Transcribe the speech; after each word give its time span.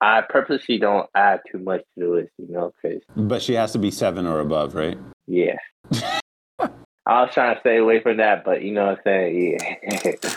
I 0.00 0.20
purposely 0.28 0.78
don't 0.78 1.08
add 1.14 1.40
too 1.50 1.58
much 1.58 1.80
to 1.98 2.04
the 2.04 2.10
list, 2.10 2.32
you 2.38 2.48
know, 2.52 2.72
because 2.82 3.02
But 3.16 3.42
she 3.42 3.54
has 3.54 3.72
to 3.72 3.78
be 3.78 3.90
seven 3.90 4.26
or 4.26 4.40
above, 4.40 4.74
right? 4.74 4.98
yeah. 5.26 5.56
I 7.08 7.22
was 7.22 7.30
trying 7.32 7.54
to 7.54 7.60
stay 7.60 7.76
away 7.76 8.00
from 8.02 8.16
that, 8.16 8.44
but 8.44 8.62
you 8.62 8.72
know 8.72 8.86
what 8.86 8.98
I'm 8.98 9.02
saying? 9.04 9.58
Yeah. 9.60 10.36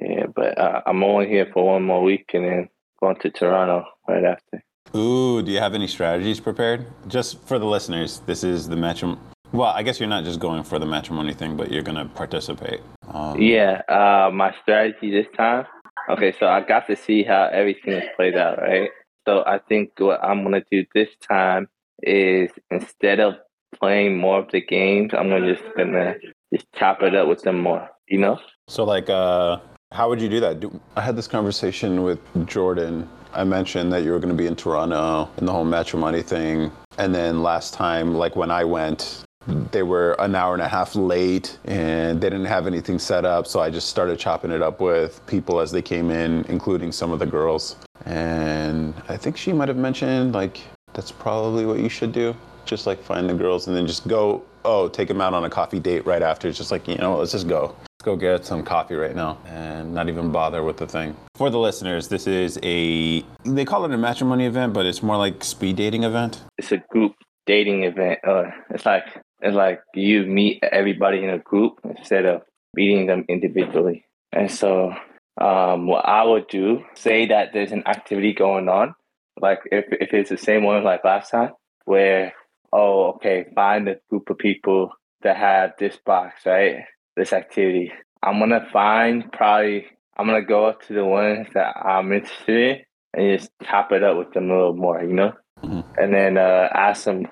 yeah, 0.00 0.26
but 0.34 0.58
uh, 0.58 0.82
I'm 0.86 1.02
only 1.02 1.28
here 1.28 1.48
for 1.52 1.66
one 1.72 1.82
more 1.82 2.02
week 2.02 2.30
and 2.34 2.44
then 2.44 2.68
going 3.00 3.16
to 3.16 3.30
Toronto 3.30 3.84
right 4.08 4.24
after. 4.24 4.62
Ooh, 4.96 5.42
do 5.42 5.52
you 5.52 5.58
have 5.58 5.74
any 5.74 5.86
strategies 5.86 6.40
prepared? 6.40 6.86
Just 7.06 7.40
for 7.46 7.58
the 7.58 7.66
listeners, 7.66 8.20
this 8.26 8.42
is 8.42 8.68
the 8.68 8.76
matrim. 8.76 9.18
Well, 9.52 9.70
I 9.70 9.82
guess 9.82 9.98
you're 9.98 10.08
not 10.08 10.24
just 10.24 10.38
going 10.38 10.62
for 10.62 10.78
the 10.78 10.86
matrimony 10.86 11.34
thing, 11.34 11.56
but 11.56 11.72
you're 11.72 11.82
gonna 11.82 12.06
participate. 12.06 12.80
Um, 13.12 13.40
Yeah, 13.40 13.82
uh, 13.88 14.30
my 14.32 14.54
strategy 14.62 15.10
this 15.10 15.26
time. 15.36 15.66
Okay, 16.08 16.32
so 16.38 16.46
I 16.46 16.60
got 16.60 16.86
to 16.86 16.96
see 16.96 17.22
how 17.24 17.48
everything 17.52 17.94
is 17.94 18.08
played 18.16 18.36
out, 18.36 18.58
right? 18.58 18.90
So 19.26 19.44
I 19.46 19.58
think 19.58 19.92
what 19.98 20.22
I'm 20.22 20.42
gonna 20.44 20.62
do 20.70 20.84
this 20.94 21.08
time 21.28 21.68
is 22.02 22.50
instead 22.70 23.20
of 23.20 23.34
playing 23.78 24.18
more 24.18 24.38
of 24.38 24.50
the 24.50 24.60
games, 24.60 25.12
I'm 25.14 25.28
gonna 25.28 25.54
just 25.54 25.64
gonna 25.76 26.14
just 26.52 26.66
chop 26.74 27.02
it 27.02 27.14
up 27.14 27.28
with 27.28 27.42
them 27.42 27.60
more. 27.60 27.88
You 28.08 28.18
know? 28.18 28.40
So, 28.68 28.84
like, 28.84 29.08
uh, 29.08 29.58
how 29.92 30.08
would 30.08 30.20
you 30.20 30.28
do 30.28 30.40
that? 30.40 30.60
Do, 30.60 30.80
I 30.96 31.00
had 31.00 31.16
this 31.16 31.26
conversation 31.26 32.02
with 32.02 32.20
Jordyn. 32.46 33.08
I 33.32 33.44
mentioned 33.44 33.92
that 33.92 34.02
you 34.02 34.12
were 34.12 34.18
going 34.18 34.34
to 34.36 34.36
be 34.36 34.46
in 34.46 34.56
Toronto 34.56 35.28
and 35.36 35.46
the 35.46 35.52
whole 35.52 35.64
matrimony 35.64 36.22
thing. 36.22 36.72
And 36.98 37.14
then 37.14 37.42
last 37.42 37.74
time, 37.74 38.14
like 38.14 38.34
when 38.34 38.50
I 38.50 38.64
went, 38.64 39.24
they 39.46 39.82
were 39.82 40.12
an 40.18 40.34
hour 40.34 40.52
and 40.52 40.62
a 40.62 40.68
half 40.68 40.94
late 40.94 41.58
and 41.64 42.20
they 42.20 42.28
didn't 42.28 42.46
have 42.46 42.66
anything 42.66 42.98
set 42.98 43.24
up. 43.24 43.46
So 43.46 43.60
I 43.60 43.70
just 43.70 43.88
started 43.88 44.18
chopping 44.18 44.50
it 44.50 44.62
up 44.62 44.80
with 44.80 45.24
people 45.26 45.60
as 45.60 45.70
they 45.70 45.82
came 45.82 46.10
in, 46.10 46.44
including 46.48 46.92
some 46.92 47.10
of 47.10 47.18
the 47.18 47.26
girls. 47.26 47.76
And 48.04 48.94
I 49.08 49.16
think 49.16 49.36
she 49.36 49.52
might 49.52 49.68
have 49.68 49.76
mentioned, 49.76 50.32
like, 50.32 50.60
that's 50.92 51.12
probably 51.12 51.66
what 51.66 51.78
you 51.78 51.88
should 51.88 52.12
do. 52.12 52.34
Just 52.64 52.86
like 52.86 53.02
find 53.02 53.28
the 53.28 53.34
girls 53.34 53.66
and 53.66 53.76
then 53.76 53.86
just 53.86 54.06
go, 54.06 54.42
oh, 54.64 54.88
take 54.88 55.08
them 55.08 55.20
out 55.20 55.34
on 55.34 55.44
a 55.44 55.50
coffee 55.50 55.80
date 55.80 56.06
right 56.06 56.22
after. 56.22 56.48
It's 56.48 56.58
just 56.58 56.70
like, 56.70 56.86
you 56.86 56.96
know, 56.96 57.16
let's 57.16 57.32
just 57.32 57.48
go. 57.48 57.74
Let's 57.78 58.04
go 58.04 58.16
get 58.16 58.44
some 58.44 58.62
coffee 58.62 58.94
right 58.94 59.14
now 59.14 59.38
and 59.46 59.92
not 59.94 60.08
even 60.08 60.30
bother 60.30 60.62
with 60.62 60.76
the 60.76 60.86
thing. 60.86 61.16
For 61.34 61.50
the 61.50 61.58
listeners, 61.58 62.08
this 62.08 62.26
is 62.26 62.58
a, 62.62 63.24
they 63.44 63.64
call 63.64 63.84
it 63.84 63.92
a 63.92 63.98
matrimony 63.98 64.46
event, 64.46 64.72
but 64.72 64.86
it's 64.86 65.02
more 65.02 65.16
like 65.16 65.42
speed 65.44 65.76
dating 65.76 66.04
event. 66.04 66.42
It's 66.58 66.72
a 66.72 66.78
group 66.90 67.14
dating 67.46 67.84
event. 67.84 68.20
Uh, 68.26 68.44
it's 68.70 68.86
like 68.86 69.04
it's 69.42 69.56
like 69.56 69.80
you 69.94 70.24
meet 70.26 70.62
everybody 70.62 71.22
in 71.24 71.30
a 71.30 71.38
group 71.38 71.80
instead 71.84 72.26
of 72.26 72.42
meeting 72.74 73.06
them 73.06 73.24
individually. 73.28 74.04
And 74.32 74.50
so, 74.50 74.92
um, 75.40 75.86
what 75.86 76.06
I 76.06 76.22
would 76.24 76.48
do, 76.48 76.84
say 76.94 77.26
that 77.26 77.52
there's 77.52 77.72
an 77.72 77.86
activity 77.86 78.32
going 78.32 78.68
on, 78.68 78.94
like 79.40 79.60
if 79.72 79.86
if 79.90 80.12
it's 80.12 80.30
the 80.30 80.36
same 80.36 80.64
one 80.64 80.84
like 80.84 81.04
last 81.04 81.30
time, 81.30 81.52
where 81.84 82.32
oh 82.72 83.14
okay, 83.14 83.46
find 83.54 83.88
a 83.88 83.96
group 84.08 84.30
of 84.30 84.38
people 84.38 84.90
that 85.22 85.36
have 85.36 85.72
this 85.78 85.96
box, 86.04 86.46
right? 86.46 86.84
This 87.16 87.32
activity. 87.32 87.92
I'm 88.22 88.38
gonna 88.38 88.68
find 88.72 89.30
probably 89.32 89.86
I'm 90.16 90.26
gonna 90.26 90.42
go 90.42 90.66
up 90.66 90.82
to 90.86 90.92
the 90.92 91.04
ones 91.04 91.48
that 91.54 91.76
I'm 91.76 92.12
interested 92.12 92.56
in 92.58 92.84
and 93.14 93.38
just 93.38 93.50
chop 93.64 93.92
it 93.92 94.02
up 94.02 94.16
with 94.16 94.32
them 94.32 94.50
a 94.50 94.54
little 94.54 94.76
more, 94.76 95.02
you 95.02 95.14
know? 95.14 95.32
Mhm. 95.64 95.84
And 95.98 96.14
then 96.14 96.38
uh, 96.38 96.68
ask 96.72 97.04
them 97.04 97.26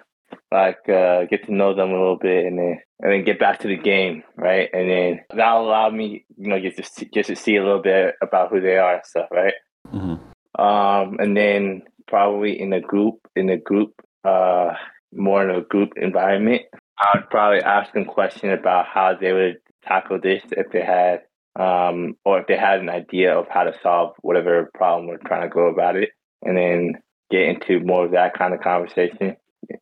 like 0.51 0.89
uh, 0.89 1.25
get 1.25 1.45
to 1.47 1.55
know 1.55 1.75
them 1.75 1.91
a 1.91 1.99
little 1.99 2.19
bit, 2.19 2.47
and 2.47 2.59
then 2.59 2.81
and 3.01 3.13
then 3.13 3.25
get 3.25 3.39
back 3.39 3.61
to 3.61 3.69
the 3.69 3.77
game, 3.77 4.25
right? 4.37 4.69
And 4.73 4.91
then 4.91 5.21
that 5.35 5.53
allowed 5.53 5.95
me, 5.95 6.25
you 6.37 6.49
know, 6.49 6.61
get 6.61 6.77
to 6.77 6.83
see, 6.83 7.05
get 7.07 7.27
to 7.27 7.37
see 7.37 7.57
a 7.57 7.65
little 7.65 7.83
bit 7.83 8.15
about 8.23 8.51
who 8.51 8.61
they 8.61 8.77
are 8.77 8.95
and 8.97 9.07
stuff, 9.07 9.29
right? 9.31 9.55
Mm-hmm. 9.93 10.61
Um, 10.61 11.17
and 11.21 11.37
then 11.37 11.83
probably 12.09 12.61
in 12.61 12.73
a 12.73 12.81
group, 12.81 13.17
in 13.37 13.49
a 13.51 13.57
group, 13.57 13.93
uh, 14.25 14.75
more 15.13 15.49
in 15.49 15.55
a 15.55 15.63
group 15.63 15.91
environment, 15.97 16.63
I'd 17.01 17.31
probably 17.31 17.63
ask 17.63 17.93
them 17.93 18.05
questions 18.05 18.59
about 18.59 18.87
how 18.87 19.15
they 19.21 19.33
would 19.33 19.59
tackle 19.85 20.19
this 20.21 20.43
if 20.51 20.73
they 20.73 20.83
had, 20.83 21.23
um, 21.55 22.17
or 22.25 22.41
if 22.41 22.47
they 22.49 22.57
had 22.57 22.81
an 22.81 22.89
idea 22.89 23.39
of 23.39 23.47
how 23.49 23.65
to 23.65 23.75
solve 23.83 24.15
whatever 24.23 24.71
problem 24.75 25.07
we're 25.07 25.19
trying 25.19 25.49
to 25.49 25.55
go 25.55 25.69
about 25.69 25.97
it, 25.97 26.11
and 26.43 26.57
then 26.57 26.95
get 27.31 27.43
into 27.43 27.81
more 27.81 28.07
of 28.07 28.13
that 28.13 28.35
kind 28.35 28.55
of 28.55 28.61
conversation. 28.61 29.37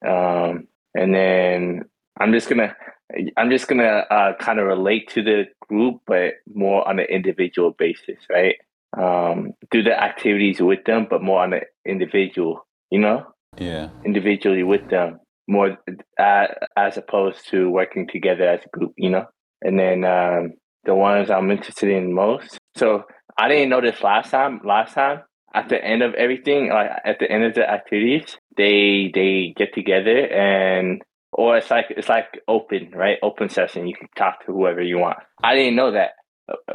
Um, 0.06 0.68
and 0.94 1.14
then 1.14 1.82
I'm 2.18 2.32
just 2.32 2.48
gonna, 2.48 2.74
I'm 3.36 3.50
just 3.50 3.68
gonna 3.68 4.04
uh, 4.10 4.32
kind 4.38 4.58
of 4.58 4.66
relate 4.66 5.08
to 5.10 5.22
the 5.22 5.44
group, 5.68 6.00
but 6.06 6.34
more 6.52 6.86
on 6.88 6.98
an 6.98 7.06
individual 7.06 7.72
basis, 7.78 8.18
right? 8.30 8.56
um, 8.96 9.52
do 9.70 9.82
the 9.82 9.98
activities 9.98 10.60
with 10.60 10.84
them, 10.84 11.06
but 11.08 11.22
more 11.22 11.42
on 11.42 11.52
an 11.52 11.62
individual, 11.84 12.66
you 12.90 12.98
know, 12.98 13.26
Yeah. 13.58 13.90
individually 14.04 14.62
with 14.62 14.88
them, 14.88 15.20
more 15.48 15.78
uh, 16.18 16.46
as 16.76 16.96
opposed 16.96 17.48
to 17.50 17.70
working 17.70 18.06
together 18.08 18.48
as 18.48 18.60
a 18.64 18.68
group, 18.76 18.92
you 18.96 19.10
know. 19.10 19.26
And 19.62 19.78
then 19.78 20.04
um, 20.04 20.52
the 20.84 20.94
ones 20.94 21.30
I'm 21.30 21.50
interested 21.50 21.90
in 21.90 22.12
most. 22.12 22.58
So 22.74 23.04
I 23.38 23.48
didn't 23.48 23.70
know 23.70 23.80
this 23.80 24.02
last 24.02 24.30
time. 24.30 24.60
Last 24.64 24.94
time, 24.94 25.22
at 25.54 25.68
the 25.68 25.82
end 25.82 26.02
of 26.02 26.14
everything, 26.14 26.68
like 26.68 26.90
at 27.04 27.18
the 27.18 27.30
end 27.30 27.44
of 27.44 27.54
the 27.54 27.68
activities, 27.68 28.38
they 28.56 29.10
they 29.14 29.54
get 29.56 29.74
together 29.74 30.26
and. 30.32 31.02
Or 31.32 31.58
it's 31.58 31.70
like 31.70 31.86
it's 31.90 32.08
like 32.08 32.40
open, 32.48 32.92
right? 32.94 33.18
Open 33.22 33.50
session. 33.50 33.86
You 33.86 33.94
can 33.94 34.08
talk 34.16 34.46
to 34.46 34.52
whoever 34.52 34.80
you 34.80 34.96
want. 34.96 35.18
I 35.42 35.54
didn't 35.54 35.76
know 35.76 35.90
that 35.90 36.12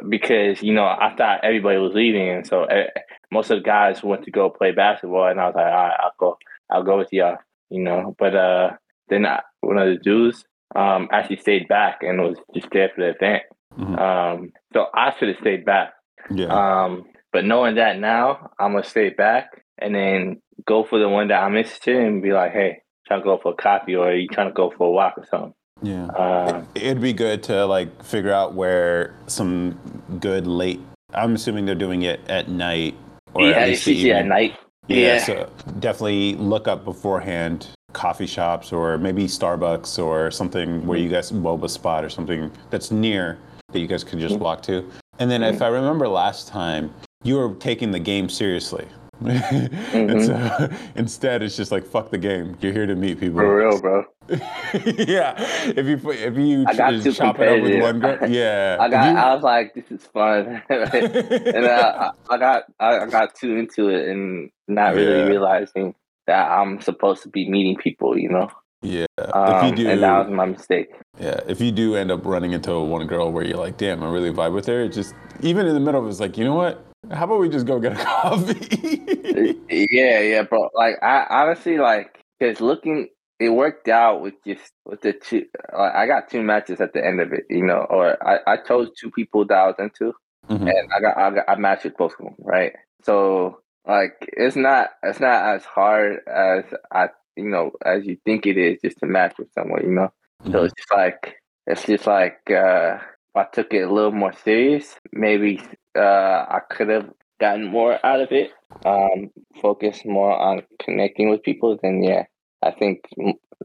because 0.07 0.61
you 0.61 0.71
know 0.73 0.83
I 0.83 1.15
thought 1.17 1.43
everybody 1.43 1.79
was 1.79 1.93
leaving, 1.95 2.29
and 2.29 2.45
so 2.45 2.63
uh, 2.65 2.83
most 3.31 3.49
of 3.49 3.57
the 3.57 3.63
guys 3.63 4.03
went 4.03 4.23
to 4.25 4.31
go 4.31 4.51
play 4.51 4.71
basketball, 4.71 5.27
and 5.27 5.39
I 5.39 5.47
was 5.47 5.55
like, 5.55 5.65
all 5.65 5.71
right, 5.71 5.97
I'll 5.99 6.11
go, 6.19 6.37
I'll 6.69 6.83
go 6.83 6.97
with 6.99 7.11
y'all, 7.11 7.37
you 7.71 7.81
know. 7.81 8.15
But 8.19 8.35
uh, 8.35 8.71
then 9.09 9.25
I, 9.25 9.41
one 9.61 9.79
of 9.79 9.87
the 9.87 9.97
dudes 10.03 10.45
um 10.75 11.07
actually 11.11 11.37
stayed 11.37 11.67
back 11.67 11.99
and 12.03 12.21
was 12.21 12.37
just 12.53 12.67
there 12.71 12.91
for 12.93 13.01
the 13.01 13.15
event. 13.15 13.43
Mhm. 13.79 13.99
Um, 13.99 14.53
so 14.73 14.87
I 14.93 15.15
should 15.17 15.29
have 15.29 15.37
stayed 15.39 15.65
back. 15.65 15.93
Yeah. 16.29 16.47
Um, 16.83 17.05
but 17.33 17.45
knowing 17.45 17.75
that 17.75 17.97
now, 17.97 18.51
I'm 18.59 18.73
gonna 18.73 18.83
stay 18.83 19.09
back 19.09 19.63
and 19.81 19.93
then 19.95 20.41
go 20.65 20.83
for 20.83 20.99
the 20.99 21.09
one 21.09 21.27
that 21.29 21.41
I'm 21.43 21.55
interested 21.57 21.95
in 21.95 22.05
and 22.05 22.21
be 22.21 22.31
like, 22.33 22.51
hey, 22.53 22.81
trying 23.07 23.21
to 23.21 23.23
go 23.23 23.39
for 23.41 23.51
a 23.53 23.55
coffee 23.55 23.95
or 23.95 24.09
are 24.09 24.15
you 24.15 24.27
trying 24.27 24.47
to 24.47 24.53
go 24.53 24.71
for 24.77 24.87
a 24.87 24.91
walk 24.91 25.17
or 25.17 25.25
something? 25.29 25.53
yeah. 25.81 26.05
Um, 26.07 26.67
It'd 26.75 27.01
be 27.01 27.13
good 27.13 27.41
to 27.43 27.65
like 27.65 28.03
figure 28.03 28.31
out 28.31 28.53
where 28.53 29.15
some 29.27 29.79
good 30.19 30.45
late. 30.47 30.79
I'm 31.13 31.33
assuming 31.35 31.65
they're 31.65 31.75
doing 31.75 32.03
it 32.03 32.21
at 32.29 32.47
night 32.49 32.95
or 33.33 33.43
yeah, 33.43 33.57
at 33.57 33.69
least 33.69 33.85
the 33.85 33.93
yeah, 33.93 34.19
at 34.19 34.25
night. 34.27 34.55
Yeah, 34.87 34.97
Yeah. 34.97 35.23
so 35.23 35.51
definitely 35.79 36.35
look 36.35 36.67
up 36.67 36.85
beforehand 36.85 37.67
coffee 37.93 38.27
shops 38.27 38.71
or 38.71 38.97
maybe 38.97 39.25
Starbucks 39.25 40.01
or 40.01 40.31
something 40.31 40.85
where 40.85 40.97
you 40.97 41.09
guys 41.09 41.31
boba 41.31 41.69
spot 41.69 42.05
or 42.05 42.09
something 42.09 42.51
that's 42.69 42.91
near 42.91 43.37
that 43.71 43.79
you 43.79 43.87
guys 43.87 44.03
could 44.03 44.19
just 44.19 44.37
walk 44.37 44.61
to. 44.63 44.89
And 45.19 45.29
then 45.29 45.43
if 45.43 45.61
I 45.61 45.67
remember 45.67 46.07
last 46.07 46.47
time, 46.47 46.93
you 47.23 47.37
were 47.37 47.53
taking 47.55 47.91
the 47.91 47.99
game 47.99 48.29
seriously. 48.29 48.87
and 49.93 50.23
so 50.23 50.69
instead 50.95 51.43
it's 51.43 51.55
just 51.55 51.71
like 51.71 51.85
fuck 51.85 52.09
the 52.09 52.17
game. 52.17 52.57
You're 52.61 52.73
here 52.73 52.85
to 52.87 52.95
meet 52.95 53.19
people. 53.19 53.39
For 53.39 53.57
real, 53.57 53.79
bro. 53.79 54.05
yeah. 54.29 55.35
If 55.67 55.85
you 55.85 55.97
put- 55.97 56.15
if 56.17 56.35
you 56.37 56.65
I 56.67 56.73
got 56.73 57.03
too 57.03 57.11
chop 57.13 57.39
it 57.39 57.47
up 57.47 57.61
with 57.61 57.81
one 57.81 57.99
girl, 57.99 58.29
yeah. 58.29 58.77
I 58.79 58.89
got. 58.89 59.11
you- 59.11 59.17
I 59.17 59.33
was 59.35 59.43
like, 59.43 59.73
this 59.75 59.91
is 59.91 60.05
fun, 60.07 60.61
and 60.69 61.65
I, 61.65 61.69
I 61.69 62.11
I 62.29 62.37
got. 62.37 62.63
I 62.79 63.05
got 63.07 63.35
too 63.35 63.55
into 63.57 63.89
it 63.89 64.07
and 64.09 64.49
not 64.67 64.95
really 64.95 65.19
Yeah. 65.19 65.25
realizing 65.27 65.95
that 66.27 66.49
I'm 66.49 66.81
supposed 66.81 67.23
to 67.23 67.29
be 67.29 67.49
meeting 67.49 67.75
people. 67.75 68.17
You 68.17 68.29
know, 68.29 68.51
yeah. 68.81 69.05
um, 69.33 69.65
if 69.65 69.71
you 69.71 69.83
do, 69.83 69.89
and 69.89 70.01
that 70.01 70.25
was 70.27 70.33
my 70.33 70.45
mistake. 70.45 70.87
Yeah, 71.19 71.39
if 71.47 71.59
you 71.61 71.71
do 71.71 71.95
end 71.95 72.09
up 72.09 72.25
running 72.25 72.53
into 72.53 72.79
one 72.79 73.05
girl 73.07 73.31
where 73.31 73.43
you're 73.43 73.57
like, 73.57 73.77
damn, 73.77 74.01
I 74.01 74.09
really 74.09 74.31
vibe 74.31 74.53
with 74.53 74.65
her, 74.67 74.81
it 74.83 74.93
just 74.93 75.13
even 75.41 75.65
in 75.67 75.73
the 75.73 75.79
middle 75.79 76.01
of 76.01 76.09
it's 76.09 76.19
like, 76.19 76.37
you 76.37 76.45
know 76.45 76.55
what? 76.55 76.85
How 77.09 77.25
about 77.25 77.39
we 77.39 77.49
just 77.49 77.65
go 77.65 77.79
get 77.79 77.93
a 77.93 77.95
coffee? 78.03 79.59
yeah, 79.69 80.19
yeah, 80.19 80.43
bro. 80.43 80.69
Like 80.75 81.01
I 81.01 81.25
honestly 81.29 81.77
like 81.77 82.23
because 82.39 82.61
looking, 82.61 83.09
it 83.39 83.49
worked 83.49 83.87
out 83.87 84.21
with 84.21 84.35
just 84.45 84.71
with 84.85 85.01
the 85.01 85.13
two. 85.13 85.45
Like, 85.75 85.95
I 85.95 86.05
got 86.05 86.29
two 86.29 86.43
matches 86.43 86.79
at 86.79 86.93
the 86.93 87.03
end 87.05 87.19
of 87.19 87.33
it, 87.33 87.45
you 87.49 87.65
know, 87.65 87.85
or 87.89 88.17
I 88.25 88.39
I 88.45 88.57
chose 88.57 88.89
two 88.99 89.09
people 89.09 89.45
that 89.45 89.57
I 89.57 89.67
was 89.67 89.75
into, 89.79 90.13
Mhm. 90.47 90.69
and 90.69 90.89
I 90.95 90.99
got 91.01 91.17
I 91.17 91.31
got 91.31 91.45
I 91.49 91.55
matched 91.55 91.85
with 91.85 91.97
both 91.97 92.13
of 92.19 92.25
them, 92.25 92.35
right? 92.39 92.73
So 93.03 93.61
like 93.87 94.13
it's 94.37 94.55
not 94.55 94.91
it's 95.01 95.19
not 95.19 95.55
as 95.55 95.65
hard 95.65 96.19
as 96.27 96.65
I 96.91 97.09
you 97.35 97.45
know 97.49 97.71
as 97.83 98.05
you 98.05 98.17
think 98.25 98.45
it 98.45 98.57
is 98.57 98.79
just 98.83 98.99
to 98.99 99.07
match 99.07 99.33
with 99.39 99.51
someone, 99.53 99.81
you 99.83 99.91
know. 99.91 100.13
So 100.51 100.63
it's 100.65 100.73
just 100.75 100.91
like 100.93 101.37
it's 101.65 101.85
just 101.85 102.05
like 102.05 102.39
uh, 102.51 102.99
I 103.35 103.43
took 103.51 103.73
it 103.73 103.81
a 103.81 103.91
little 103.91 104.11
more 104.11 104.33
serious, 104.43 104.95
maybe 105.11 105.61
uh, 105.95 106.45
I 106.49 106.59
could 106.69 106.89
have 106.89 107.09
gotten 107.39 107.67
more 107.67 108.03
out 108.05 108.21
of 108.21 108.31
it. 108.31 108.51
Um, 108.85 109.31
focus 109.61 110.01
more 110.05 110.37
on 110.37 110.63
connecting 110.79 111.29
with 111.29 111.43
people. 111.43 111.77
Then 111.81 112.03
yeah, 112.03 112.25
I 112.61 112.71
think 112.71 113.01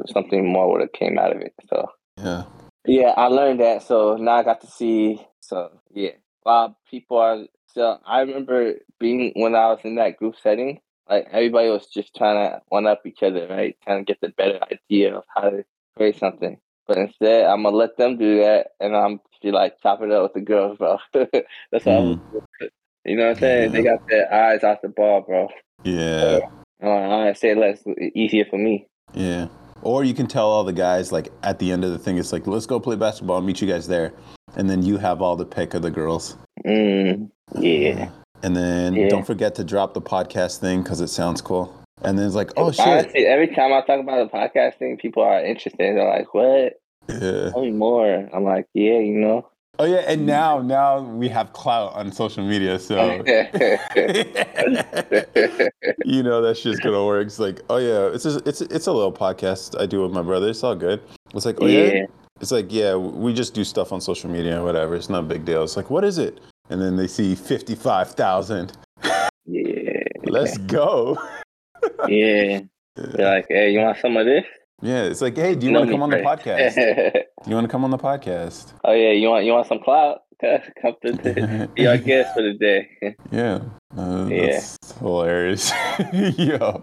something 0.07 0.53
more 0.53 0.73
would 0.73 0.81
have 0.81 0.93
came 0.93 1.19
out 1.19 1.35
of 1.35 1.43
it. 1.43 1.55
So 1.69 1.89
Yeah. 2.19 2.45
Yeah, 2.87 3.15
I 3.17 3.27
learned 3.27 3.61
that. 3.61 3.83
So 3.83 4.17
now 4.17 4.37
I 4.37 4.43
got 4.43 4.61
to 4.61 4.67
see. 4.67 5.21
So 5.41 5.71
yeah, 5.93 6.13
of 6.45 6.75
people 6.91 7.19
are. 7.19 7.45
So 7.67 7.99
I 8.07 8.21
remember 8.21 8.75
being 8.99 9.33
when 9.35 9.55
I 9.55 9.67
was 9.69 9.81
in 9.85 9.97
that 9.97 10.17
group 10.17 10.37
setting. 10.43 10.81
Like 11.09 11.29
everybody 11.31 11.69
was 11.69 11.87
just 11.87 12.17
trying 12.17 12.37
to 12.37 12.63
one 12.69 12.87
up 12.87 13.07
each 13.07 13.23
other, 13.23 13.47
right? 13.49 13.77
Trying 13.85 14.05
to 14.05 14.13
get 14.13 14.21
the 14.21 14.31
better 14.31 14.59
idea 14.73 15.17
of 15.17 15.25
how 15.35 15.51
to 15.51 15.65
create 15.97 16.19
something. 16.19 16.59
But 16.87 16.99
instead, 16.99 17.45
I'm 17.47 17.63
gonna 17.63 17.77
let 17.77 17.97
them 17.97 18.17
do 18.17 18.39
that, 18.43 18.69
and 18.81 18.97
I'm 18.97 19.21
just 19.43 19.55
like 19.55 19.81
chop 19.83 20.03
it 20.03 20.11
up 20.11 20.23
with 20.25 20.35
the 20.35 20.41
girls, 20.41 20.79
bro. 20.79 20.99
That's 21.13 21.85
what 21.85 21.89
I'm. 21.99 22.21
You 23.05 23.17
know 23.17 23.29
what 23.29 23.37
I'm 23.37 23.41
saying? 23.41 23.73
They 23.73 23.83
got 23.83 24.01
their 24.09 24.33
eyes 24.33 24.65
off 24.65 24.83
the 24.83 24.89
ball, 24.89 25.21
bro. 25.23 25.49
Yeah. 25.85 26.41
Uh, 26.83 26.91
I 26.91 27.33
say 27.35 27.55
less 27.55 27.83
easier 28.15 28.45
for 28.51 28.59
me. 28.59 28.87
Yeah. 29.15 29.47
Or 29.83 30.03
you 30.05 30.15
can 30.15 30.27
tell 30.27 30.47
all 30.49 30.65
the 30.65 30.73
guys 30.73 31.13
like 31.13 31.31
at 31.43 31.59
the 31.59 31.71
end 31.71 31.85
of 31.85 31.91
the 31.93 31.99
thing, 31.99 32.19
it's 32.19 32.33
like, 32.33 32.47
let's 32.47 32.67
go 32.67 32.81
play 32.81 32.97
basketball. 32.97 33.37
I'll 33.37 33.43
meet 33.43 33.61
you 33.61 33.69
guys 33.69 33.87
there, 33.87 34.13
and 34.57 34.69
then 34.69 34.83
you 34.83 34.99
have 34.99 35.23
all 35.23 35.37
the 35.37 35.45
pick 35.47 35.75
of 35.75 35.83
the 35.83 35.91
girls. 35.91 36.37
Mm, 36.65 37.31
yeah. 37.59 38.11
And 38.43 38.57
then 38.57 38.95
Yeah. 38.95 39.09
don't 39.09 39.27
forget 39.27 39.55
to 39.57 39.65
drop 39.65 39.95
the 39.95 40.03
podcast 40.03 40.59
thing 40.59 40.83
because 40.83 41.01
it 41.01 41.09
sounds 41.09 41.41
cool. 41.41 41.73
And 42.03 42.19
then 42.19 42.27
it's 42.27 42.35
like, 42.35 42.53
oh 42.57 42.71
shit. 42.73 42.87
Honestly, 42.87 43.27
every 43.27 43.49
time 43.49 43.73
I 43.73 43.81
talk 43.81 44.01
about 44.01 44.31
the 44.31 44.37
podcasting, 44.37 44.99
people 44.99 45.23
are 45.23 45.43
interested. 45.45 45.79
They're 45.79 46.09
like, 46.09 46.35
"What? 46.35 46.81
Yeah. 47.09 47.51
Tell 47.51 47.63
me 47.63 47.71
more." 47.71 48.29
I'm 48.33 48.45
like, 48.45 48.67
"Yeah, 48.75 48.99
you 48.99 49.19
know." 49.19 49.49
Oh 49.79 49.85
yeah, 49.85 50.05
and 50.07 50.25
now 50.25 50.61
now 50.61 51.01
we 51.01 51.29
have 51.29 51.53
clout 51.53 51.93
on 51.95 52.11
social 52.11 52.47
media, 52.47 52.79
so 52.79 52.97
you 56.05 56.23
know 56.23 56.41
that 56.43 56.57
shit's 56.57 56.81
gonna 56.81 57.05
work. 57.05 57.27
It's 57.27 57.39
like, 57.39 57.61
oh 57.69 57.77
yeah, 57.77 58.07
it's 58.07 58.25
just, 58.25 58.47
it's 58.47 58.63
it's 58.63 58.87
a 58.87 58.93
little 58.93 59.13
podcast 59.13 59.79
I 59.81 59.87
do 59.87 60.03
with 60.03 60.13
my 60.13 60.23
brother. 60.23 60.49
It's 60.49 60.63
all 60.65 60.75
good. 60.75 61.03
It's 61.35 61.45
like, 61.45 61.59
oh 61.61 61.67
yeah. 61.67 61.93
Yeah. 61.93 62.07
It's 62.41 62.53
like, 62.53 62.67
yeah, 62.69 62.95
we 62.97 63.33
just 63.33 63.55
do 63.55 63.65
stuff 63.65 63.93
on 63.93 64.01
social 64.01 64.31
media 64.31 64.61
or 64.61 64.65
whatever. 64.65 64.95
It's 64.95 65.09
not 65.09 65.21
a 65.21 65.27
big 65.27 65.47
deal. 65.47 65.65
It's 65.65 65.77
like, 65.77 65.89
what 65.89 66.05
is 66.05 66.19
it? 66.19 66.41
And 66.69 66.81
then 66.81 66.97
they 66.97 67.07
see 67.07 67.35
fifty 67.35 67.75
five 67.75 68.13
thousand. 68.13 68.77
yeah, 69.47 70.03
Let's 70.25 70.59
go. 70.59 71.19
Yeah. 72.09 72.61
They're 72.97 73.31
like, 73.37 73.47
"Hey, 73.49 73.73
you 73.73 73.81
want 73.81 73.99
some 73.99 74.17
of 74.17 74.25
this?" 74.27 74.45
Yeah, 74.83 75.05
it's 75.05 75.21
like, 75.23 75.37
hey, 75.37 75.55
do 75.55 75.67
you 75.67 75.73
want 75.73 75.87
to 75.87 75.93
come 75.93 76.03
on 76.03 76.11
the 76.11 76.17
podcast? 76.19 76.75
Do 76.75 77.23
you 77.51 77.55
want 77.55 77.65
to 77.67 77.71
come 77.71 77.85
on 77.85 77.91
the 77.91 77.99
podcast? 77.99 78.73
oh 78.85 78.93
yeah, 78.93 79.13
you 79.13 79.29
want 79.29 79.45
you 79.45 79.53
want 79.53 79.67
some 79.67 79.81
clout? 79.81 80.21
Come 80.83 80.95
to 81.03 81.69
be 81.75 81.87
our 81.87 81.97
guest 81.97 82.35
for 82.37 82.43
the 82.43 82.53
day. 82.53 83.17
Yeah, 83.33 83.61
uh, 83.97 84.27
Yeah. 84.31 84.47
that's 84.61 84.77
hilarious. 84.99 85.73
Yo, 86.13 86.83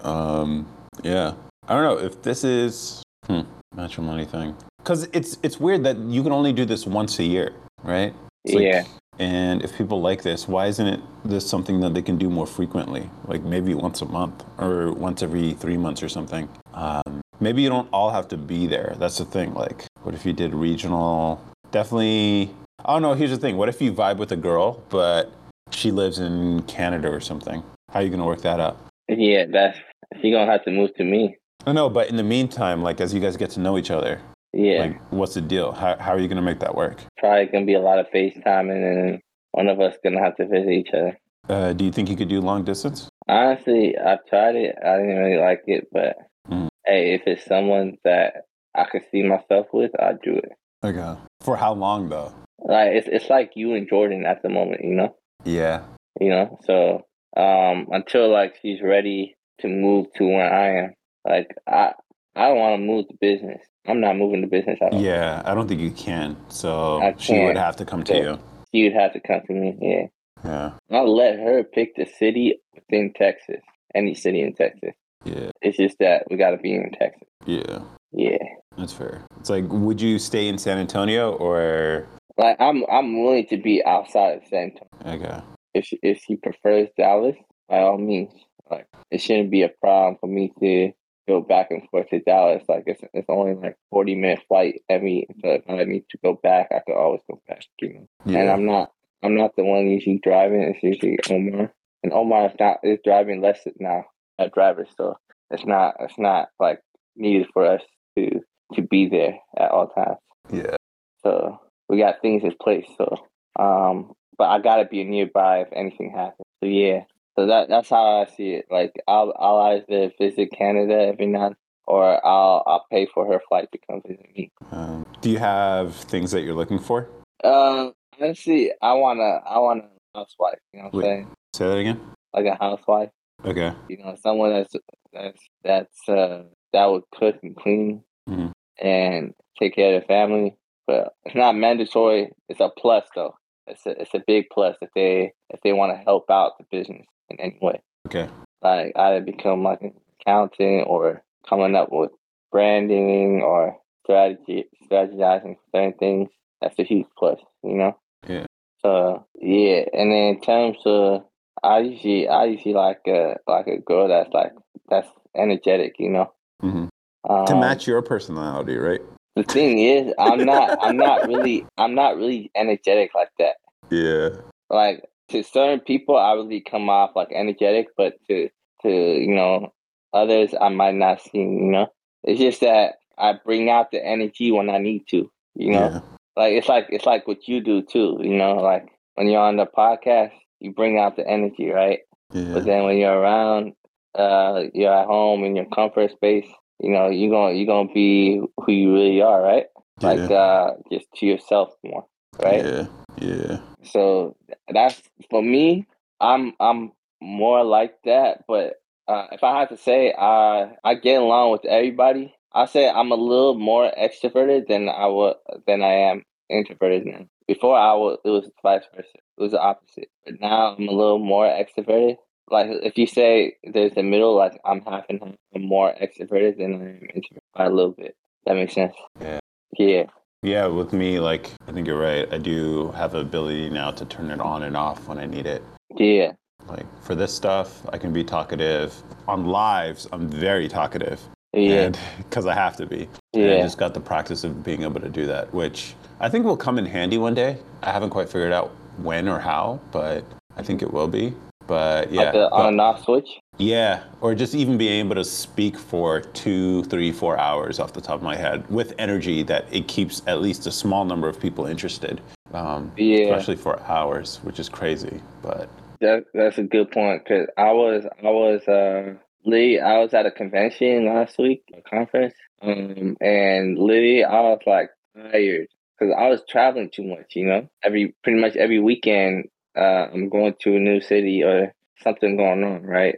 um, 0.00 0.66
yeah. 1.02 1.32
I 1.66 1.74
don't 1.74 1.84
know 1.84 1.98
if 2.04 2.20
this 2.22 2.44
is 2.44 3.02
hmm, 3.26 3.40
matrimony 3.74 4.26
thing 4.26 4.54
because 4.78 5.08
it's 5.14 5.38
it's 5.42 5.58
weird 5.58 5.84
that 5.84 5.96
you 5.98 6.22
can 6.22 6.32
only 6.32 6.52
do 6.52 6.66
this 6.66 6.86
once 6.86 7.18
a 7.18 7.24
year, 7.24 7.54
right? 7.82 8.12
It's 8.44 8.54
like- 8.54 8.64
yeah, 8.64 8.84
And 9.20 9.62
if 9.62 9.76
people 9.76 10.00
like 10.00 10.22
this, 10.22 10.48
why 10.48 10.66
isn't 10.68 10.86
it 10.86 11.00
this 11.26 11.46
something 11.46 11.80
that 11.80 11.92
they 11.92 12.00
can 12.00 12.16
do 12.16 12.30
more 12.30 12.46
frequently? 12.46 13.10
Like 13.26 13.42
maybe 13.42 13.74
once 13.74 14.00
a 14.00 14.06
month 14.06 14.42
or 14.56 14.92
once 14.92 15.22
every 15.22 15.52
three 15.52 15.76
months 15.76 16.02
or 16.02 16.08
something. 16.08 16.48
Um, 16.72 17.20
maybe 17.38 17.60
you 17.60 17.68
don't 17.68 17.86
all 17.92 18.10
have 18.10 18.28
to 18.28 18.38
be 18.38 18.66
there. 18.66 18.96
That's 18.98 19.18
the 19.18 19.26
thing. 19.26 19.52
Like, 19.52 19.84
what 20.04 20.14
if 20.14 20.24
you 20.24 20.32
did 20.32 20.54
regional? 20.54 21.38
Definitely. 21.70 22.54
I 22.82 22.94
don't 22.94 23.02
know. 23.02 23.12
Here's 23.12 23.30
the 23.30 23.36
thing. 23.36 23.58
What 23.58 23.68
if 23.68 23.82
you 23.82 23.92
vibe 23.92 24.16
with 24.16 24.32
a 24.32 24.36
girl, 24.36 24.82
but 24.88 25.30
she 25.70 25.90
lives 25.90 26.18
in 26.18 26.62
Canada 26.62 27.10
or 27.10 27.20
something? 27.20 27.62
How 27.90 28.00
are 28.00 28.02
you 28.02 28.08
gonna 28.08 28.24
work 28.24 28.40
that 28.40 28.58
out? 28.58 28.78
yeah. 29.06 29.44
That's 29.52 29.78
she 30.22 30.30
gonna 30.30 30.50
have 30.50 30.64
to 30.64 30.70
move 30.70 30.94
to 30.94 31.04
me. 31.04 31.36
I 31.66 31.72
know, 31.72 31.90
but 31.90 32.08
in 32.08 32.16
the 32.16 32.22
meantime, 32.22 32.82
like 32.82 33.02
as 33.02 33.12
you 33.12 33.20
guys 33.20 33.36
get 33.36 33.50
to 33.50 33.60
know 33.60 33.76
each 33.76 33.90
other, 33.90 34.22
Yeah, 34.52 34.80
like 34.80 35.12
what's 35.12 35.34
the 35.34 35.40
deal? 35.40 35.72
How, 35.72 35.96
how 35.98 36.12
are 36.12 36.18
you 36.18 36.28
gonna 36.28 36.42
make 36.42 36.60
that 36.60 36.74
work? 36.74 37.00
probably 37.18 37.46
gonna 37.46 37.66
be 37.66 37.74
a 37.74 37.80
lot 37.80 37.98
of 37.98 38.06
FaceTiming, 38.10 38.70
and 39.10 39.20
one 39.52 39.68
of 39.68 39.80
us 39.80 39.96
gonna 40.02 40.22
have 40.22 40.36
to 40.36 40.46
visit 40.46 40.70
each 40.70 40.90
other. 40.92 41.18
Uh, 41.48 41.72
do 41.72 41.84
you 41.84 41.92
think 41.92 42.08
you 42.08 42.16
could 42.16 42.28
do 42.28 42.40
long 42.40 42.64
distance? 42.64 43.08
Honestly, 43.28 43.96
I've 43.96 44.24
tried 44.26 44.56
it. 44.56 44.76
I 44.84 44.96
didn't 44.98 45.16
really 45.18 45.40
like 45.40 45.62
it, 45.66 45.88
but 45.92 46.16
Mm. 46.50 46.68
hey, 46.86 47.14
if 47.14 47.22
it's 47.26 47.44
someone 47.44 47.96
that 48.04 48.44
I 48.74 48.84
could 48.84 49.02
see 49.12 49.22
myself 49.22 49.66
with, 49.72 49.92
I'd 50.00 50.20
do 50.22 50.34
it. 50.36 50.52
Okay. 50.82 51.14
For 51.42 51.56
how 51.56 51.74
long 51.74 52.08
though? 52.08 52.32
Like 52.58 52.92
it's 52.92 53.08
it's 53.08 53.30
like 53.30 53.52
you 53.54 53.74
and 53.74 53.88
Jordyn 53.88 54.24
at 54.26 54.42
the 54.42 54.48
moment, 54.48 54.82
you 54.84 54.94
know. 54.94 55.14
Yeah. 55.44 55.82
You 56.20 56.30
know, 56.30 56.58
so 56.64 57.06
um, 57.36 57.86
until 57.92 58.30
like 58.30 58.56
she's 58.60 58.82
ready 58.82 59.36
to 59.60 59.68
move 59.68 60.06
to 60.16 60.24
where 60.24 60.52
I 60.52 60.84
am, 60.84 60.94
like 61.26 61.54
I 61.68 61.92
I 62.34 62.48
don't 62.48 62.58
want 62.58 62.80
to 62.80 62.86
move 62.86 63.06
the 63.08 63.16
business. 63.20 63.62
I'm 63.90 64.00
not 64.00 64.16
moving 64.16 64.40
the 64.40 64.46
business. 64.46 64.78
Yeah, 64.92 65.42
I 65.44 65.54
don't 65.54 65.68
think 65.68 65.80
you 65.80 65.90
can. 65.90 66.36
So 66.48 67.00
I 67.02 67.14
she 67.18 67.38
would 67.44 67.56
have 67.56 67.76
to 67.76 67.84
come 67.84 68.04
to 68.04 68.12
So- 68.14 68.20
you. 68.20 68.38
She 68.72 68.84
would 68.84 68.92
have 68.92 69.12
to 69.14 69.20
come 69.20 69.40
to 69.48 69.52
me. 69.52 69.76
Yeah, 69.80 70.06
Yeah. 70.44 70.70
I'll 70.92 71.12
let 71.14 71.38
her 71.40 71.64
pick 71.64 71.96
the 71.96 72.06
city 72.06 72.60
within 72.74 73.12
Texas, 73.12 73.60
any 73.96 74.14
city 74.14 74.40
in 74.42 74.54
Texas. 74.54 74.94
Yeah. 75.24 75.50
It's 75.60 75.76
just 75.76 75.98
that 75.98 76.24
we 76.30 76.36
got 76.36 76.50
to 76.52 76.56
be 76.56 76.74
in 76.74 76.90
Texas. 76.92 77.26
Yeah. 77.46 77.80
Yeah. 78.12 78.38
That's 78.78 78.92
fair. 78.92 79.22
It's 79.40 79.50
like, 79.50 79.64
would 79.68 80.00
you 80.00 80.20
stay 80.20 80.46
in 80.46 80.56
San 80.56 80.78
Antonio 80.78 81.32
or? 81.32 82.06
Like 82.38 82.56
I'm, 82.60 82.84
I'm 82.90 83.22
willing 83.24 83.46
to 83.48 83.56
be 83.56 83.84
outside 83.84 84.36
of 84.38 84.46
San 84.46 84.72
Antonio. 85.02 85.26
Okay. 85.26 85.44
If 85.74 85.84
she, 85.86 85.98
if 86.02 86.20
she 86.22 86.36
prefers 86.36 86.88
Dallas, 86.96 87.36
by 87.68 87.80
all 87.80 87.98
means. 87.98 88.32
Like 88.70 88.86
it 89.10 89.20
shouldn't 89.20 89.50
be 89.50 89.62
a 89.62 89.68
problem 89.68 90.16
for 90.20 90.28
me 90.28 90.52
to 90.60 90.92
go 91.28 91.40
back 91.40 91.68
and 91.70 91.88
forth 91.90 92.08
to 92.10 92.20
Dallas. 92.20 92.62
Like 92.68 92.84
it's 92.86 93.02
it's 93.12 93.28
only 93.28 93.54
like 93.54 93.76
forty 93.90 94.14
minute 94.14 94.40
flight 94.48 94.82
every. 94.88 95.26
So 95.42 95.50
if 95.50 95.62
I 95.68 95.84
need 95.84 96.04
to 96.10 96.18
go 96.22 96.38
back, 96.42 96.68
I 96.70 96.80
could 96.86 96.96
always 96.96 97.20
go 97.30 97.40
back. 97.48 97.62
You 97.80 97.94
know. 97.94 98.08
Yeah. 98.24 98.38
And 98.40 98.50
I'm 98.50 98.66
not, 98.66 98.92
I'm 99.22 99.36
not 99.36 99.56
the 99.56 99.64
one 99.64 99.86
usually 99.88 100.20
driving. 100.22 100.62
It's 100.62 100.82
usually 100.82 101.18
Omar, 101.30 101.72
and 102.02 102.12
Omar 102.12 102.46
is 102.46 102.56
not 102.58 102.78
is 102.82 102.98
driving 103.04 103.40
less 103.40 103.60
now. 103.78 104.04
A 104.38 104.48
driver, 104.48 104.86
so 104.96 105.18
it's 105.50 105.66
not 105.66 105.96
it's 106.00 106.18
not 106.18 106.48
like 106.58 106.80
needed 107.16 107.48
for 107.52 107.66
us 107.66 107.82
to 108.16 108.40
to 108.74 108.82
be 108.82 109.08
there 109.08 109.38
at 109.58 109.70
all 109.70 109.88
times. 109.88 110.18
yeah. 110.50 110.76
So 111.22 111.60
we 111.88 111.98
got 111.98 112.22
things 112.22 112.42
in 112.44 112.54
place. 112.62 112.86
So, 112.96 113.16
um, 113.58 114.12
but 114.38 114.48
I 114.48 114.60
gotta 114.60 114.86
be 114.86 115.04
nearby 115.04 115.60
if 115.60 115.68
anything 115.72 116.12
happens. 116.12 116.46
So 116.62 116.68
yeah, 116.68 117.04
so 117.40 117.46
that 117.46 117.70
that's 117.70 117.88
how 117.88 118.20
I 118.20 118.26
see 118.26 118.50
it. 118.50 118.66
Like 118.70 118.92
I'll 119.08 119.32
I'll 119.38 119.60
either 119.60 120.12
visit 120.20 120.50
Canada 120.52 121.06
every 121.06 121.26
now, 121.26 121.54
or 121.86 122.04
I'll 122.26 122.62
I'll 122.66 122.84
pay 122.90 123.06
for 123.06 123.24
her 123.32 123.40
flight 123.48 123.68
to 123.72 123.78
come 123.90 124.02
visit 124.06 124.26
me. 124.36 124.50
Um, 124.70 125.06
do 125.22 125.30
you 125.30 125.38
have 125.38 125.94
things 125.94 126.32
that 126.32 126.42
you're 126.42 126.54
looking 126.54 126.78
for? 126.78 127.08
Um, 127.42 127.94
honestly, 128.20 128.72
I 128.82 128.92
wanna 128.92 129.40
I 129.46 129.58
want 129.58 129.84
a 129.84 130.18
housewife. 130.18 130.58
You 130.74 130.80
know 130.82 130.88
what 130.90 130.94
I'm 130.94 130.98
Wait. 130.98 131.04
saying? 131.06 131.30
Say 131.56 131.66
that 131.66 131.76
again. 131.78 132.00
Like 132.34 132.44
a 132.44 132.56
housewife. 132.56 133.08
Okay. 133.42 133.72
You 133.88 133.96
know, 134.04 134.14
someone 134.22 134.50
that's 134.50 134.74
that's 135.14 135.40
that's 135.64 136.08
uh 136.10 136.42
that 136.74 136.86
would 136.90 137.04
cook 137.14 137.36
and 137.42 137.56
clean 137.56 138.04
Mhm. 138.28 138.52
and 138.78 139.32
take 139.58 139.74
care 139.76 139.96
of 139.96 140.02
the 140.02 140.06
family. 140.06 140.56
But 140.86 141.14
it's 141.24 141.34
not 141.34 141.56
mandatory. 141.56 142.32
It's 142.50 142.60
a 142.60 142.68
plus 142.68 143.04
though. 143.14 143.32
It's 143.66 143.86
a 143.86 143.98
it's 143.98 144.12
a 144.12 144.22
big 144.26 144.44
plus 144.52 144.76
if 144.82 144.90
they 144.94 145.32
if 145.48 145.60
they 145.62 145.72
want 145.72 145.92
to 145.96 146.04
help 146.04 146.30
out 146.30 146.58
the 146.58 146.64
business 146.70 147.06
in 147.30 147.40
any 147.40 147.58
way. 147.60 147.80
Okay. 148.06 148.28
Like 148.62 148.92
either 148.96 149.20
become 149.20 149.62
like 149.62 149.82
an 149.82 149.94
accountant 150.20 150.84
or 150.86 151.22
coming 151.48 151.74
up 151.74 151.90
with 151.90 152.10
branding 152.52 153.42
or 153.42 153.76
strategy 154.04 154.66
strategizing 154.90 155.56
certain 155.72 155.94
things. 155.94 156.28
That's 156.60 156.78
a 156.78 156.84
huge 156.84 157.06
plus, 157.16 157.40
you 157.62 157.74
know? 157.74 157.96
Yeah. 158.28 158.46
So 158.82 159.26
yeah, 159.40 159.84
and 159.92 160.10
then 160.10 160.34
in 160.34 160.40
terms 160.40 160.78
of 160.84 161.24
I 161.62 161.80
usually 161.80 162.28
I 162.28 162.44
usually 162.46 162.74
like 162.74 163.00
a 163.06 163.36
like 163.46 163.66
a 163.66 163.78
girl 163.78 164.08
that's 164.08 164.32
like 164.32 164.52
that's 164.88 165.08
energetic, 165.36 165.96
you 165.98 166.10
know. 166.10 166.32
Mm-hmm. 166.62 166.88
Um, 167.28 167.46
to 167.46 167.54
match 167.54 167.86
your 167.86 168.00
personality, 168.02 168.76
right? 168.76 169.00
The 169.36 169.42
thing 169.42 169.78
is, 169.78 170.12
I'm 170.18 170.44
not 170.44 170.78
I'm 170.82 170.96
not 170.96 171.28
really 171.28 171.66
I'm 171.76 171.94
not 171.94 172.16
really 172.16 172.50
energetic 172.54 173.14
like 173.14 173.30
that. 173.38 173.56
Yeah. 173.90 174.40
Like 174.70 175.04
to 175.30 175.42
certain 175.42 175.80
people, 175.80 176.16
I 176.16 176.32
really 176.34 176.60
come 176.60 176.88
off 176.88 177.12
like 177.16 177.28
energetic, 177.32 177.88
but 177.96 178.14
to 178.28 178.48
to 178.82 178.88
you 178.88 179.34
know 179.34 179.72
others, 180.12 180.54
I 180.60 180.68
might 180.68 180.94
not 180.94 181.20
seem. 181.22 181.58
You 181.58 181.70
know, 181.70 181.86
it's 182.24 182.40
just 182.40 182.60
that 182.60 182.96
I 183.18 183.34
bring 183.44 183.70
out 183.70 183.90
the 183.90 184.04
energy 184.04 184.50
when 184.52 184.70
I 184.70 184.78
need 184.78 185.06
to. 185.08 185.30
You 185.54 185.72
know, 185.72 185.90
Yeah. 185.90 186.00
like 186.36 186.52
it's 186.54 186.68
like 186.68 186.86
it's 186.90 187.06
like 187.06 187.26
what 187.26 187.48
you 187.48 187.60
do 187.60 187.82
too. 187.82 188.18
You 188.22 188.36
know, 188.36 188.54
like 188.54 188.88
when 189.14 189.28
you're 189.28 189.40
on 189.40 189.56
the 189.56 189.66
podcast, 189.66 190.32
you 190.60 190.72
bring 190.72 190.98
out 190.98 191.16
the 191.16 191.26
energy, 191.26 191.70
right? 191.70 192.00
Yeah. 192.32 192.54
But 192.54 192.64
then 192.64 192.84
when 192.84 192.98
you're 192.98 193.18
around, 193.18 193.72
uh, 194.14 194.64
you're 194.74 194.94
at 194.94 195.06
home 195.06 195.44
in 195.44 195.56
your 195.56 195.66
comfort 195.66 196.12
space. 196.12 196.48
You 196.80 196.90
know, 196.90 197.08
you're 197.08 197.30
gonna 197.30 197.54
you're 197.54 197.66
gonna 197.66 197.92
be 197.92 198.40
who 198.56 198.72
you 198.72 198.94
really 198.94 199.20
are, 199.20 199.42
right? 199.42 199.66
Like 200.00 200.30
uh, 200.30 200.72
just 200.90 201.06
to 201.16 201.26
yourself 201.26 201.74
more, 201.84 202.06
right? 202.42 202.64
Yeah. 202.64 202.86
Yeah. 203.20 203.58
So 203.84 204.36
that's 204.68 205.00
for 205.30 205.42
me. 205.42 205.86
I'm 206.20 206.54
I'm 206.60 206.92
more 207.20 207.64
like 207.64 207.94
that, 208.04 208.44
but 208.46 208.74
uh, 209.08 209.26
if 209.32 209.42
I 209.42 209.58
had 209.58 209.68
to 209.70 209.76
say, 209.76 210.14
I 210.16 210.72
I 210.84 210.94
get 210.94 211.20
along 211.20 211.52
with 211.52 211.64
everybody, 211.64 212.34
I 212.52 212.66
say 212.66 212.88
I'm 212.88 213.12
a 213.12 213.16
little 213.16 213.54
more 213.54 213.90
extroverted 213.98 214.68
than 214.68 214.88
I 214.88 215.06
was 215.06 215.36
than 215.66 215.82
I 215.82 215.92
am 216.10 216.22
introverted 216.48 217.06
now. 217.06 217.26
Before 217.46 217.76
I 217.76 217.94
was, 217.94 218.18
it 218.24 218.30
was 218.30 218.50
vice 218.62 218.84
versa. 218.94 219.08
It 219.14 219.42
was 219.42 219.52
the 219.52 219.60
opposite. 219.60 220.08
But 220.24 220.40
now 220.40 220.76
I'm 220.76 220.88
a 220.88 220.92
little 220.92 221.18
more 221.18 221.46
extroverted. 221.46 222.16
Like 222.50 222.68
if 222.70 222.98
you 222.98 223.06
say 223.06 223.56
there's 223.64 223.96
a 223.96 224.02
middle, 224.02 224.36
like 224.36 224.58
I'm 224.64 224.82
half 224.82 225.04
and 225.08 225.20
half. 225.20 225.34
I'm 225.54 225.62
more 225.62 225.92
extroverted 226.00 226.58
than 226.58 226.74
I 226.74 226.76
am 226.76 227.08
introverted 227.14 227.42
by 227.54 227.64
a 227.64 227.70
little 227.70 227.92
bit. 227.92 228.16
That 228.46 228.54
makes 228.54 228.74
sense. 228.74 228.94
Yeah. 229.20 229.40
Yeah. 229.78 230.04
Yeah, 230.42 230.66
with 230.68 230.92
me, 230.94 231.20
like 231.20 231.50
I 231.68 231.72
think 231.72 231.86
you're 231.86 232.00
right. 232.00 232.26
I 232.32 232.38
do 232.38 232.92
have 232.92 233.12
the 233.12 233.18
ability 233.18 233.68
now 233.68 233.90
to 233.90 234.04
turn 234.06 234.30
it 234.30 234.40
on 234.40 234.62
and 234.62 234.74
off 234.76 235.06
when 235.06 235.18
I 235.18 235.26
need 235.26 235.46
it. 235.46 235.62
Yeah. 235.94 236.32
Like 236.66 236.86
for 237.02 237.14
this 237.14 237.34
stuff, 237.34 237.82
I 237.92 237.98
can 237.98 238.12
be 238.12 238.24
talkative. 238.24 238.94
On 239.28 239.44
lives, 239.46 240.08
I'm 240.12 240.28
very 240.28 240.66
talkative. 240.66 241.20
Yeah. 241.52 241.90
Because 242.18 242.46
I 242.52 242.54
have 242.54 242.76
to 242.76 242.86
be. 242.86 243.06
And 243.34 243.42
Yeah. 243.44 243.56
I 243.56 243.60
just 243.62 243.76
got 243.76 243.92
the 243.92 244.00
practice 244.00 244.42
of 244.44 244.64
being 244.64 244.82
able 244.82 245.00
to 245.00 245.10
do 245.10 245.26
that, 245.26 245.52
which 245.52 245.94
I 246.20 246.30
think 246.30 246.46
will 246.46 246.56
come 246.56 246.78
in 246.78 246.86
handy 246.86 247.18
one 247.18 247.34
day. 247.34 247.58
I 247.82 247.92
haven't 247.92 248.10
quite 248.10 248.28
figured 248.30 248.52
out 248.52 248.70
when 248.96 249.28
or 249.28 249.38
how, 249.40 249.78
but 249.92 250.24
I 250.56 250.62
think 250.62 250.80
it 250.80 250.90
will 250.90 251.08
be. 251.08 251.34
But 251.66 252.10
yeah. 252.10 252.22
like 252.22 252.32
the 252.32 252.48
but- 252.50 252.56
on 252.56 252.66
and 252.68 252.80
off 252.80 253.04
switch. 253.04 253.28
Yeah, 253.60 254.04
or 254.20 254.34
just 254.34 254.54
even 254.54 254.78
being 254.78 255.06
able 255.06 255.14
to 255.16 255.24
speak 255.24 255.78
for 255.78 256.20
two, 256.20 256.84
three, 256.84 257.12
four 257.12 257.38
hours 257.38 257.78
off 257.78 257.92
the 257.92 258.00
top 258.00 258.16
of 258.16 258.22
my 258.22 258.36
head 258.36 258.68
with 258.70 258.94
energy 258.98 259.42
that 259.44 259.66
it 259.70 259.88
keeps 259.88 260.22
at 260.26 260.40
least 260.40 260.66
a 260.66 260.72
small 260.72 261.04
number 261.04 261.28
of 261.28 261.40
people 261.40 261.66
interested. 261.66 262.20
Um, 262.52 262.90
Yeah. 262.96 263.34
Especially 263.34 263.56
for 263.56 263.80
hours, 263.82 264.38
which 264.42 264.58
is 264.58 264.68
crazy. 264.68 265.20
But 265.42 265.68
That 266.00 266.24
that's 266.34 266.58
a 266.58 266.62
good 266.62 266.90
point 266.90 267.24
because 267.24 267.46
I 267.56 267.72
was 267.72 268.04
I 268.22 268.30
was 268.30 268.66
uh 268.66 269.14
Lee 269.44 269.78
I 269.78 269.98
was 269.98 270.14
at 270.14 270.26
a 270.26 270.30
convention 270.30 271.06
last 271.06 271.38
week, 271.38 271.62
a 271.76 271.82
conference, 271.82 272.34
um, 272.62 273.16
and 273.20 273.78
Lee 273.78 274.24
I 274.24 274.40
was 274.40 274.60
like 274.66 274.90
tired 275.14 275.68
because 275.98 276.14
I 276.18 276.28
was 276.28 276.42
traveling 276.48 276.90
too 276.90 277.04
much. 277.04 277.36
You 277.36 277.46
know, 277.46 277.70
every 277.82 278.14
pretty 278.22 278.40
much 278.40 278.56
every 278.56 278.80
weekend 278.80 279.48
uh, 279.76 280.08
I'm 280.12 280.28
going 280.28 280.54
to 280.60 280.76
a 280.76 280.80
new 280.80 281.00
city 281.00 281.42
or 281.42 281.72
something 282.02 282.36
going 282.36 282.64
on, 282.64 282.82
right? 282.82 283.16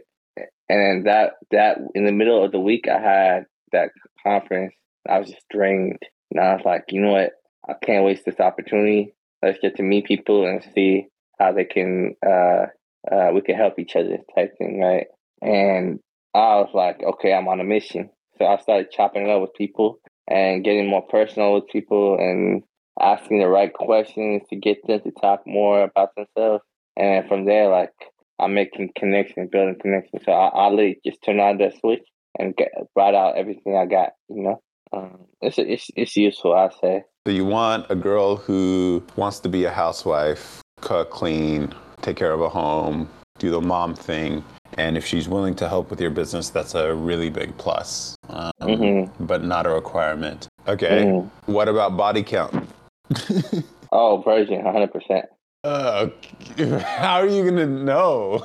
And 0.73 1.05
that 1.05 1.33
that 1.51 1.77
in 1.93 2.05
the 2.05 2.11
middle 2.11 2.43
of 2.43 2.51
the 2.51 2.59
week 2.59 2.87
I 2.87 2.99
had 2.99 3.45
that 3.71 3.89
conference. 4.23 4.73
I 5.07 5.19
was 5.19 5.29
just 5.29 5.47
drained, 5.49 5.99
and 6.31 6.39
I 6.39 6.55
was 6.55 6.65
like, 6.65 6.85
you 6.89 7.01
know 7.01 7.11
what? 7.11 7.33
I 7.67 7.73
can't 7.85 8.05
waste 8.05 8.25
this 8.25 8.39
opportunity. 8.39 9.13
Let's 9.41 9.59
get 9.59 9.75
to 9.77 9.83
meet 9.83 10.05
people 10.05 10.47
and 10.47 10.63
see 10.73 11.07
how 11.39 11.51
they 11.51 11.65
can 11.65 12.15
uh 12.25 12.65
uh 13.11 13.31
we 13.33 13.41
can 13.41 13.55
help 13.55 13.79
each 13.79 13.95
other 13.95 14.17
type 14.35 14.57
thing, 14.57 14.79
right? 14.79 15.07
And 15.41 15.99
I 16.33 16.55
was 16.61 16.71
like, 16.73 17.01
okay, 17.03 17.33
I'm 17.33 17.47
on 17.47 17.59
a 17.59 17.63
mission. 17.63 18.09
So 18.37 18.45
I 18.45 18.57
started 18.57 18.91
chopping 18.91 19.27
it 19.27 19.29
up 19.29 19.41
with 19.41 19.53
people 19.53 19.99
and 20.27 20.63
getting 20.63 20.87
more 20.87 21.03
personal 21.03 21.53
with 21.53 21.67
people 21.67 22.17
and 22.17 22.63
asking 22.99 23.39
the 23.39 23.47
right 23.47 23.73
questions 23.73 24.41
to 24.49 24.55
get 24.55 24.77
them 24.87 25.01
to 25.01 25.11
talk 25.11 25.41
more 25.45 25.83
about 25.83 26.09
themselves. 26.15 26.63
And 26.95 27.27
from 27.27 27.45
there, 27.45 27.69
like 27.69 27.93
I'm 28.39 28.53
making 28.53 28.91
connections, 28.97 29.49
building 29.51 29.77
connections. 29.81 30.23
So 30.25 30.31
I, 30.31 30.47
I 30.47 30.69
literally 30.69 30.99
just 31.05 31.21
turned 31.23 31.39
on 31.39 31.57
that 31.59 31.77
switch 31.79 32.03
and 32.39 32.55
get, 32.55 32.69
brought 32.95 33.15
out 33.15 33.35
everything 33.37 33.75
I 33.77 33.85
got. 33.85 34.13
You 34.29 34.43
know, 34.43 34.61
um, 34.91 35.25
it's 35.41 35.57
it's 35.57 35.87
it's 35.95 36.15
useful. 36.15 36.53
I 36.53 36.69
say. 36.81 37.03
so 37.27 37.31
you 37.33 37.45
want 37.45 37.85
a 37.89 37.95
girl 37.95 38.35
who 38.35 39.03
wants 39.15 39.39
to 39.41 39.49
be 39.49 39.65
a 39.65 39.71
housewife, 39.71 40.61
cook, 40.81 41.09
clean, 41.11 41.73
take 42.01 42.17
care 42.17 42.33
of 42.33 42.41
a 42.41 42.49
home, 42.49 43.09
do 43.39 43.51
the 43.51 43.61
mom 43.61 43.93
thing. 43.95 44.43
And 44.75 44.97
if 44.97 45.05
she's 45.05 45.29
willing 45.29 45.53
to 45.55 45.69
help 45.69 45.91
with 45.91 46.01
your 46.01 46.09
business, 46.09 46.49
that's 46.49 46.73
a 46.73 46.95
really 46.95 47.29
big 47.29 47.55
plus, 47.59 48.15
um, 48.29 48.51
Mhm. 48.61 49.11
but 49.19 49.43
not 49.43 49.67
a 49.67 49.69
requirement. 49.69 50.47
Okay. 50.67 51.03
Mhm. 51.05 51.29
What 51.45 51.69
about 51.69 51.95
body 51.95 52.23
count? 52.23 52.67
Oh, 53.95 54.23
virgin, 54.25 54.65
hundred 54.65 54.91
percent. 54.91 55.25
Uh, 55.63 56.09
how 56.79 57.19
are 57.19 57.27
you 57.27 57.43
gonna 57.49 57.65
know? 57.65 58.43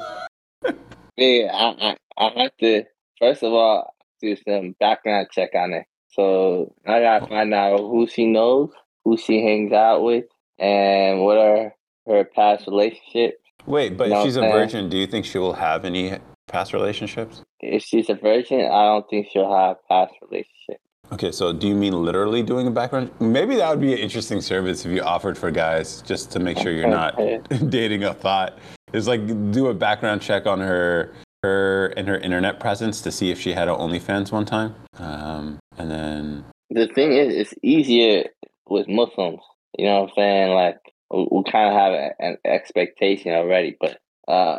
Yeah, 1.17 1.51
I, 1.53 1.97
I 2.17 2.27
I 2.27 2.43
have 2.43 2.57
to 2.61 2.85
first 3.19 3.43
of 3.43 3.53
all 3.53 3.93
do 4.23 4.37
some 4.37 4.77
background 4.79 5.27
check 5.33 5.51
on 5.53 5.73
it. 5.73 5.85
So 6.11 6.73
I 6.87 7.01
gotta 7.01 7.27
find 7.27 7.53
out 7.53 7.81
who 7.81 8.07
she 8.07 8.27
knows, 8.27 8.71
who 9.05 9.17
she 9.17 9.43
hangs 9.43 9.73
out 9.73 10.05
with, 10.05 10.27
and 10.61 11.25
what 11.25 11.39
are 11.39 11.75
her 12.07 12.23
past 12.23 12.69
relationships. 12.69 13.43
Wait, 13.67 13.97
but 13.97 14.11
No, 14.11 14.21
if 14.21 14.27
she's 14.27 14.37
a 14.37 14.43
virgin, 14.43 14.89
do 14.89 14.97
you 14.97 15.09
think 15.09 15.25
she 15.27 15.39
will 15.39 15.55
have 15.55 15.85
any 15.85 16.19
past 16.47 16.73
relationships? 16.73 17.43
If 17.59 17.83
she's 17.83 18.09
a 18.09 18.15
virgin, 18.15 18.61
I 18.61 18.85
don't 18.85 19.11
think 19.11 19.27
she'll 19.33 19.53
have 19.53 19.79
past 19.89 20.15
relationships. 20.23 20.85
Okay, 21.11 21.33
so 21.33 21.53
do 21.53 21.67
you 21.67 21.75
mean 21.75 21.95
literally 21.95 22.43
doing 22.43 22.67
a 22.67 22.71
background? 22.71 23.11
Maybe 23.19 23.57
that 23.57 23.71
would 23.71 23.81
be 23.81 23.93
an 23.95 23.99
interesting 23.99 24.41
service 24.41 24.85
if 24.85 24.93
you 24.93 25.01
offered 25.03 25.39
for 25.39 25.51
guys, 25.51 26.03
just 26.03 26.31
to 26.33 26.39
make 26.39 26.59
sure 26.59 26.71
you're 26.71 26.89
not 26.89 27.17
dating 27.71 28.05
a 28.05 28.13
thought. 28.13 28.59
Is 28.93 29.09
like 29.09 29.27
do 29.51 29.69
a 29.69 29.75
background 29.75 30.23
check 30.23 30.47
on 30.47 30.61
her, 30.61 31.13
her 31.43 31.87
and 31.97 32.09
her 32.09 32.19
internet 32.19 32.61
presence 32.61 33.01
to 33.03 33.13
see 33.13 33.31
if 33.31 33.41
she 33.41 33.53
had 33.53 33.69
an 33.69 33.75
OnlyFans 33.75 34.33
one 34.33 34.45
time, 34.45 34.75
um, 34.99 35.59
and 35.77 35.91
then 35.91 36.45
The 36.71 36.89
thing 36.89 37.13
is, 37.13 37.35
it's 37.35 37.55
easier 37.63 38.25
with 38.67 38.89
Muslims. 38.89 39.41
You 39.79 39.87
know 39.87 40.03
what 40.03 40.11
I'm 40.11 40.15
saying? 40.17 40.55
Like 40.55 40.79
we, 41.11 41.29
we 41.31 41.43
kind 41.51 41.69
of 41.69 41.75
have 41.75 41.93
a, 41.93 42.11
an 42.19 42.39
expectation 42.45 43.33
already, 43.33 43.77
but 43.79 43.99
uh, 44.27 44.59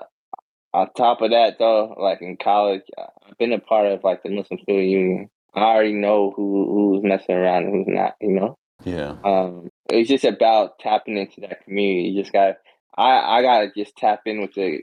on 0.74 0.88
top 0.96 1.22
of 1.22 1.32
that, 1.32 1.58
though, 1.60 1.96
like 2.00 2.22
in 2.22 2.38
college, 2.38 2.82
uh, 2.98 3.08
I've 3.28 3.38
been 3.38 3.54
a 3.54 3.60
part 3.60 3.88
of 3.88 4.04
like 4.04 4.24
the 4.24 4.30
Muslim 4.30 4.60
Student 4.62 4.90
Union. 4.90 5.30
I 5.56 5.62
already 5.62 5.94
know 5.94 6.32
who 6.36 6.66
who's 6.94 7.04
messing 7.04 7.36
around 7.36 7.66
and 7.66 7.74
who's 7.74 7.88
not. 7.94 8.16
You 8.22 8.32
know, 8.32 8.58
yeah, 8.86 9.16
um, 9.24 9.70
it's 9.90 10.10
just 10.10 10.24
about 10.26 10.80
tapping 10.80 11.18
into 11.18 11.42
that 11.42 11.64
community. 11.64 12.10
You 12.10 12.22
just 12.22 12.34
got, 12.34 12.56
I 12.98 13.38
I 13.40 13.42
gotta 13.42 13.72
just 13.76 13.96
tap 13.98 14.22
in 14.26 14.42
with 14.42 14.54
the 14.54 14.80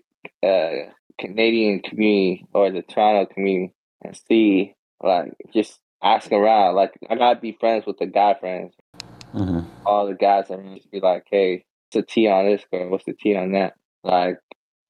uh, 0.47 0.91
Canadian 1.21 1.81
community 1.81 2.47
or 2.53 2.71
the 2.71 2.83
Toronto 2.83 3.33
community 3.33 3.73
and 4.05 4.19
see, 4.29 4.75
like, 5.03 5.33
just 5.55 5.79
ask 6.03 6.31
around. 6.33 6.75
Like, 6.75 6.93
I 7.09 7.15
gotta 7.17 7.41
be 7.41 7.57
friends 7.59 7.87
with 7.87 7.99
the 7.99 8.07
guy 8.07 8.35
friends. 8.35 8.75
hmm 9.33 9.61
All 9.85 10.07
the 10.07 10.15
guys 10.15 10.51
around 10.51 10.77
just 10.77 10.91
be 10.91 11.01
like, 11.01 11.25
hey, 11.31 11.65
what's 11.93 12.07
the 12.07 12.13
T 12.13 12.27
on 12.29 12.47
this 12.47 12.65
girl? 12.73 12.91
What's 12.91 13.05
the 13.05 13.15
T 13.15 13.35
on 13.37 13.53
that? 13.53 13.75
Like, 14.03 14.39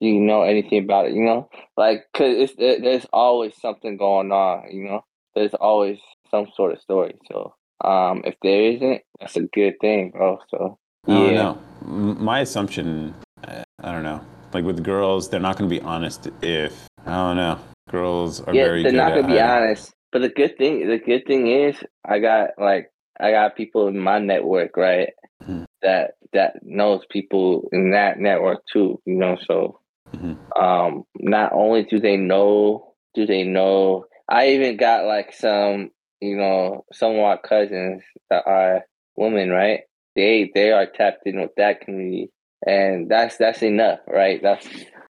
you 0.01 0.15
know 0.21 0.43
anything 0.43 0.85
about 0.85 1.07
it? 1.07 1.15
You 1.15 1.23
know, 1.23 1.49
like, 1.77 2.05
cause 2.15 2.35
it's 2.37 2.55
there- 2.57 2.81
there's 2.81 3.07
always 3.13 3.57
something 3.61 3.97
going 3.97 4.33
on. 4.33 4.71
You 4.71 4.85
know, 4.85 5.05
there's 5.37 5.55
always 5.55 5.99
some 6.31 6.49
sort 6.57 6.73
of 6.73 6.81
story. 6.81 7.15
So, 7.31 7.55
um, 7.85 8.23
if 8.25 8.35
there 8.43 8.73
isn't, 8.73 9.03
that's 9.21 9.37
a 9.37 9.43
good 9.43 9.75
thing, 9.81 10.11
bro. 10.11 10.39
So, 10.51 10.79
I 11.07 11.11
don't 11.13 11.35
yeah, 11.35 11.43
know. 11.43 11.59
My 11.85 12.41
assumption, 12.41 13.15
I 13.45 13.93
don't 13.93 14.03
know. 14.03 14.21
Like 14.53 14.65
with 14.65 14.83
girls, 14.83 15.29
they're 15.29 15.39
not 15.39 15.57
going 15.59 15.71
to 15.71 15.77
be 15.77 15.83
honest 15.83 16.29
if 16.43 16.89
I 17.07 17.15
don't 17.15 17.37
know. 17.37 17.61
Girls 17.91 18.41
are 18.41 18.55
yeah, 18.55 18.65
very 18.65 18.83
they're 18.83 18.93
not 18.93 19.15
gonna 19.15 19.29
be 19.29 19.39
honest. 19.41 19.95
But 20.11 20.23
the 20.23 20.29
good 20.29 20.59
thing, 20.59 20.89
the 20.89 20.99
good 20.99 21.25
thing 21.27 21.47
is, 21.47 21.77
I 22.05 22.19
got 22.19 22.51
like, 22.59 22.91
I 23.21 23.31
got 23.31 23.55
people 23.57 23.87
in 23.87 23.99
my 23.99 24.19
network, 24.19 24.77
right? 24.77 25.11
Mhm. 25.45 25.67
That 25.83 26.15
that 26.33 26.55
knows 26.63 27.03
people 27.11 27.69
in 27.71 27.91
that 27.93 28.19
network 28.19 28.63
too. 28.73 29.01
You 29.05 29.15
know, 29.15 29.37
so 29.47 29.81
Mhm. 30.17 30.37
um, 30.61 31.05
not 31.21 31.53
only 31.53 31.85
do 31.85 32.01
they 32.01 32.17
know, 32.17 32.95
do 33.15 33.27
they 33.27 33.45
know? 33.45 34.07
I 34.29 34.49
even 34.51 34.77
got 34.77 35.07
like 35.07 35.33
some, 35.33 35.91
you 36.21 36.37
know, 36.37 36.85
some 36.93 37.13
of 37.13 37.23
my 37.23 37.37
cousins 37.37 38.03
that 38.31 38.45
are 38.47 38.83
women, 39.17 39.51
right? 39.51 39.81
They 40.15 40.51
they 40.55 40.73
are 40.73 40.87
tapped 40.87 41.27
in 41.27 41.41
with 41.41 41.51
that 41.57 41.81
community, 41.81 42.31
and 42.67 43.09
that's 43.09 43.37
that's 43.37 43.63
enough, 43.63 44.01
right? 44.09 44.41
That's 44.43 44.67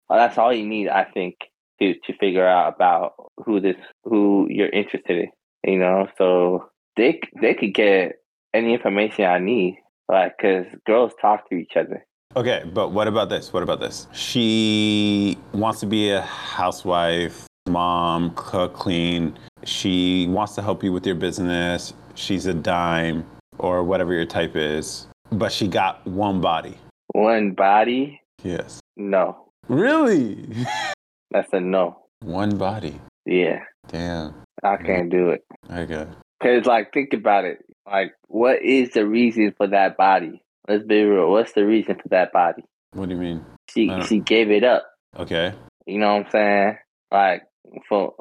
that's 0.08 0.38
all 0.38 0.52
you 0.52 0.66
need, 0.66 0.88
I 0.88 1.04
think, 1.04 1.36
to 1.80 1.94
to 2.06 2.16
figure 2.18 2.46
out 2.46 2.74
about 2.74 3.14
who 3.44 3.60
this 3.60 3.76
who 4.04 4.46
you're 4.50 4.68
interested 4.68 5.28
in. 5.64 5.72
You 5.72 5.78
know, 5.78 6.08
so 6.18 6.70
they 6.96 7.20
they 7.40 7.54
could 7.54 7.74
get 7.74 8.16
any 8.52 8.72
information 8.72 9.24
I 9.24 9.38
need, 9.38 9.78
like, 10.08 10.38
cause 10.40 10.66
girls 10.86 11.12
talk 11.20 11.48
to 11.50 11.56
each 11.56 11.72
other. 11.76 12.04
Okay, 12.36 12.64
but 12.72 12.92
what 12.92 13.08
about 13.08 13.28
this? 13.28 13.52
What 13.52 13.62
about 13.62 13.80
this? 13.80 14.08
She 14.12 15.38
wants 15.52 15.80
to 15.80 15.86
be 15.86 16.10
a 16.10 16.22
housewife, 16.22 17.46
mom, 17.68 18.32
cook, 18.36 18.74
clean. 18.74 19.36
She 19.64 20.26
wants 20.28 20.54
to 20.56 20.62
help 20.62 20.82
you 20.82 20.92
with 20.92 21.06
your 21.06 21.14
business. 21.14 21.94
She's 22.14 22.46
a 22.46 22.54
dime 22.54 23.24
or 23.58 23.82
whatever 23.82 24.12
your 24.12 24.26
type 24.26 24.56
is, 24.56 25.06
but 25.30 25.52
she 25.52 25.68
got 25.68 26.04
one 26.06 26.40
body. 26.40 26.76
One 27.08 27.52
body, 27.52 28.20
Yes. 28.42 28.80
no, 28.96 29.48
Really? 29.68 30.46
that's 31.30 31.52
a 31.52 31.60
no. 31.60 31.98
one 32.20 32.56
body. 32.58 33.00
Yeah, 33.24 33.60
Damn. 33.88 34.34
I 34.62 34.76
can't 34.76 35.10
do 35.10 35.30
it. 35.30 35.44
Okay. 35.70 36.06
Cause 36.42 36.66
like, 36.66 36.92
think 36.92 37.12
about 37.14 37.44
it. 37.44 37.64
Like, 37.86 38.14
what 38.28 38.62
is 38.62 38.90
the 38.92 39.06
reason 39.06 39.54
for 39.56 39.66
that 39.68 39.96
body? 39.96 40.42
Let's 40.68 40.84
be 40.84 41.02
real. 41.02 41.30
What's 41.30 41.52
the 41.52 41.66
reason 41.66 41.96
for 41.96 42.08
that 42.08 42.32
body? 42.32 42.64
What 42.92 43.08
do 43.08 43.14
you 43.14 43.20
mean? 43.20 43.44
She 43.70 43.90
she 44.06 44.20
gave 44.20 44.50
it 44.50 44.64
up. 44.64 44.84
Okay. 45.18 45.52
You 45.86 45.98
know 45.98 46.14
what 46.16 46.26
I'm 46.26 46.30
saying? 46.30 46.78
Like 47.10 47.42
for 47.88 48.14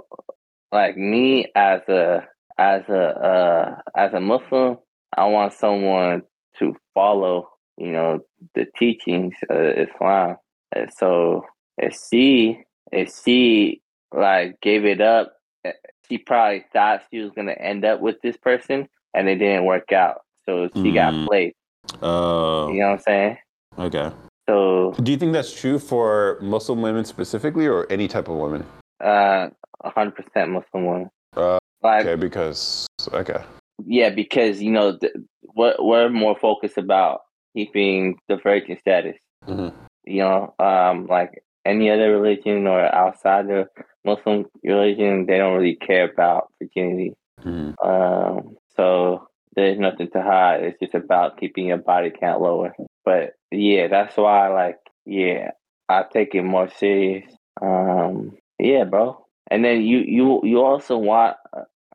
like 0.72 0.98
me 0.98 1.48
as 1.56 1.82
a 1.88 2.28
as 2.58 2.84
a 2.90 3.04
uh, 3.04 3.76
as 3.96 4.14
a 4.14 4.20
Muslim, 4.20 4.78
I 5.16 5.26
want 5.26 5.54
someone 5.54 6.24
to 6.60 6.76
follow, 6.94 7.50
you 7.78 7.92
know, 7.92 8.20
the 8.56 8.66
teachings 8.78 9.34
of 9.50 9.58
Islam. 9.60 10.38
And 10.76 10.92
so 10.94 11.46
if 11.78 11.98
she 12.10 12.64
if 12.92 13.14
she 13.24 13.82
like 14.14 14.60
gave 14.62 14.86
it 14.86 15.02
up, 15.02 15.34
eh, 15.66 15.72
she 16.08 16.18
probably 16.18 16.66
thought 16.74 17.04
she 17.12 17.20
was 17.20 17.32
gonna 17.36 17.54
end 17.54 17.86
up 17.86 18.02
with 18.02 18.22
this 18.22 18.38
person, 18.38 18.88
and 19.14 19.30
it 19.30 19.36
didn't 19.36 19.66
work 19.66 19.92
out. 19.92 20.22
So 20.46 20.70
she 20.76 20.92
mm. 20.92 20.94
got 20.94 21.28
played. 21.28 21.54
Oh, 22.02 22.66
uh, 22.66 22.68
you 22.70 22.80
know 22.80 22.88
what 22.88 22.94
I'm 22.94 23.00
saying? 23.00 23.38
Okay. 23.78 24.12
So, 24.48 24.94
do 25.02 25.12
you 25.12 25.18
think 25.18 25.32
that's 25.32 25.54
true 25.54 25.80
for 25.80 26.38
Muslim 26.42 26.82
women 26.82 27.06
specifically, 27.06 27.66
or 27.66 27.88
any 27.90 28.08
type 28.08 28.28
of 28.28 28.36
women? 28.36 28.66
Uh, 29.04 29.50
hundred 29.84 30.16
percent 30.16 30.52
Muslim 30.52 30.86
women. 30.86 31.10
Uh, 31.36 31.60
like, 31.82 32.06
okay, 32.06 32.16
because 32.16 32.88
okay. 33.12 33.44
Yeah, 33.86 34.10
because 34.10 34.62
you 34.62 34.72
know 34.72 34.98
what 35.42 35.84
we're 35.84 36.10
more 36.10 36.38
focused 36.40 36.78
about 36.78 37.22
keeping 37.56 38.18
the 38.28 38.38
virgin 38.38 38.78
status. 38.80 39.18
Mm-hmm. 39.48 39.76
You 40.06 40.20
know, 40.20 40.56
um, 40.60 41.08
like 41.08 41.44
any 41.66 41.90
other 41.90 42.12
religion 42.12 42.68
or 42.68 42.82
outside 42.94 43.48
the 43.48 43.68
Muslim 44.06 44.46
religion, 44.64 45.26
they 45.26 45.38
don't 45.38 45.56
really 45.56 45.76
care 45.76 46.10
about 46.10 46.52
virginity. 46.62 47.14
Mm-hmm. 47.42 47.88
Um, 47.88 48.58
so 48.76 49.28
there's 49.56 49.80
nothing 49.80 50.10
to 50.12 50.22
hide. 50.22 50.64
It's 50.64 50.80
just 50.80 50.94
about 50.94 51.38
keeping 51.38 51.68
your 51.68 51.78
body 51.78 52.12
count 52.12 52.42
lower. 52.42 52.76
But 53.06 53.34
yeah, 53.52 53.88
that's 53.88 54.18
why, 54.18 54.48
like, 54.50 54.78
yeah, 55.06 55.52
I 55.90 56.04
take 56.12 56.36
it 56.36 56.44
more 56.44 56.70
serious. 56.70 57.32
Um, 57.62 58.38
yeah, 58.64 58.86
bro. 58.86 59.26
And 59.52 59.64
then 59.64 59.82
you 59.82 60.00
you 60.00 60.40
you 60.44 60.62
also 60.62 60.98
want 60.98 61.36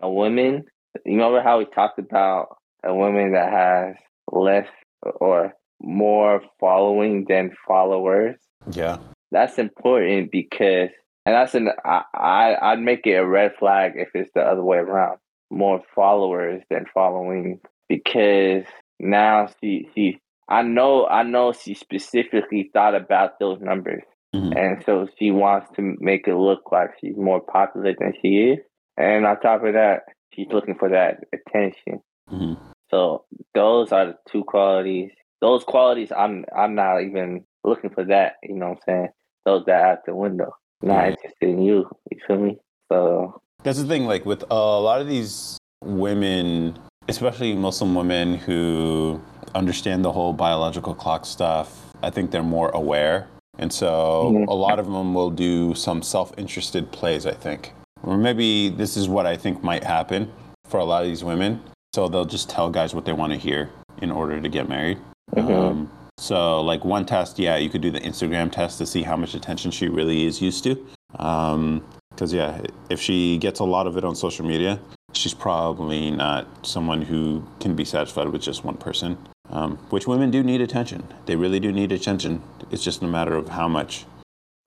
a 0.03 0.09
woman. 0.11 0.65
You 1.07 1.13
remember 1.17 1.43
how 1.43 1.59
we 1.59 1.65
talked 1.65 1.99
about 1.99 2.59
a 2.85 2.95
woman 2.95 3.33
that 3.33 3.51
has 3.51 3.97
less 4.31 4.69
or 5.03 5.55
more 5.81 6.43
following 6.61 7.25
than 7.27 7.57
followers? 7.67 8.37
Yeah, 8.71 8.99
that's 9.31 9.59
important 9.59 10.31
because, 10.31 10.91
and 11.25 11.35
that's 11.35 11.55
an 11.55 11.71
I, 11.87 12.03
I 12.15 12.73
I'd 12.73 12.81
make 12.81 13.07
it 13.07 13.15
a 13.15 13.27
red 13.27 13.53
flag 13.59 13.93
if 13.97 14.11
it's 14.15 14.31
the 14.35 14.43
other 14.43 14.63
way 14.63 14.77
around. 14.77 15.19
More 15.51 15.81
followers 15.95 16.63
than 16.69 16.85
following 16.93 17.61
because 17.89 18.65
now 19.01 19.49
she 19.59 19.89
she 19.95 20.21
I 20.47 20.61
know 20.61 21.07
I 21.07 21.23
know 21.23 21.55
she 21.55 21.73
specifically 21.73 22.69
thought 22.75 22.95
about 22.95 23.39
those 23.41 23.59
numbers. 23.63 24.03
Mm-hmm. 24.35 24.57
And 24.57 24.83
so 24.85 25.09
she 25.19 25.31
wants 25.31 25.69
to 25.77 25.97
make 26.01 26.29
it 26.29 26.37
look 26.37 26.71
like 26.71 26.91
she's 27.01 27.17
more 27.17 27.41
popular 27.41 27.95
than 27.99 28.13
she 28.21 28.53
is. 28.53 28.59
And 28.97 29.25
on 29.27 29.41
top 29.41 29.65
of 29.65 29.73
that, 29.75 30.01
she's 30.35 30.49
looking 30.53 30.75
for 30.75 30.89
that 30.91 31.21
attention. 31.33 32.01
Mm-hmm. 32.31 32.55
So 32.91 33.25
those 33.55 33.93
are 33.93 34.07
the 34.07 34.15
two 34.31 34.45
qualities. 34.45 35.11
Those 35.41 35.65
qualities 35.65 36.11
I'm 36.17 36.45
I'm 36.57 36.75
not 36.75 37.03
even 37.03 37.45
looking 37.65 37.91
for 37.91 38.05
that, 38.05 38.35
you 38.43 38.57
know 38.57 38.71
what 38.71 38.79
I'm 38.79 38.83
saying? 38.87 39.09
Those 39.45 39.65
that 39.67 39.83
out 39.83 39.99
the 40.07 40.15
window. 40.15 40.53
Not 40.83 41.09
interested 41.09 41.49
in 41.49 41.63
you. 41.63 41.89
You 42.11 42.19
feel 42.27 42.39
me? 42.39 42.59
So 42.91 43.41
that's 43.63 43.81
the 43.81 43.87
thing, 43.87 44.07
like 44.07 44.25
with 44.25 44.45
a 44.51 44.55
lot 44.55 45.01
of 45.01 45.09
these 45.09 45.59
women, 45.83 46.79
especially 47.09 47.55
Muslim 47.55 47.95
women 47.95 48.37
who 48.37 49.21
understand 49.55 50.05
the 50.05 50.13
whole 50.13 50.33
biological 50.33 50.95
clock 50.95 51.27
stuff, 51.27 51.93
I 52.03 52.11
think 52.11 52.31
they're 52.31 52.43
more 52.43 52.71
aware. 52.71 53.29
And 53.59 53.73
so 53.73 54.33
mm-hmm. 54.33 54.49
a 54.49 54.55
lot 54.55 54.79
of 54.79 54.87
them 54.87 55.15
will 55.15 55.31
do 55.31 55.75
some 55.75 56.03
self 56.03 56.33
interested 56.39 56.91
plays, 56.93 57.27
I 57.27 57.33
think. 57.33 57.73
Or 58.03 58.17
maybe 58.17 58.69
this 58.69 58.97
is 58.97 59.09
what 59.09 59.27
I 59.27 59.37
think 59.37 59.63
might 59.63 59.85
happen 59.85 60.33
for 60.67 60.79
a 60.79 60.85
lot 60.85 61.03
of 61.03 61.09
these 61.09 61.25
women. 61.25 61.61
So 61.95 62.09
they'll 62.09 62.25
just 62.25 62.49
tell 62.49 62.71
guys 62.71 62.95
what 62.95 63.05
they 63.05 63.13
want 63.13 63.33
to 63.33 63.39
hear 63.39 63.71
in 64.01 64.11
order 64.11 64.41
to 64.41 64.49
get 64.49 64.69
married. 64.69 64.99
Mm-hmm. 65.35 65.53
Um, 65.53 65.91
so, 66.19 66.61
like 66.63 66.85
one 66.85 67.07
test, 67.07 67.39
yeah, 67.39 67.57
you 67.57 67.71
could 67.71 67.81
do 67.81 67.93
the 67.93 68.01
Instagram 68.01 68.51
test 68.51 68.79
to 68.79 68.87
see 68.87 69.03
how 69.03 69.17
much 69.17 69.35
attention 69.35 69.71
she 69.71 69.89
really 69.89 70.27
is 70.27 70.43
used 70.43 70.65
to. 70.65 70.75
Because, 71.13 71.53
um, 71.53 71.83
yeah, 72.29 72.61
if 72.91 73.01
she 73.01 73.39
gets 73.39 73.61
a 73.61 73.65
lot 73.65 73.87
of 73.87 73.97
it 73.97 74.05
on 74.05 74.17
social 74.17 74.45
media, 74.45 74.81
she's 75.13 75.33
probably 75.33 76.11
not 76.11 76.67
someone 76.67 77.03
who 77.03 77.47
can 77.61 77.77
be 77.77 77.85
satisfied 77.85 78.29
with 78.29 78.43
just 78.43 78.65
one 78.65 78.77
person. 78.77 79.17
Um, 79.51 79.79
which 79.91 80.07
women 80.07 80.31
do 80.31 80.43
need 80.43 80.61
attention. 80.61 81.07
They 81.27 81.37
really 81.37 81.61
do 81.61 81.73
need 81.73 81.91
attention. 81.91 82.43
It's 82.71 82.85
just 82.85 83.03
a 83.03 83.07
matter 83.07 83.35
of 83.35 83.49
how 83.49 83.67
much. 83.67 84.05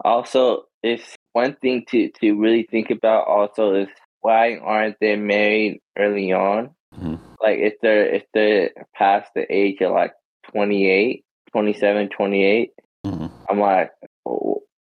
Also, 0.03 0.65
it's 0.81 1.15
one 1.33 1.55
thing 1.61 1.85
to, 1.89 2.09
to 2.19 2.33
really 2.33 2.67
think 2.69 2.89
about 2.89 3.27
also 3.27 3.75
is 3.75 3.87
why 4.21 4.57
aren't 4.57 4.97
they 4.99 5.15
married 5.15 5.81
early 5.97 6.31
on? 6.33 6.71
Mm-hmm. 6.95 7.15
Like 7.41 7.59
if 7.59 7.73
they're 7.81 8.15
if 8.15 8.23
they're 8.33 8.71
past 8.95 9.31
the 9.35 9.45
age 9.53 9.81
of 9.81 9.91
like 9.91 10.13
28, 10.51 11.23
27, 11.51 12.09
28, 12.09 12.71
mm-hmm. 13.05 13.27
I'm 13.49 13.59
like, 13.59 13.91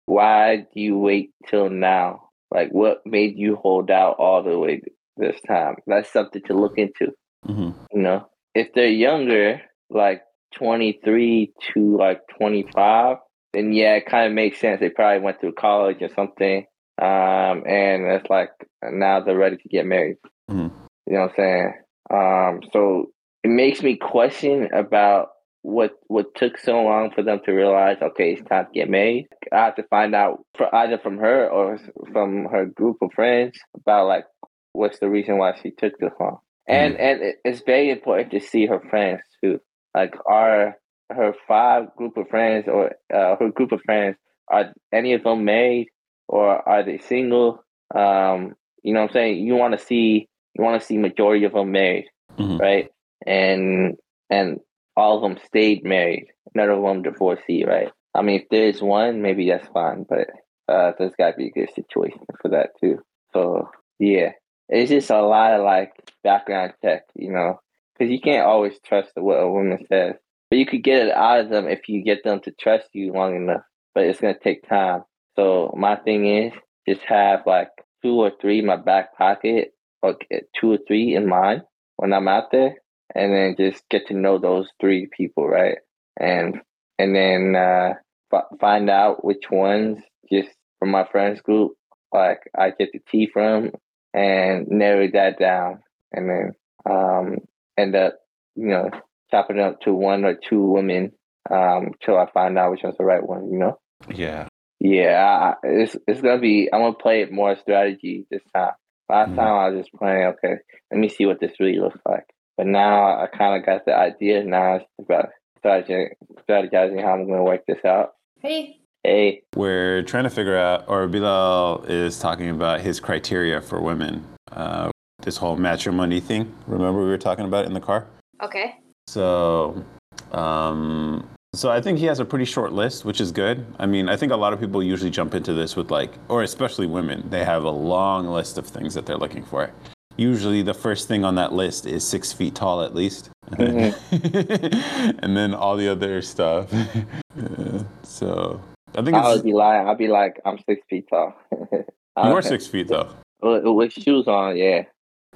why 0.07 0.57
do 0.57 0.81
you 0.81 0.99
wait 0.99 1.31
till 1.47 1.71
now? 1.71 2.31
Like 2.51 2.71
what 2.71 3.03
made 3.05 3.37
you 3.37 3.57
hold 3.57 3.91
out 3.91 4.17
all 4.19 4.43
the 4.43 4.59
way 4.59 4.81
this 5.17 5.41
time? 5.47 5.77
That's 5.87 6.13
something 6.13 6.43
to 6.47 6.55
look 6.55 6.79
into. 6.79 7.13
Mm-hmm. 7.47 7.71
You 7.93 8.03
know, 8.03 8.29
if 8.55 8.73
they're 8.75 8.89
younger, 8.89 9.61
like 9.91 10.23
23 10.57 11.53
to 11.75 11.97
like 11.97 12.21
25, 12.39 13.17
then 13.53 13.73
yeah, 13.73 13.95
it 13.95 14.07
kind 14.07 14.27
of 14.27 14.33
makes 14.33 14.61
sense. 14.61 14.81
They 14.81 14.91
probably 14.91 15.23
went 15.23 15.41
through 15.41 15.53
college 15.53 16.03
or 16.03 16.11
something. 16.15 16.65
Um, 17.01 17.63
and 17.67 18.07
it's 18.07 18.29
like 18.29 18.51
now 18.83 19.21
they're 19.21 19.37
ready 19.37 19.57
to 19.57 19.69
get 19.69 19.87
married. 19.87 20.17
Mm-hmm. 20.51 20.77
You 21.07 21.13
know 21.13 21.21
what 21.21 21.31
I'm 21.31 21.35
saying? 21.37 21.73
Um, 22.11 22.61
so 22.73 23.11
it 23.45 23.49
makes 23.49 23.83
me 23.83 23.97
question 23.97 24.69
about 24.75 25.29
what 25.63 25.93
what 26.07 26.35
took 26.35 26.59
so 26.59 26.83
long 26.83 27.11
for 27.15 27.23
them 27.23 27.41
to 27.45 27.53
realize, 27.53 27.99
okay, 28.01 28.33
it's 28.33 28.49
time 28.49 28.67
to 28.67 28.73
get 28.73 28.91
married. 28.91 29.29
I 29.53 29.67
have 29.67 29.77
to 29.77 29.83
find 29.85 30.15
out 30.15 30.41
for 30.57 30.75
either 30.75 30.99
from 30.99 31.19
her 31.19 31.49
or 31.49 31.79
from 32.13 32.47
her 32.47 32.67
group 32.67 32.97
of 33.03 33.13
friends 33.15 33.59
about 33.77 34.07
like 34.07 34.25
what's 34.73 34.99
the 34.99 35.09
reason 35.09 35.39
why 35.39 35.59
she 35.63 35.71
took 35.71 35.99
this 35.99 36.13
long. 36.21 36.39
And 36.67 36.95
mm. 36.95 37.01
and 37.01 37.35
it's 37.45 37.63
very 37.65 37.91
important 37.91 38.31
to 38.33 38.41
see 38.41 38.67
her 38.67 38.81
friends 38.91 39.21
too. 39.43 39.61
Like 39.95 40.15
are 40.27 40.77
her 41.11 41.35
five 41.47 41.95
group 41.97 42.17
of 42.17 42.29
friends 42.29 42.67
or 42.69 42.93
uh, 43.13 43.37
her 43.37 43.51
group 43.51 43.73
of 43.73 43.81
friends 43.83 44.17
are 44.49 44.73
any 44.93 45.15
of 45.15 45.25
them 45.25 45.45
married 45.45 45.89
or 46.27 46.69
are 46.69 46.83
they 46.83 46.99
single? 46.99 47.65
Um, 47.95 48.55
you 48.83 48.93
know 48.93 49.01
what 49.01 49.11
I'm 49.11 49.15
saying? 49.15 49.47
You 49.47 49.55
want 49.55 49.79
to 49.79 49.85
see 49.85 50.29
you 50.55 50.65
want 50.65 50.81
to 50.81 50.87
see 50.87 50.99
majority 50.99 51.45
of 51.45 51.53
them 51.53 51.73
married, 51.73 52.07
mm-hmm. 52.39 52.59
right? 52.59 52.89
And 53.27 53.97
and 54.31 54.61
all 54.97 55.17
of 55.17 55.23
them 55.23 55.39
stayed 55.47 55.85
married. 55.85 56.29
None 56.55 56.71
of 56.71 56.83
them 56.83 57.03
divorcee, 57.03 57.65
right? 57.65 57.91
I 58.15 58.23
mean, 58.23 58.41
if 58.41 58.49
there's 58.51 58.83
one, 58.83 59.23
maybe 59.23 59.49
that's 59.49 59.69
fine, 59.69 60.05
but 60.09 60.29
uh, 60.69 60.93
there's 60.99 61.15
got 61.17 61.33
to 61.33 61.37
be 61.37 61.49
a 61.49 61.51
good 61.51 61.71
situation 61.75 62.21
for 62.41 62.49
that 62.49 62.71
too. 62.81 63.01
So 63.33 63.71
yeah, 63.99 64.33
it's 64.69 64.91
just 64.91 65.11
a 65.11 65.23
lot 65.23 65.55
of 65.55 65.65
like 65.65 65.93
background 66.23 66.75
check, 66.83 67.05
you 67.15 67.33
know, 67.33 67.61
because 67.99 68.11
you 68.13 68.21
can't 68.21 68.47
always 68.47 68.79
trust 68.85 69.11
what 69.17 69.37
a 69.37 69.51
woman 69.51 69.79
says, 69.89 70.15
but 70.51 70.59
you 70.59 70.67
could 70.67 70.83
get 70.83 71.07
it 71.07 71.13
out 71.13 71.41
of 71.41 71.51
them 71.51 71.67
if 71.69 71.89
you 71.89 72.03
get 72.03 72.25
them 72.25 72.41
to 72.41 72.53
trust 72.53 72.89
you 72.93 73.13
long 73.13 73.37
enough. 73.37 73.63
But 73.95 74.05
it's 74.05 74.21
gonna 74.21 74.39
take 74.39 74.69
time. 74.69 75.03
So 75.37 75.75
my 75.77 75.97
thing 75.97 76.27
is 76.27 76.53
just 76.89 77.03
have 77.03 77.41
like 77.47 77.71
two 78.03 78.15
or 78.15 78.33
three 78.41 78.61
in 78.61 78.67
my 78.67 78.77
back 78.77 79.17
pocket 79.17 79.73
okay, 80.03 80.43
two 80.59 80.73
or 80.73 80.79
three 80.87 81.15
in 81.15 81.29
mind 81.29 81.63
when 81.97 82.13
I'm 82.13 82.29
out 82.29 82.51
there, 82.53 82.77
and 83.15 83.33
then 83.33 83.57
just 83.59 83.89
get 83.89 84.07
to 84.09 84.15
know 84.15 84.39
those 84.39 84.69
three 84.81 85.09
people, 85.17 85.47
right? 85.47 85.79
And 86.19 86.61
and 86.99 87.15
then 87.15 87.55
uh, 87.57 87.95
f- 88.33 88.59
find 88.61 88.91
out 88.91 89.25
which 89.25 89.51
ones 89.51 90.03
just 90.31 90.51
from 90.79 90.91
my 90.91 91.05
friends 91.11 91.41
group, 91.41 91.73
like 92.13 92.41
I 92.57 92.71
get 92.71 92.91
the 92.93 93.01
tea 93.11 93.29
from, 93.33 93.73
and 94.15 94.69
narrow 94.69 95.09
that 95.13 95.39
down, 95.39 95.81
and 96.13 96.29
then 96.29 96.53
um, 96.89 97.37
end 97.79 97.95
up, 97.95 98.19
you 98.55 98.69
know, 98.69 98.91
chopping 99.31 99.61
up 99.61 99.81
to 99.83 99.95
one 99.95 100.25
or 100.25 100.35
two 100.35 100.63
women 100.63 101.13
um, 101.51 101.93
till 102.05 102.19
I 102.19 102.31
find 102.33 102.59
out 102.59 102.71
which 102.73 102.83
one's 102.83 102.99
the 102.99 103.05
right 103.05 103.27
one, 103.27 103.51
you 103.51 103.59
know? 103.59 103.79
Yeah. 104.13 104.49
Yeah, 104.81 105.55
I, 105.55 105.55
it's 105.65 105.97
it's 106.07 106.21
gonna 106.21 106.41
be. 106.41 106.69
I'm 106.73 106.81
gonna 106.81 106.93
play 106.93 107.23
it 107.23 107.33
more 107.33 107.57
strategy 107.57 108.27
this 108.31 108.43
time. 108.55 108.73
Last 109.09 109.31
mm 109.31 109.37
time 109.37 109.49
I 109.49 109.71
was 109.71 109.81
just 109.81 109.93
playing, 109.93 110.25
okay, 110.25 110.55
let 110.93 111.01
me 111.01 111.09
see 111.09 111.27
what 111.27 111.41
this 111.41 111.59
really 111.59 111.79
looks 111.81 111.99
like. 112.07 112.27
But 112.57 112.67
now 112.67 113.21
I 113.21 113.27
kind 113.27 113.59
of 113.59 113.67
got 113.67 113.87
the 113.87 113.95
idea. 113.97 114.45
Now 114.45 114.77
it's 114.77 114.85
about 115.01 115.31
strategizing, 115.65 116.11
strategizing 116.49 117.03
how 117.03 117.15
I'm 117.15 117.27
going 117.27 117.39
to 117.39 117.45
work 117.45 117.65
this 117.67 117.85
out. 117.85 118.11
Hey. 118.41 118.77
Hey. 119.03 119.43
We're 119.55 120.03
trying 120.03 120.25
to 120.25 120.31
figure 120.31 120.59
out, 120.59 120.85
or 120.89 121.07
Bilal 121.07 121.85
is 121.85 122.19
talking 122.19 122.51
about 122.51 122.81
his 122.81 123.01
criteria 123.01 123.61
for 123.61 123.81
women. 123.81 124.27
Uh, 124.51 124.91
this 125.29 125.37
whole 125.37 125.57
matrimony 125.57 126.21
thing. 126.21 126.51
Remember 126.67 127.03
we 127.03 127.07
were 127.09 127.19
talking 127.19 127.45
about 127.45 127.67
in 127.67 127.75
the 127.75 127.81
car? 127.81 128.07
Okay. 128.43 128.77
So, 129.07 129.85
um, 130.33 131.29
so 131.55 131.71
I 131.71 131.83
think 131.83 131.99
he 131.99 132.07
has 132.07 132.19
a 132.19 132.25
pretty 132.25 132.47
short 132.47 132.73
list, 132.73 133.05
which 133.05 133.21
is 133.21 133.31
good. 133.31 133.67
I 133.79 133.85
mean, 133.85 134.09
I 134.09 134.17
think 134.17 134.33
a 134.33 134.37
lot 134.37 134.55
of 134.55 134.61
people 134.61 134.83
usually 134.83 135.11
jump 135.11 135.35
into 135.35 135.53
this 135.53 135.77
with 135.77 135.91
like, 135.91 136.13
or 136.29 136.43
especially 136.43 136.87
women, 136.87 137.29
they 137.29 137.45
have 137.45 137.65
a 137.65 137.71
long 137.71 138.27
list 138.27 138.57
of 138.57 138.67
things 138.67 138.95
that 138.95 139.05
they're 139.05 139.19
looking 139.19 139.45
for. 139.45 139.71
usually 140.17 140.63
the 140.63 140.75
first 140.75 141.09
thing 141.09 141.25
on 141.25 141.35
that 141.37 141.53
list 141.53 141.85
is 141.85 142.09
six 142.09 142.33
feet 142.33 142.55
tall 142.55 142.83
at 142.83 142.95
least. 142.95 143.29
Mm-hmm. 143.51 145.17
and 145.25 145.37
then 145.37 145.53
all 145.53 145.77
the 145.77 145.89
other 145.89 146.23
stuff. 146.23 146.73
Yeah, 146.73 147.83
so 148.03 148.63
I 148.97 149.03
think 149.03 149.15
I 149.15 149.21
it's, 149.21 149.37
would 149.37 149.45
be 149.45 149.53
lying. 149.53 149.87
I'd 149.87 149.99
be 149.99 150.09
like, 150.09 150.41
I'm 150.47 150.59
six 150.67 150.81
feet 150.89 151.07
tall. 151.11 151.35
you 151.73 151.85
are 152.17 152.43
six 152.43 152.67
feet 152.67 152.89
though. 152.89 153.11
with, 153.43 153.65
with 153.65 153.93
shoes 153.93 154.27
on. 154.27 154.57
Yeah. 154.57 154.85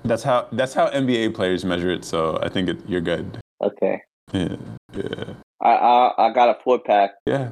That's 0.04 0.22
how 0.22 0.48
that's 0.52 0.74
how 0.74 0.88
NBA 0.88 1.34
players 1.34 1.64
measure 1.64 1.90
it. 1.90 2.04
So 2.04 2.38
I 2.42 2.48
think 2.48 2.68
it, 2.68 2.78
you're 2.88 3.00
good. 3.00 3.38
Okay. 3.62 4.02
Yeah, 4.32 4.56
yeah, 4.94 5.34
I 5.60 5.70
I, 5.70 6.26
I 6.26 6.32
got 6.32 6.48
a 6.48 6.58
four 6.62 6.78
pack. 6.80 7.12
yeah. 7.26 7.50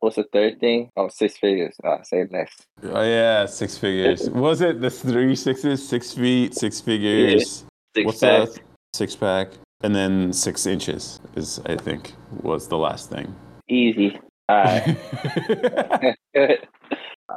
What's 0.00 0.16
the 0.16 0.24
third 0.32 0.58
thing? 0.58 0.90
Oh, 0.96 1.08
six 1.08 1.38
figures. 1.38 1.76
Uh, 1.84 2.02
say 2.02 2.22
it 2.22 2.32
next. 2.32 2.64
Oh 2.82 3.02
yeah, 3.02 3.46
six 3.46 3.78
figures. 3.78 4.28
Was 4.30 4.60
it 4.60 4.80
the 4.80 4.90
three 4.90 5.36
sixes, 5.36 5.88
six 5.88 6.12
feet, 6.12 6.56
six 6.56 6.80
figures? 6.80 7.64
Six 7.94 8.06
What's 8.06 8.18
pack. 8.18 8.48
that? 8.48 8.60
Six 8.94 9.14
pack, 9.14 9.48
and 9.82 9.94
then 9.94 10.32
six 10.32 10.66
inches 10.66 11.20
is 11.36 11.60
I 11.66 11.76
think 11.76 12.14
was 12.42 12.66
the 12.66 12.78
last 12.78 13.10
thing. 13.10 13.32
Easy. 13.68 14.18
All 14.48 14.64
right. 14.64 16.16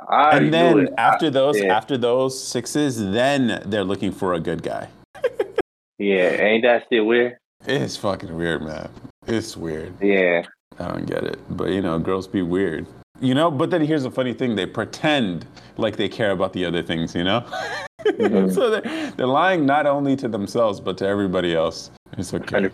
I 0.09 0.37
and 0.37 0.53
then 0.53 0.89
after 0.97 1.29
those, 1.29 1.59
yeah. 1.59 1.75
after 1.75 1.97
those 1.97 2.41
sixes, 2.41 2.99
then 3.11 3.63
they're 3.65 3.83
looking 3.83 4.11
for 4.11 4.33
a 4.33 4.39
good 4.39 4.63
guy. 4.63 4.87
yeah, 5.97 6.31
ain't 6.31 6.63
that 6.63 6.85
shit 6.91 7.05
weird? 7.05 7.37
It's 7.65 7.97
fucking 7.97 8.35
weird, 8.35 8.61
man. 8.61 8.89
It's 9.27 9.57
weird. 9.57 9.93
Yeah. 10.01 10.43
I 10.79 10.87
don't 10.89 11.05
get 11.05 11.23
it. 11.23 11.39
But 11.49 11.69
you 11.71 11.81
know, 11.81 11.97
girls 11.99 12.27
be 12.27 12.41
weird. 12.41 12.85
You 13.21 13.33
know, 13.33 13.49
but 13.49 13.69
then 13.69 13.81
here's 13.81 14.03
the 14.03 14.11
funny 14.11 14.33
thing, 14.33 14.55
they 14.55 14.65
pretend 14.65 15.45
like 15.77 15.95
they 15.95 16.09
care 16.09 16.31
about 16.31 16.53
the 16.53 16.65
other 16.65 16.83
things, 16.83 17.15
you 17.15 17.23
know? 17.23 17.45
Mhm. 18.05 18.53
so 18.53 18.69
they're, 18.69 19.11
they're 19.11 19.27
lying 19.27 19.65
not 19.65 19.85
only 19.85 20.15
to 20.17 20.27
themselves, 20.27 20.79
but 20.79 20.97
to 20.97 21.07
everybody 21.07 21.55
else. 21.55 21.91
It's 22.17 22.33
okay. 22.33 22.69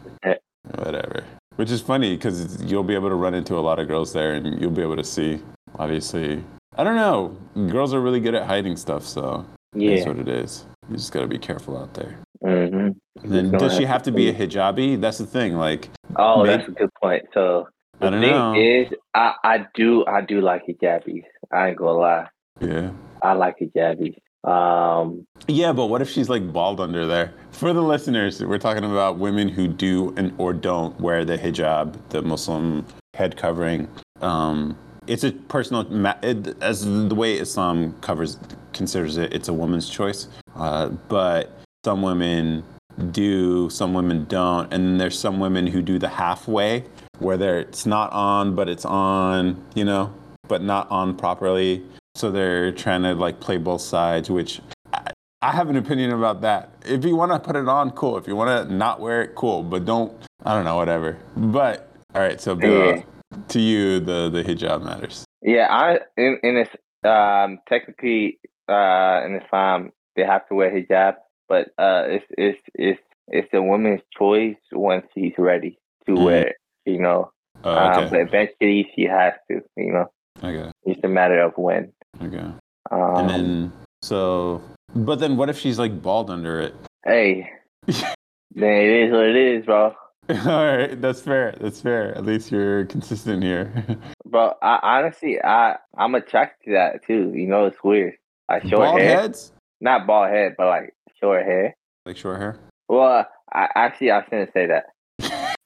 Whatever. 0.75 1.23
Which 1.57 1.69
is 1.69 1.81
funny 1.81 2.15
because 2.15 2.61
you'll 2.63 2.83
be 2.83 2.95
able 2.95 3.09
to 3.09 3.15
run 3.15 3.33
into 3.33 3.55
a 3.55 3.61
lot 3.61 3.77
of 3.79 3.87
girls 3.87 4.13
there 4.13 4.33
and 4.33 4.59
you'll 4.59 4.71
be 4.71 4.81
able 4.81 4.95
to 4.95 5.03
see, 5.03 5.39
obviously. 5.77 6.43
I 6.77 6.83
don't 6.83 6.95
know. 6.95 7.37
Girls 7.69 7.93
are 7.93 7.99
really 8.01 8.19
good 8.19 8.33
at 8.35 8.45
hiding 8.47 8.75
stuff, 8.77 9.05
so 9.05 9.45
yeah. 9.75 9.95
that's 9.95 10.07
what 10.07 10.19
it 10.19 10.27
is. 10.29 10.65
You 10.89 10.95
just 10.95 11.11
got 11.11 11.21
to 11.21 11.27
be 11.27 11.37
careful 11.37 11.77
out 11.77 11.93
there. 11.93 12.17
Mm-hmm. 12.43 12.77
And 13.23 13.31
then, 13.31 13.51
does 13.51 13.75
she 13.75 13.85
have 13.85 14.03
to 14.03 14.11
be 14.11 14.29
a 14.29 14.33
hijabi? 14.33 14.99
That's 14.99 15.17
the 15.17 15.25
thing. 15.25 15.55
Like, 15.55 15.89
Oh, 16.15 16.43
May- 16.43 16.57
that's 16.57 16.67
a 16.67 16.71
good 16.71 16.89
point. 17.01 17.23
So 17.33 17.67
the 17.99 18.07
I 18.07 18.09
don't 18.09 18.21
thing 18.21 18.31
know. 18.31 18.55
is, 18.55 18.87
I 19.13 19.33
I 19.43 19.65
do 19.75 20.05
I 20.07 20.21
do 20.21 20.41
like 20.41 20.63
hijabis. 20.65 21.23
I 21.51 21.69
ain't 21.69 21.77
gonna 21.77 21.97
lie. 21.99 22.27
yeah. 22.59 22.91
I 23.21 23.33
like 23.33 23.57
hijabis. 23.59 24.15
Um. 24.43 25.25
Yeah, 25.47 25.71
but 25.73 25.85
what 25.87 26.01
if 26.01 26.09
she's 26.09 26.29
like 26.29 26.51
bald 26.51 26.79
under 26.79 27.05
there? 27.05 27.33
For 27.51 27.73
the 27.73 27.81
listeners, 27.83 28.43
we're 28.43 28.57
talking 28.57 28.83
about 28.83 29.19
women 29.19 29.47
who 29.49 29.67
do 29.67 30.13
and 30.17 30.33
or 30.39 30.51
don't 30.53 30.99
wear 30.99 31.23
the 31.25 31.37
hijab, 31.37 31.95
the 32.09 32.21
Muslim 32.23 32.85
head 33.13 33.37
covering. 33.37 33.87
Um, 34.21 34.75
it's 35.11 35.25
a 35.25 35.33
personal, 35.33 35.85
it, 36.23 36.55
as 36.63 36.85
the 36.85 37.13
way 37.13 37.33
Islam 37.33 37.93
covers 37.99 38.37
considers 38.71 39.17
it, 39.17 39.33
it's 39.33 39.49
a 39.49 39.53
woman's 39.53 39.89
choice. 39.89 40.29
Uh, 40.55 40.87
but 41.09 41.51
some 41.83 42.01
women 42.01 42.63
do, 43.11 43.69
some 43.69 43.93
women 43.93 44.23
don't, 44.29 44.71
and 44.73 44.85
then 44.85 44.97
there's 44.97 45.19
some 45.19 45.37
women 45.41 45.67
who 45.67 45.81
do 45.81 45.99
the 45.99 46.07
halfway, 46.07 46.85
where 47.19 47.59
it's 47.59 47.85
not 47.85 48.09
on, 48.13 48.55
but 48.55 48.69
it's 48.69 48.85
on, 48.85 49.61
you 49.75 49.83
know, 49.83 50.13
but 50.47 50.63
not 50.63 50.89
on 50.89 51.17
properly. 51.17 51.83
So 52.15 52.31
they're 52.31 52.71
trying 52.71 53.03
to 53.03 53.13
like 53.13 53.41
play 53.41 53.57
both 53.57 53.81
sides, 53.81 54.29
which 54.29 54.61
I, 54.93 55.11
I 55.41 55.51
have 55.51 55.69
an 55.69 55.75
opinion 55.75 56.11
about 56.11 56.39
that. 56.41 56.71
If 56.85 57.03
you 57.03 57.17
want 57.17 57.33
to 57.33 57.39
put 57.39 57.57
it 57.57 57.67
on, 57.67 57.91
cool. 57.91 58.17
If 58.17 58.27
you 58.27 58.37
want 58.37 58.69
to 58.69 58.73
not 58.73 59.01
wear 59.01 59.23
it, 59.23 59.35
cool. 59.35 59.61
But 59.61 59.83
don't, 59.83 60.13
I 60.45 60.53
don't 60.55 60.63
know, 60.63 60.77
whatever. 60.77 61.17
But 61.35 61.91
all 62.15 62.21
right, 62.21 62.39
so 62.39 62.55
Bill. 62.55 63.03
To 63.49 63.59
you, 63.59 63.99
the 63.99 64.29
the 64.29 64.43
hijab 64.43 64.83
matters. 64.83 65.25
Yeah. 65.41 65.67
I 65.69 65.99
in 66.17 66.39
in 66.43 66.55
this 66.55 66.69
um 67.03 67.59
technically 67.67 68.39
uh 68.69 69.21
in 69.25 69.41
Islam 69.43 69.91
they 70.15 70.23
have 70.23 70.47
to 70.49 70.55
wear 70.55 70.69
hijab, 70.71 71.15
but 71.49 71.69
uh 71.77 72.03
it's 72.07 72.25
it's 72.37 72.59
it's 72.75 73.01
it's 73.27 73.47
the 73.51 73.61
woman's 73.61 74.01
choice 74.17 74.57
once 74.71 75.05
she's 75.13 75.33
ready 75.37 75.77
to 76.05 76.11
Mhm. 76.13 76.23
wear 76.25 76.47
it. 76.47 76.55
You 76.85 76.99
know. 76.99 77.31
Oh, 77.63 77.75
Um, 77.77 78.09
but 78.09 78.19
eventually 78.21 78.89
she 78.95 79.03
has 79.05 79.33
to. 79.49 79.61
You 79.77 79.93
know. 79.93 80.07
okay. 80.43 80.71
It's 80.85 80.99
a 81.03 81.07
matter 81.07 81.39
of 81.41 81.53
when. 81.57 81.93
Okay. 82.21 82.37
Um, 82.91 83.15
And 83.17 83.29
then 83.29 83.71
so, 84.01 84.61
but 84.95 85.19
then 85.19 85.37
what 85.37 85.49
if 85.49 85.57
she's 85.59 85.77
like 85.79 86.01
bald 86.01 86.29
under 86.29 86.59
it? 86.59 86.73
hey, 87.05 87.49
then 87.87 88.73
it 88.85 89.05
is 89.05 89.11
what 89.11 89.25
it 89.25 89.35
is, 89.37 89.65
bro. 89.65 89.93
All 90.47 90.65
right, 90.65 90.99
that's 91.01 91.21
fair. 91.21 91.55
That's 91.59 91.81
fair. 91.81 92.15
At 92.17 92.25
least 92.25 92.51
you're 92.51 92.85
consistent 92.85 93.43
here. 93.43 93.71
Bro, 94.25 94.53
I 94.61 94.79
honestly, 94.81 95.41
I 95.43 95.77
I'm 95.97 96.15
attracted 96.15 96.65
to 96.65 96.71
that 96.73 97.05
too. 97.05 97.31
You 97.35 97.47
know, 97.47 97.65
it's 97.65 97.83
weird. 97.83 98.13
Like 98.49 98.63
short 98.63 98.87
bald 98.89 98.99
hair, 99.01 99.21
heads, 99.21 99.51
not 99.79 100.05
bald 100.07 100.29
head, 100.29 100.55
but 100.57 100.67
like 100.67 100.93
short 101.19 101.45
hair. 101.45 101.75
like 102.05 102.17
short 102.17 102.39
hair. 102.39 102.57
Well, 102.89 103.25
I 103.53 103.67
actually 103.75 104.11
I 104.11 104.23
shouldn't 104.25 104.53
say 104.53 104.67
that. 104.67 104.85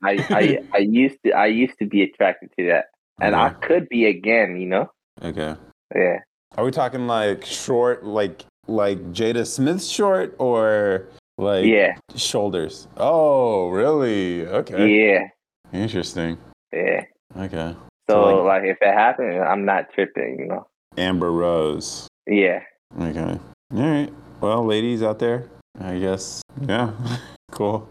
I 0.04 0.18
I 0.30 0.60
I 0.74 0.78
used 0.80 1.18
to 1.26 1.32
I 1.34 1.48
used 1.48 1.78
to 1.80 1.86
be 1.86 2.04
attracted 2.04 2.50
to 2.60 2.68
that, 2.68 2.86
and 3.20 3.36
I 3.36 3.50
could 3.52 3.88
be 3.90 4.06
again. 4.06 4.58
You 4.60 4.68
know, 4.68 4.92
Okay. 5.24 5.56
yeah. 5.96 6.20
Are 6.58 6.64
we 6.66 6.72
talking 6.72 7.08
like 7.08 7.44
short, 7.46 8.04
like 8.06 8.46
like 8.68 9.00
Jada 9.12 9.46
Smith 9.46 9.84
short, 9.84 10.36
or 10.40 11.08
like 11.38 11.66
Yeah, 11.66 11.96
shoulders? 12.16 12.88
Oh, 12.98 13.70
really? 13.70 14.46
Okay. 14.48 14.88
yeah, 15.14 15.28
Interesting. 15.74 16.38
yeah. 16.74 17.02
Okay. 17.38 17.76
So, 18.10 18.14
So, 18.14 18.44
like- 18.44 18.62
like, 18.62 18.70
if 18.72 18.78
it 18.82 18.94
happens, 18.94 19.42
I'm 19.46 19.66
not 19.66 19.92
tripping. 19.94 20.38
You 20.40 20.46
know. 20.48 20.68
Amber 20.98 21.32
Rose. 21.32 22.08
Yeah. 22.28 22.62
Okay. 23.02 23.40
All 23.74 23.80
right. 23.82 24.12
Well, 24.42 24.64
ladies 24.66 25.02
out 25.04 25.20
there, 25.20 25.50
I 25.82 25.98
guess. 26.00 26.42
Yeah. 26.62 26.92
cool. 27.52 27.88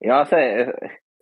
You 0.00 0.08
know 0.08 0.18
what 0.18 0.20
I'm 0.20 0.26
saying? 0.30 0.72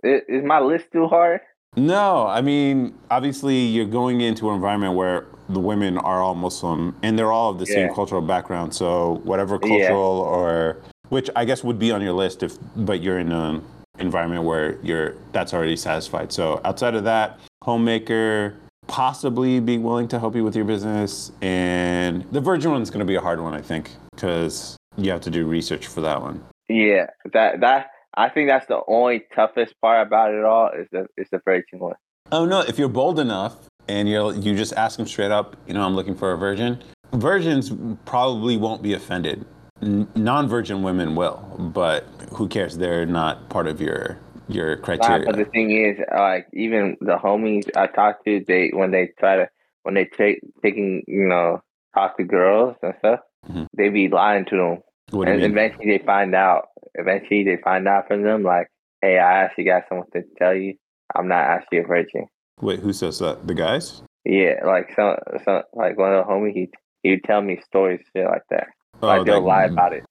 Is, 0.04 0.22
is- 0.28 0.44
my 0.44 0.60
list 0.60 0.86
too 0.92 1.06
hard? 1.08 1.40
No, 1.74 2.26
I 2.26 2.42
mean, 2.42 2.94
obviously, 3.10 3.56
you're 3.56 3.86
going 3.86 4.20
into 4.20 4.50
an 4.50 4.56
environment 4.56 4.94
where 4.94 5.24
the 5.48 5.58
women 5.58 5.96
are 5.96 6.20
all 6.20 6.34
Muslim 6.34 6.94
and 7.02 7.18
they're 7.18 7.32
all 7.32 7.48
of 7.50 7.58
the 7.58 7.64
same 7.64 7.92
cultural 7.94 8.20
background. 8.20 8.74
So, 8.74 9.22
whatever 9.24 9.58
Yeah. 9.62 9.68
cultural 9.88 10.20
or 10.20 10.76
which 11.12 11.28
I 11.36 11.44
guess 11.44 11.62
would 11.62 11.78
be 11.78 11.92
on 11.92 12.00
your 12.00 12.14
list 12.14 12.42
if, 12.42 12.56
but 12.74 13.02
you're 13.02 13.18
in 13.18 13.32
an 13.32 13.62
environment 13.98 14.44
where 14.44 14.80
you're 14.82 15.14
that's 15.32 15.52
already 15.52 15.76
satisfied. 15.76 16.32
So, 16.32 16.58
outside 16.64 16.94
of 16.94 17.04
that, 17.04 17.38
homemaker, 17.62 18.56
possibly 18.86 19.60
be 19.60 19.76
willing 19.76 20.08
to 20.08 20.18
help 20.18 20.34
you 20.34 20.42
with 20.42 20.56
your 20.56 20.64
business, 20.64 21.30
and 21.42 22.24
the 22.32 22.40
virgin 22.40 22.70
one's 22.70 22.88
going 22.88 23.00
to 23.00 23.04
be 23.04 23.16
a 23.16 23.20
hard 23.20 23.42
one, 23.42 23.52
I 23.52 23.60
think, 23.60 23.90
because 24.14 24.78
you 24.96 25.10
have 25.10 25.20
to 25.20 25.30
do 25.30 25.46
research 25.46 25.86
for 25.86 26.00
that 26.00 26.22
one. 26.22 26.42
Yeah, 26.70 27.08
that 27.34 27.60
that 27.60 27.90
I 28.16 28.30
think 28.30 28.48
that's 28.48 28.66
the 28.66 28.80
only 28.88 29.24
toughest 29.34 29.74
part 29.82 30.06
about 30.06 30.32
it 30.32 30.46
all 30.46 30.70
is 30.70 30.88
the 30.92 31.08
is 31.18 31.28
the 31.30 31.42
virgin 31.44 31.78
one. 31.78 31.96
Oh 32.32 32.46
no! 32.46 32.60
If 32.60 32.78
you're 32.78 32.88
bold 32.88 33.18
enough 33.18 33.68
and 33.86 34.08
you're 34.08 34.32
you 34.32 34.56
just 34.56 34.72
ask 34.72 34.96
them 34.96 35.06
straight 35.06 35.30
up, 35.30 35.56
you 35.66 35.74
know, 35.74 35.84
I'm 35.84 35.94
looking 35.94 36.14
for 36.14 36.32
a 36.32 36.38
virgin. 36.38 36.82
Virgins 37.12 37.70
probably 38.06 38.56
won't 38.56 38.82
be 38.82 38.94
offended. 38.94 39.44
Non-virgin 39.82 40.82
women 40.82 41.16
will, 41.16 41.38
but 41.74 42.04
who 42.34 42.48
cares? 42.48 42.78
They're 42.78 43.04
not 43.06 43.48
part 43.48 43.66
of 43.66 43.80
your 43.80 44.18
your 44.48 44.76
criteria. 44.76 45.24
but 45.26 45.36
the 45.36 45.44
thing 45.46 45.70
is, 45.70 45.98
like 46.16 46.46
even 46.52 46.96
the 47.00 47.16
homies 47.16 47.68
I 47.76 47.86
talk 47.88 48.24
to, 48.24 48.44
they 48.46 48.70
when 48.72 48.90
they 48.92 49.10
try 49.18 49.36
to 49.36 49.48
when 49.82 49.94
they 49.94 50.04
take 50.04 50.40
taking 50.62 51.02
you 51.08 51.26
know 51.26 51.62
talk 51.94 52.16
to 52.18 52.24
girls 52.24 52.76
and 52.82 52.94
stuff, 53.00 53.20
Mhm. 53.50 53.66
they 53.76 53.88
be 53.88 54.08
lying 54.08 54.44
to 54.46 54.56
them, 54.56 54.78
what 55.10 55.28
and 55.28 55.42
eventually 55.42 55.86
they 55.98 56.04
find 56.04 56.34
out. 56.34 56.68
Eventually 56.94 57.42
they 57.42 57.56
find 57.56 57.88
out 57.88 58.06
from 58.06 58.22
them 58.22 58.42
like, 58.44 58.68
hey, 59.00 59.18
I 59.18 59.42
actually 59.44 59.64
got 59.64 59.84
something 59.88 60.22
to 60.22 60.28
tell 60.38 60.54
you. 60.54 60.74
I'm 61.14 61.26
not 61.28 61.44
actually 61.44 61.78
a 61.78 61.84
virgin. 61.84 62.26
Wait, 62.60 62.80
who 62.80 62.92
says 62.92 63.18
that? 63.18 63.46
The 63.48 63.54
guys? 63.54 64.02
Yeah, 64.24 64.60
like 64.64 64.92
some 64.94 65.16
some 65.44 65.62
like 65.72 65.98
one 65.98 66.12
of 66.14 66.24
the 66.24 66.32
homies, 66.32 66.52
he 66.54 66.70
he 67.02 67.10
would 67.10 67.24
tell 67.24 67.42
me 67.42 67.60
stories 67.66 68.00
shit 68.14 68.26
like 68.26 68.44
that. 68.50 68.68
Like 69.02 69.24
they'll 69.26 69.36
Oh, 69.36 69.40
lie 69.40 69.64
about 69.64 69.92
it. 69.92 70.04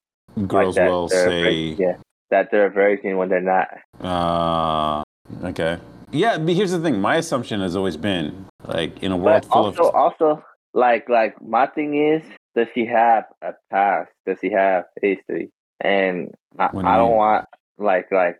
Girls 0.47 0.77
like 0.77 0.87
will 0.87 1.09
say, 1.09 1.73
virgin, 1.73 1.75
yeah, 1.77 1.97
that 2.29 2.49
they're 2.51 2.67
a 2.67 2.69
virgin 2.69 3.17
when 3.17 3.29
they're 3.29 3.41
not. 3.41 3.67
uh, 3.99 5.03
okay. 5.43 5.77
Yeah, 6.11 6.37
but 6.37 6.53
here's 6.55 6.71
the 6.71 6.79
thing. 6.79 6.99
My 7.01 7.15
assumption 7.17 7.61
has 7.61 7.75
always 7.75 7.97
been 7.97 8.47
like 8.65 9.01
in 9.03 9.11
a 9.11 9.17
world 9.17 9.43
But 9.43 9.45
full 9.45 9.65
also, 9.65 9.83
of 9.89 9.95
also, 9.95 10.43
like, 10.73 11.09
like 11.09 11.41
my 11.41 11.67
thing 11.67 11.95
is, 11.95 12.23
does 12.55 12.67
she 12.73 12.85
have 12.85 13.25
a 13.41 13.53
past? 13.69 14.11
Does 14.25 14.39
she 14.41 14.51
have 14.51 14.85
history? 15.01 15.49
And 15.79 16.33
I, 16.59 16.69
do 16.71 16.79
I 16.85 16.97
don't 16.97 17.09
mean? 17.09 17.17
want, 17.17 17.45
like, 17.77 18.11
like, 18.11 18.39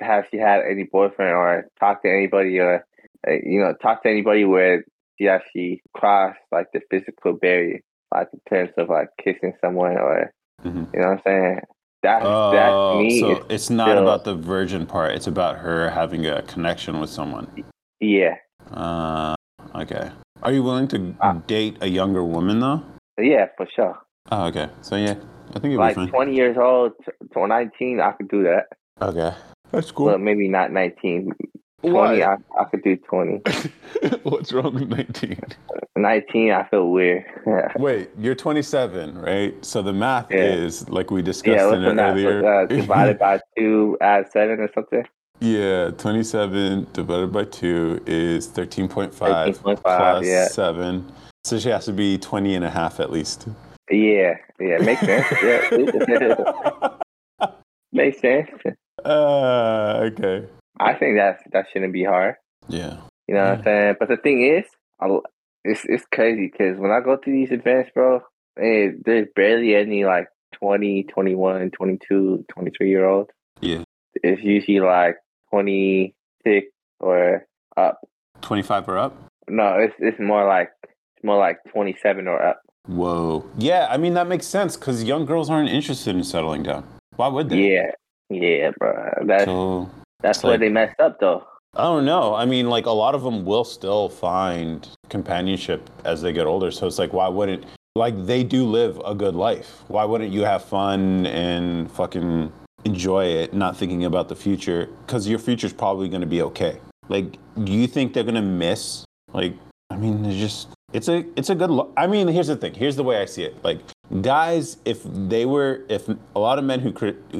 have 0.00 0.26
she 0.30 0.38
had 0.38 0.60
any 0.68 0.84
boyfriend 0.84 1.32
or 1.34 1.66
talk 1.80 2.02
to 2.02 2.08
anybody 2.08 2.58
or, 2.60 2.84
uh, 3.26 3.32
you 3.42 3.60
know, 3.60 3.74
talk 3.74 4.02
to 4.04 4.08
anybody 4.08 4.44
where 4.44 4.84
she 5.18 5.28
actually 5.28 5.82
crossed 5.94 6.38
like 6.52 6.68
the 6.72 6.80
physical 6.90 7.32
barrier, 7.32 7.80
like 8.14 8.28
in 8.32 8.40
terms 8.48 8.70
of 8.76 8.88
like 8.88 9.08
kissing 9.22 9.52
someone 9.60 9.96
or 9.96 10.30
Mhm. 10.64 10.92
You 10.92 11.00
know 11.00 11.08
what 11.10 11.12
I'm 11.18 11.22
saying? 11.24 11.60
That 12.02 12.22
that 12.22 12.72
Oh, 12.72 12.98
to 12.98 13.04
me 13.04 13.20
so 13.20 13.30
is 13.30 13.38
it's 13.48 13.70
not 13.70 13.90
still- 13.90 14.02
about 14.02 14.24
the 14.24 14.34
virgin 14.34 14.86
part. 14.86 15.12
It's 15.12 15.26
about 15.28 15.58
her 15.58 15.90
having 15.90 16.26
a 16.26 16.42
connection 16.42 17.00
with 17.00 17.10
someone. 17.10 17.46
yeah. 18.00 18.36
Uh, 18.72 19.34
okay. 19.74 20.10
Are 20.42 20.52
you 20.52 20.62
willing 20.62 20.88
to 20.88 21.14
Uh, 21.20 21.34
date 21.46 21.76
a 21.80 21.88
younger 21.88 22.22
woman 22.24 22.60
though? 22.60 22.82
Yeah, 23.18 23.46
for 23.56 23.66
sure. 23.66 23.98
Oh, 24.30 24.46
okay. 24.48 24.68
So 24.82 24.96
yeah, 24.96 25.14
I 25.54 25.58
think 25.58 25.76
Like 25.78 25.94
be 25.96 26.02
fine. 26.02 26.08
20 26.08 26.34
years 26.34 26.56
old 26.56 26.92
to 27.32 27.46
19, 27.46 28.00
I 28.00 28.12
could 28.12 28.28
do 28.28 28.42
that. 28.44 28.66
Okay, 29.00 29.32
that's 29.72 29.90
cool. 29.92 30.06
But 30.06 30.20
maybe 30.20 30.48
not 30.48 30.70
19. 30.72 31.32
20, 31.82 32.22
I, 32.24 32.36
I 32.58 32.64
could 32.64 32.82
do 32.82 32.96
20. 32.96 33.40
What's 34.24 34.52
wrong 34.52 34.74
with 34.74 34.88
19? 34.88 35.38
19, 35.96 36.50
I 36.52 36.64
feel 36.64 36.90
weird. 36.90 37.24
Wait, 37.76 38.10
you're 38.18 38.34
27, 38.34 39.16
right? 39.18 39.54
So 39.64 39.82
the 39.82 39.92
math 39.92 40.30
Yeah. 40.30 40.38
is 40.38 40.88
like 40.88 41.10
we 41.10 41.22
discussed 41.22 41.56
yeah, 41.56 41.74
in 41.88 41.96
that? 41.96 42.10
earlier. 42.10 42.44
Uh, 42.62 42.66
divided 42.66 43.18
by 43.18 43.40
2, 43.58 43.98
add 44.00 44.30
7 44.30 44.58
or 44.60 44.68
something? 44.74 45.04
yeah, 45.40 45.90
27 45.90 46.88
divided 46.92 47.32
by 47.32 47.44
2 47.44 48.02
is 48.06 48.48
13.5 48.48 49.12
13.5, 49.12 49.82
plus 49.82 50.26
yeah. 50.26 50.48
7. 50.48 51.12
So 51.44 51.58
she 51.60 51.68
has 51.68 51.84
to 51.84 51.92
be 51.92 52.18
20 52.18 52.56
and 52.56 52.64
a 52.64 52.70
half 52.70 52.98
at 52.98 53.10
least. 53.12 53.46
Yeah, 53.90 54.34
yeah, 54.60 54.78
makes 54.78 55.00
sense. 55.00 55.26
Yeah, 55.42 55.60
makes 57.92 58.20
sense. 58.20 58.50
uh, 59.04 60.10
okay. 60.12 60.44
I 60.80 60.94
think 60.94 61.16
that's 61.16 61.42
that 61.52 61.66
shouldn't 61.72 61.92
be 61.92 62.04
hard. 62.04 62.36
Yeah. 62.68 62.98
You 63.26 63.34
know 63.34 63.44
what 63.44 63.58
I'm 63.58 63.64
saying? 63.64 63.96
But 63.98 64.08
the 64.08 64.16
thing 64.16 64.42
is, 64.42 64.64
I, 65.00 65.18
it's 65.64 65.84
it's 65.84 66.04
crazy 66.12 66.50
because 66.50 66.78
when 66.78 66.90
I 66.90 67.00
go 67.00 67.16
to 67.16 67.30
these 67.30 67.50
events, 67.50 67.90
bro, 67.94 68.20
eh, 68.60 68.90
there's 69.04 69.28
barely 69.34 69.74
any 69.74 70.04
like 70.04 70.28
20, 70.54 71.04
21, 71.04 71.70
22, 71.70 72.44
23 72.48 72.88
year 72.90 73.06
olds. 73.06 73.30
Yeah. 73.60 73.82
It's 74.22 74.42
usually 74.42 74.80
like 74.80 75.16
26 75.50 76.66
or 77.00 77.46
up. 77.76 78.00
25 78.42 78.88
or 78.88 78.98
up? 78.98 79.16
No, 79.48 79.78
it's 79.78 79.94
it's 79.98 80.18
more 80.20 80.46
like 80.46 80.70
it's 80.84 81.24
more 81.24 81.38
like 81.38 81.58
27 81.72 82.28
or 82.28 82.42
up. 82.42 82.60
Whoa. 82.86 83.44
Yeah, 83.58 83.86
I 83.90 83.96
mean, 83.98 84.14
that 84.14 84.26
makes 84.26 84.46
sense 84.46 84.76
because 84.76 85.04
young 85.04 85.26
girls 85.26 85.50
aren't 85.50 85.68
interested 85.68 86.16
in 86.16 86.24
settling 86.24 86.62
down. 86.62 86.86
Why 87.16 87.28
would 87.28 87.50
they? 87.50 87.74
Yeah, 87.74 87.90
yeah, 88.30 88.70
bro. 88.78 89.10
That's 89.26 89.44
So, 89.44 89.90
that's 90.20 90.38
it's 90.38 90.44
where 90.44 90.58
they 90.58 90.68
messed 90.68 91.00
up 91.00 91.20
though. 91.20 91.46
I 91.76 91.82
don't 91.82 92.06
know. 92.06 92.34
I 92.34 92.44
mean, 92.44 92.68
like 92.68 92.86
a 92.86 92.90
lot 92.90 93.14
of 93.14 93.22
them 93.22 93.44
will 93.44 93.64
still 93.64 94.08
find 94.08 94.88
companionship 95.10 95.88
as 96.04 96.22
they 96.22 96.32
get 96.32 96.46
older. 96.46 96.70
So 96.70 96.86
it's 96.86 96.98
like, 96.98 97.12
why 97.12 97.28
wouldn't, 97.28 97.66
like, 97.94 98.26
they 98.26 98.42
do 98.42 98.64
live 98.64 99.00
a 99.04 99.14
good 99.14 99.36
life. 99.36 99.82
Why 99.88 100.04
wouldn't 100.04 100.32
you 100.32 100.42
have 100.42 100.64
fun 100.64 101.26
and 101.26 101.90
fucking 101.92 102.50
enjoy 102.84 103.26
it, 103.26 103.54
not 103.54 103.76
thinking 103.76 104.06
about 104.06 104.28
the 104.28 104.34
future? 104.34 104.88
Because 105.06 105.28
your 105.28 105.38
future's 105.38 105.72
probably 105.72 106.08
going 106.08 106.22
to 106.22 106.26
be 106.26 106.42
okay. 106.42 106.80
Like, 107.08 107.38
do 107.62 107.72
you 107.72 107.86
think 107.86 108.12
they're 108.12 108.24
going 108.24 108.34
to 108.34 108.42
miss? 108.42 109.04
Like, 109.32 109.54
I 109.90 109.96
mean, 109.96 110.24
it's 110.24 110.38
just, 110.38 110.68
it's 110.92 111.08
a, 111.08 111.24
it's 111.36 111.50
a 111.50 111.54
good, 111.54 111.70
lo- 111.70 111.92
I 111.96 112.06
mean, 112.06 112.28
here's 112.28 112.48
the 112.48 112.56
thing. 112.56 112.74
Here's 112.74 112.96
the 112.96 113.04
way 113.04 113.20
I 113.20 113.26
see 113.26 113.44
it. 113.44 113.62
Like, 113.62 113.80
guys, 114.22 114.78
if 114.84 115.02
they 115.04 115.44
were, 115.44 115.82
if 115.88 116.08
a 116.08 116.38
lot 116.38 116.58
of 116.58 116.64
men 116.64 116.80
who 116.80 116.92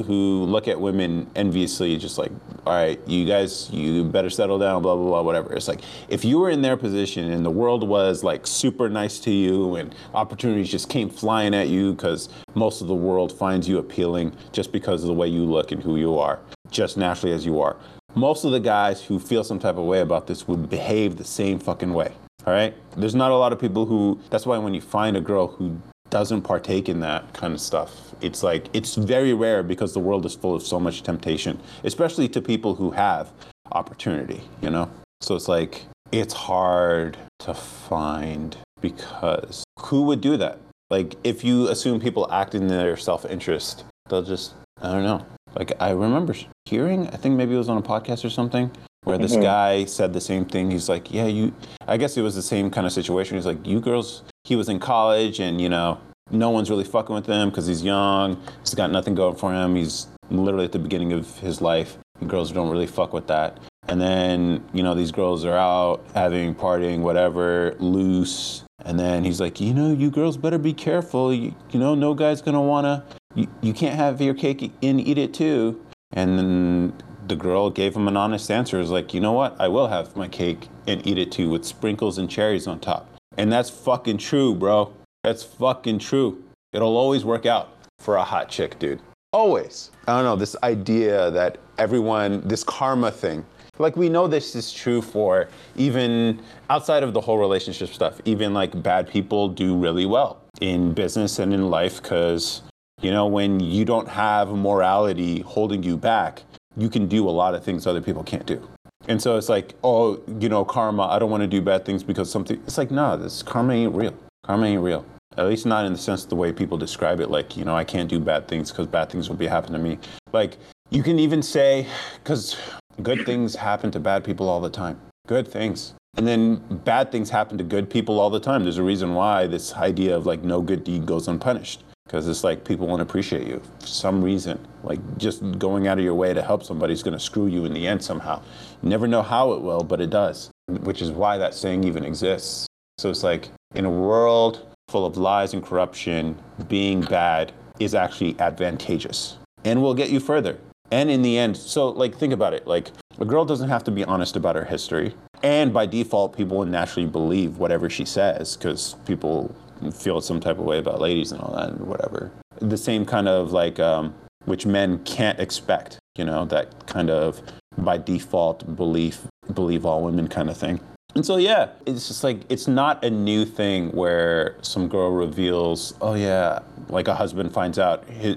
who 0.03 0.45
look 0.45 0.69
at 0.69 0.81
women 0.81 1.31
enviously, 1.35 1.97
just 1.97 2.19
like, 2.19 2.31
all 2.67 2.75
right, 2.75 3.01
you 3.07 3.25
guys, 3.25 3.71
you 3.71 4.05
better 4.05 4.31
settle 4.31 4.59
down, 4.59 4.83
blah 4.83 4.95
blah 4.95 5.05
blah, 5.05 5.23
whatever. 5.23 5.53
It's 5.55 5.69
like 5.69 5.81
if 6.09 6.25
you 6.25 6.39
were 6.39 6.51
in 6.51 6.63
their 6.63 6.77
position 6.77 7.31
and 7.31 7.45
the 7.45 7.51
world 7.51 7.87
was 7.89 8.23
like 8.23 8.47
super 8.47 8.89
nice 8.89 9.19
to 9.21 9.31
you 9.31 9.77
and 9.77 9.95
opportunities 10.15 10.71
just 10.71 10.89
came 10.89 11.09
flying 11.09 11.55
at 11.55 11.69
you 11.69 11.93
because 11.93 12.29
most 12.55 12.81
of 12.81 12.89
the 12.89 12.95
world 12.95 13.33
finds 13.33 13.69
you 13.69 13.79
appealing 13.79 14.33
just 14.53 14.73
because 14.73 15.03
of 15.03 15.09
the 15.09 15.15
way 15.15 15.29
you 15.29 15.45
look 15.45 15.73
and 15.73 15.83
who 15.83 15.97
you 15.97 16.19
are, 16.19 16.41
just 16.71 16.97
naturally 16.97 17.33
as 17.35 17.47
you 17.47 17.61
are. 17.61 17.77
Most 18.15 18.45
of 18.45 18.53
the 18.53 18.61
guys 18.61 19.03
who 19.05 19.19
feel 19.19 19.45
some 19.45 19.59
type 19.59 19.77
of 19.77 19.85
way 19.85 20.01
about 20.01 20.27
this 20.27 20.49
would 20.49 20.69
behave 20.69 21.17
the 21.17 21.25
same 21.25 21.59
fucking 21.59 21.93
way. 21.93 22.13
All 22.47 22.55
right. 22.55 22.75
There's 22.97 23.15
not 23.15 23.31
a 23.31 23.37
lot 23.37 23.53
of 23.53 23.61
people 23.61 23.85
who. 23.85 24.19
That's 24.31 24.47
why 24.47 24.57
when 24.59 24.73
you 24.73 24.81
find 24.81 25.17
a 25.17 25.21
girl 25.21 25.49
who 25.49 25.81
doesn't 26.11 26.43
partake 26.43 26.89
in 26.89 27.01
that 27.01 27.33
kind 27.35 27.53
of 27.55 27.61
stuff, 27.61 28.15
it's 28.21 28.43
like 28.43 28.67
it's 28.73 28.95
very 28.95 29.33
rare 29.35 29.63
because 29.63 29.93
the 29.95 30.01
world 30.01 30.25
is 30.27 30.35
full 30.35 30.55
of 30.55 30.63
so 30.63 30.79
much 30.81 31.03
temptation, 31.03 31.59
especially 31.85 32.29
to 32.31 32.41
people 32.41 32.75
who 32.75 32.91
have 32.93 33.31
opportunity. 33.73 34.41
You 34.63 34.71
know. 34.71 34.91
So 35.21 35.35
it's 35.35 35.49
like 35.49 35.85
it's 36.13 36.35
hard 36.35 37.17
to 37.41 37.55
find 37.55 38.57
because 38.81 39.65
who 39.81 40.03
would 40.03 40.21
do 40.21 40.37
that? 40.37 40.59
Like 40.91 41.17
if 41.25 41.45
you 41.45 41.69
assume 41.69 42.01
people 42.01 42.31
act 42.33 42.55
in 42.55 42.67
their 42.69 42.97
self-interest, 42.97 43.85
they'll 44.09 44.23
just 44.23 44.55
I 44.81 44.93
don't 44.93 45.03
know. 45.05 45.25
Like 45.55 45.73
I 45.81 45.91
remember 45.91 46.35
hearing, 46.67 47.09
I 47.09 47.17
think 47.17 47.37
maybe 47.37 47.55
it 47.55 47.59
was 47.59 47.69
on 47.69 47.79
a 47.79 47.83
podcast 47.83 48.25
or 48.25 48.31
something, 48.31 48.71
where 49.05 49.19
this 49.19 49.35
Mhm. 49.37 49.43
guy 49.43 49.85
said 49.87 50.13
the 50.13 50.21
same 50.21 50.45
thing. 50.45 50.71
He's 50.71 50.89
like, 50.89 51.13
"Yeah, 51.13 51.27
you." 51.27 51.53
I 51.87 51.97
guess 51.97 52.17
it 52.17 52.23
was 52.23 52.35
the 52.35 52.43
same 52.43 52.71
kind 52.71 52.87
of 52.87 52.93
situation. 52.93 53.37
He's 53.37 53.47
like, 53.47 53.67
"You 53.67 53.81
girls." 53.81 54.23
He 54.49 54.57
was 54.57 54.71
in 54.71 54.81
college, 54.81 55.41
and 55.41 55.61
you 55.61 55.69
know, 55.69 56.01
no 56.31 56.49
one's 56.49 56.71
really 56.71 56.83
fucking 56.85 57.15
with 57.15 57.27
him 57.27 57.51
because 57.51 57.67
he's 57.67 57.85
young. 57.85 58.43
He's 58.61 58.75
got 58.75 58.91
nothing 58.91 59.15
going 59.15 59.37
for 59.37 59.53
him. 59.53 59.77
He's 59.77 60.07
literally 60.31 60.65
at 60.65 60.73
the 60.73 60.79
beginning 60.79 61.13
of 61.13 61.39
his 61.41 61.61
life. 61.61 61.99
And 62.19 62.31
girls 62.31 62.51
don't 62.51 62.71
really 62.71 62.87
fuck 62.87 63.13
with 63.13 63.27
that. 63.27 63.59
And 63.89 64.01
then 64.01 64.65
you 64.73 64.83
know, 64.83 64.95
these 64.95 65.13
girls 65.13 65.45
are 65.45 65.55
out 65.55 66.03
having 66.15 66.55
partying, 66.55 67.01
whatever, 67.01 67.77
loose. 67.79 68.65
And 68.87 68.99
then 68.99 69.23
he's 69.23 69.39
like, 69.39 69.61
you 69.61 69.75
know, 69.75 69.93
you 69.93 70.11
girls 70.11 70.39
better 70.39 70.57
be 70.57 70.73
careful. 70.73 71.31
You, 71.31 71.55
you 71.69 71.79
know, 71.79 71.95
no 71.95 72.15
guy's 72.15 72.41
gonna 72.41 72.63
wanna. 72.63 73.05
You, 73.35 73.49
you 73.61 73.75
can't 73.75 73.97
have 73.97 74.19
your 74.23 74.33
cake 74.33 74.73
and 74.83 74.99
eat 74.99 75.19
it 75.19 75.35
too. 75.35 75.79
And 76.13 76.39
then 76.39 76.95
the 77.27 77.37
girl 77.37 77.69
gave 77.69 77.95
him 77.95 78.09
an 78.09 78.17
honest 78.17 78.51
answer. 78.51 78.79
It 78.79 78.81
was 78.81 78.91
like, 78.91 79.13
you 79.13 79.21
know 79.21 79.33
what? 79.33 79.61
I 79.61 79.69
will 79.69 79.89
have 79.89 80.17
my 80.17 80.27
cake 80.27 80.69
and 80.87 81.07
eat 81.07 81.19
it 81.19 81.31
too 81.31 81.51
with 81.51 81.67
sprinkles 81.67 82.17
and 82.17 82.31
cherries 82.31 82.67
on 82.67 82.81
top. 82.81 83.18
And 83.39 83.53
that's 83.53 83.71
fucking 83.71 84.19
true, 84.19 84.53
bro. 84.53 84.93
That's 85.23 85.45
fucking 85.45 86.01
true. 86.01 86.43
It'll 86.73 86.97
always 86.97 87.25
work 87.25 87.47
out 87.47 87.73
for 88.01 88.17
a 88.17 88.25
hot 88.25 88.49
chick, 88.49 88.79
dude. 88.81 89.01
Always. 89.33 89.93
I 90.09 90.17
don't 90.17 90.25
know, 90.25 90.37
this 90.37 90.57
idea 90.65 91.31
that 91.31 91.59
everyone, 91.79 92.41
this 92.47 92.65
karma 92.65 93.13
thing, 93.13 93.47
like 93.79 93.97
we 93.97 94.09
know 94.09 94.27
this 94.27 94.57
is 94.57 94.73
true 94.73 95.01
for 95.01 95.49
even 95.77 96.43
outside 96.69 97.05
of 97.05 97.13
the 97.13 97.21
whole 97.21 97.39
relationship 97.39 97.91
stuff, 97.91 98.21
even 98.25 98.53
like 98.55 98.83
bad 98.83 99.09
people 99.09 99.49
do 99.49 99.77
really 99.77 100.05
well 100.05 100.43
in 100.61 100.93
business 100.93 101.39
and 101.39 101.55
in 101.55 101.71
life 101.71 102.03
because, 102.03 102.63
you 103.01 103.13
know, 103.13 103.27
when 103.27 103.61
you 103.61 103.85
don't 103.85 104.09
have 104.09 104.49
morality 104.51 105.43
holding 105.43 105.85
you 105.85 105.97
back, 105.97 106.43
you 106.77 106.89
can 106.89 107.07
do 107.07 107.29
a 107.29 107.31
lot 107.31 107.55
of 107.55 107.63
things 107.63 107.87
other 107.87 108.01
people 108.01 108.25
can't 108.25 108.47
do. 108.47 108.69
And 109.09 109.21
so 109.21 109.37
it's 109.39 109.49
like, 109.49 109.75
oh, 109.83 110.21
you 110.39 110.51
know, 110.51 110.65
karma, 110.65 111.05
I 111.05 111.19
don't 111.19 111.31
want 111.31 111.41
to 111.41 111.47
do 111.47 111.63
bad 111.63 111.87
things 111.87 112.03
because 112.03 112.31
something, 112.31 112.61
it's 112.67 112.77
like, 112.77 112.91
no, 112.91 113.17
this 113.17 113.43
karma 113.43 113.73
ain't 113.73 113.95
real. 113.95 114.15
Karma 114.45 114.67
ain't 114.67 114.83
real. 114.83 115.05
At 115.39 115.47
least 115.47 115.65
not 115.65 115.87
in 115.87 115.93
the 115.93 115.99
sense 115.99 116.25
of 116.25 116.31
the 116.31 116.37
way 116.37 116.53
people 116.53 116.77
describe 116.77 117.19
it. 117.21 117.31
Like, 117.31 117.57
you 117.57 117.65
know, 117.65 117.75
I 117.75 117.85
can't 117.85 118.09
do 118.09 118.21
bad 118.21 118.47
things 118.49 118.71
because 118.71 118.87
bad 118.87 119.09
things 119.09 119.29
will 119.29 119.37
be 119.37 119.47
happening 119.47 119.83
to 119.83 119.89
me. 119.89 119.99
Like, 120.33 120.59
you 120.91 121.03
can 121.03 121.19
even 121.19 121.43
say, 121.43 121.87
because 122.23 122.57
good 123.03 123.25
things 123.25 123.55
happen 123.55 123.91
to 123.93 124.01
bad 124.01 124.25
people 124.25 124.49
all 124.49 124.61
the 124.61 124.71
time. 124.71 125.01
Good 125.27 125.49
things. 125.49 125.95
And 126.17 126.27
then 126.27 126.57
bad 126.85 127.13
things 127.13 127.31
happen 127.31 127.57
to 127.59 127.65
good 127.65 127.89
people 127.89 128.19
all 128.19 128.31
the 128.31 128.41
time. 128.41 128.65
There's 128.65 128.79
a 128.79 128.83
reason 128.83 129.15
why 129.15 129.47
this 129.47 129.75
idea 129.75 130.17
of 130.17 130.27
like 130.27 130.43
no 130.43 130.61
good 130.61 130.83
deed 130.83 131.07
goes 131.07 131.29
unpunished. 131.29 131.85
Because 132.09 132.27
it's 132.27 132.43
like 132.43 132.65
people 132.65 132.87
won't 132.87 133.03
appreciate 133.03 133.47
you 133.47 133.61
for 133.81 133.87
some 133.87 134.25
reason. 134.25 134.59
Like 134.83 134.99
just 135.19 135.43
going 135.59 135.89
out 135.89 135.99
of 135.99 136.05
your 136.05 136.15
way 136.15 136.33
to 136.33 136.41
help 136.41 136.65
somebody 136.65 136.95
is 136.95 137.03
going 137.03 137.13
to 137.13 137.21
screw 137.21 137.47
you 137.47 137.67
in 137.67 137.75
the 137.75 137.87
end 137.87 138.03
somehow. 138.03 138.43
You 138.83 138.89
never 138.89 139.07
know 139.07 139.21
how 139.21 139.53
it 139.53 139.61
will, 139.61 139.85
but 139.85 140.01
it 140.01 140.09
does, 140.09 140.51
which 140.69 141.03
is 141.03 141.11
why 141.11 141.37
that 141.37 141.53
saying 141.53 141.85
even 141.85 142.07
exists. 142.07 142.67
So 142.97 143.11
it's 143.11 143.23
like 143.23 143.51
in 143.75 143.85
a 143.85 143.91
world 143.91 144.67
full 144.89 145.05
of 145.05 145.19
lies 145.19 145.53
and 145.53 145.63
corruption, 145.63 146.39
being 146.67 147.03
bad 147.03 147.53
is 147.79 147.95
actually 147.95 148.41
advantageous 148.41 149.37
and 149.67 149.83
will 149.83 149.95
get 149.95 150.09
you 150.09 150.19
further. 150.19 150.59
And 150.91 151.11
in 151.11 151.21
the 151.21 151.37
end, 151.37 151.59
so 151.59 151.91
like 151.91 152.17
think 152.17 152.33
about 152.33 152.55
it. 152.55 152.67
Like 152.67 152.91
a 153.19 153.27
girl 153.27 153.45
doesn't 153.45 153.69
have 153.69 153.85
to 153.85 153.91
be 153.91 154.03
honest 154.05 154.35
about 154.35 154.57
her 154.57 154.65
history. 154.65 155.15
And 155.43 155.75
by 155.75 155.85
default, 155.85 156.37
people 156.37 156.57
would 156.57 156.69
naturally 156.69 157.07
believe 157.07 157.59
whatever 157.59 157.91
she 157.91 158.07
says 158.07 158.57
because 158.57 158.95
people 159.05 159.55
feel 159.93 160.21
some 160.21 160.41
type 160.41 160.59
of 160.59 160.65
way 160.65 160.79
about 160.79 161.01
ladies 161.01 161.33
and 161.33 161.41
all 161.41 161.55
that 161.55 161.71
and 161.71 161.81
whatever. 161.81 162.31
The 162.61 162.77
same 162.77 163.05
kind 163.05 163.29
of 163.29 163.53
like, 163.53 163.79
um, 163.79 164.15
which 164.45 164.67
men 164.67 164.99
can't 165.05 165.39
expect, 165.39 165.99
you 166.17 166.25
know, 166.25 166.45
that 166.47 166.87
kind 166.87 167.11
of 167.11 167.41
by 167.77 167.99
default 167.99 168.77
belief, 168.77 169.27
believe 169.55 169.87
all 169.87 170.03
women 170.03 170.29
kind 170.29 170.51
of 170.51 170.57
thing. 170.57 170.81
And 171.15 171.25
so, 171.25 171.37
yeah, 171.37 171.71
it's 171.87 172.09
just 172.09 172.23
like, 172.23 172.41
it's 172.49 172.69
not 172.69 173.03
a 173.05 173.11
new 173.11 173.45
thing 173.45 173.91
where 173.93 174.57
some 174.63 174.89
girl 174.89 175.11
reveals, 175.11 175.95
oh, 176.01 176.15
yeah, 176.15 176.61
like 176.89 177.09
a 177.09 177.15
husband 177.15 177.53
finds 177.53 177.79
out 177.79 178.09
his, 178.09 178.37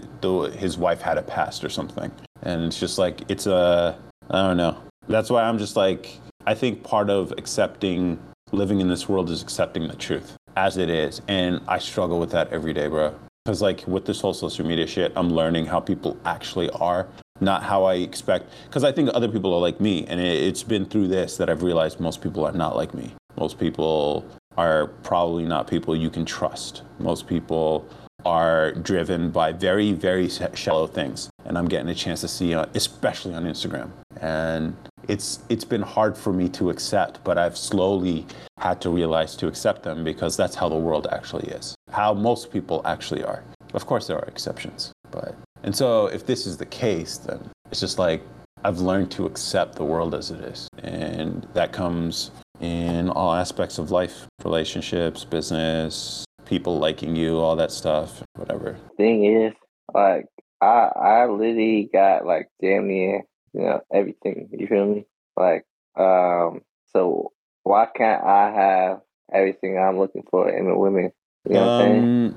his 0.56 0.78
wife 0.78 1.02
had 1.02 1.18
a 1.18 1.22
past 1.22 1.64
or 1.64 1.70
something. 1.70 2.12
And 2.44 2.64
it's 2.64 2.80
just 2.80 2.98
like, 2.98 3.30
it's 3.30 3.46
a, 3.46 3.98
I 4.30 4.42
don't 4.42 4.58
know. 4.58 4.82
That's 5.08 5.30
why 5.30 5.44
I'm 5.44 5.58
just 5.58 5.76
like, 5.76 6.18
I 6.48 6.54
think 6.54 6.84
part 6.84 7.10
of 7.10 7.34
accepting 7.38 8.20
living 8.52 8.82
in 8.82 8.88
this 8.88 9.08
world 9.08 9.30
is 9.30 9.42
accepting 9.42 9.88
the 9.88 9.96
truth 9.96 10.36
as 10.56 10.78
it 10.78 10.90
is. 10.90 11.22
And 11.28 11.62
I 11.68 11.80
struggle 11.80 12.20
with 12.20 12.32
that 12.32 12.52
every 12.52 12.74
day, 12.74 12.88
bro. 12.88 13.16
because 13.46 13.62
like 13.62 13.86
with 13.88 14.06
this 14.06 14.22
whole 14.22 14.34
social 14.34 14.66
media 14.66 14.88
shit, 14.88 15.12
I'm 15.16 15.32
learning 15.32 15.66
how 15.66 15.80
people 15.80 16.18
actually 16.26 16.70
are, 16.72 17.08
not 17.40 17.64
how 17.64 17.84
I 17.86 17.96
expect. 17.96 18.52
Because 18.66 18.84
I 18.84 18.92
think 18.92 19.10
other 19.14 19.28
people 19.28 19.54
are 19.54 19.60
like 19.60 19.80
me, 19.80 20.06
and 20.08 20.20
it, 20.20 20.44
it's 20.44 20.64
been 20.64 20.86
through 20.86 21.08
this 21.08 21.38
that 21.38 21.50
I've 21.50 21.64
realized 21.64 22.00
most 22.00 22.22
people 22.22 22.46
are 22.46 22.52
not 22.52 22.76
like 22.76 22.94
me. 22.94 23.14
Most 23.38 23.60
people 23.60 24.26
are 24.58 24.88
probably 25.04 25.46
not 25.46 25.68
people 25.68 25.96
you 25.96 26.10
can 26.10 26.26
trust. 26.26 26.84
Most 27.00 27.28
people 27.28 27.88
are 28.26 28.74
driven 28.74 29.32
by 29.32 29.52
very, 29.52 29.92
very 29.94 30.30
shallow 30.30 30.88
things. 30.88 31.30
And 31.46 31.58
I'm 31.58 31.68
getting 31.68 31.90
a 31.90 31.96
chance 31.96 32.22
to 32.22 32.28
see, 32.28 32.54
uh, 32.54 32.66
especially 32.74 33.34
on 33.34 33.46
Instagram. 33.46 33.92
And 34.20 34.76
it's 35.08 35.40
it's 35.50 35.66
been 35.66 35.82
hard 35.82 36.18
for 36.18 36.32
me 36.32 36.48
to 36.50 36.70
accept, 36.70 37.24
but 37.24 37.38
I've 37.38 37.58
slowly 37.58 38.26
had 38.60 38.80
to 38.82 38.90
realize 38.90 39.36
to 39.38 39.48
accept 39.48 39.84
them 39.84 40.04
because 40.04 40.38
that's 40.38 40.56
how 40.56 40.70
the 40.70 40.76
world 40.76 41.08
actually 41.12 41.48
is. 41.50 41.76
How 41.92 42.14
most 42.14 42.52
people 42.52 42.82
actually 42.86 43.24
are. 43.24 43.44
Of 43.74 43.86
course 43.86 44.08
there 44.08 44.18
are 44.18 44.26
exceptions, 44.26 44.92
but 45.10 45.36
and 45.64 45.76
so 45.76 46.08
if 46.08 46.26
this 46.26 46.46
is 46.46 46.58
the 46.58 46.66
case, 46.66 47.18
then 47.18 47.40
it's 47.72 47.80
just 47.80 47.98
like 47.98 48.22
I've 48.64 48.80
learned 48.80 49.12
to 49.12 49.26
accept 49.26 49.76
the 49.76 49.86
world 49.86 50.14
as 50.14 50.32
it 50.32 50.42
is. 50.42 50.68
And 50.84 51.48
that 51.54 51.72
comes 51.72 52.32
in 52.60 53.10
all 53.10 53.34
aspects 53.34 53.80
of 53.80 53.90
life, 53.90 54.28
relationships, 54.44 55.26
business, 55.26 56.26
people 56.52 56.78
liking 56.78 57.16
you, 57.16 57.40
all 57.40 57.56
that 57.56 57.72
stuff, 57.72 58.22
whatever. 58.36 58.78
Thing 58.98 59.24
is, 59.24 59.54
like 59.94 60.26
I 60.60 60.92
I 60.94 61.26
literally 61.28 61.90
got 61.92 62.26
like 62.26 62.50
damn 62.62 62.90
near, 62.90 63.24
you 63.54 63.62
know, 63.62 63.80
everything. 63.92 64.50
You 64.52 64.68
feel 64.68 64.86
me? 64.86 65.06
Like, 65.38 65.64
um, 65.96 66.62
so 66.88 67.32
why 67.64 67.88
can't 67.96 68.22
I 68.22 68.52
have 68.52 69.00
everything 69.34 69.80
I'm 69.80 69.98
looking 69.98 70.24
for 70.30 70.50
in 70.50 70.68
a 70.68 70.78
woman? 70.78 71.14
You 71.48 71.56
know 71.56 71.62
what 71.62 71.70
I'm 71.70 71.80
saying? 71.80 72.36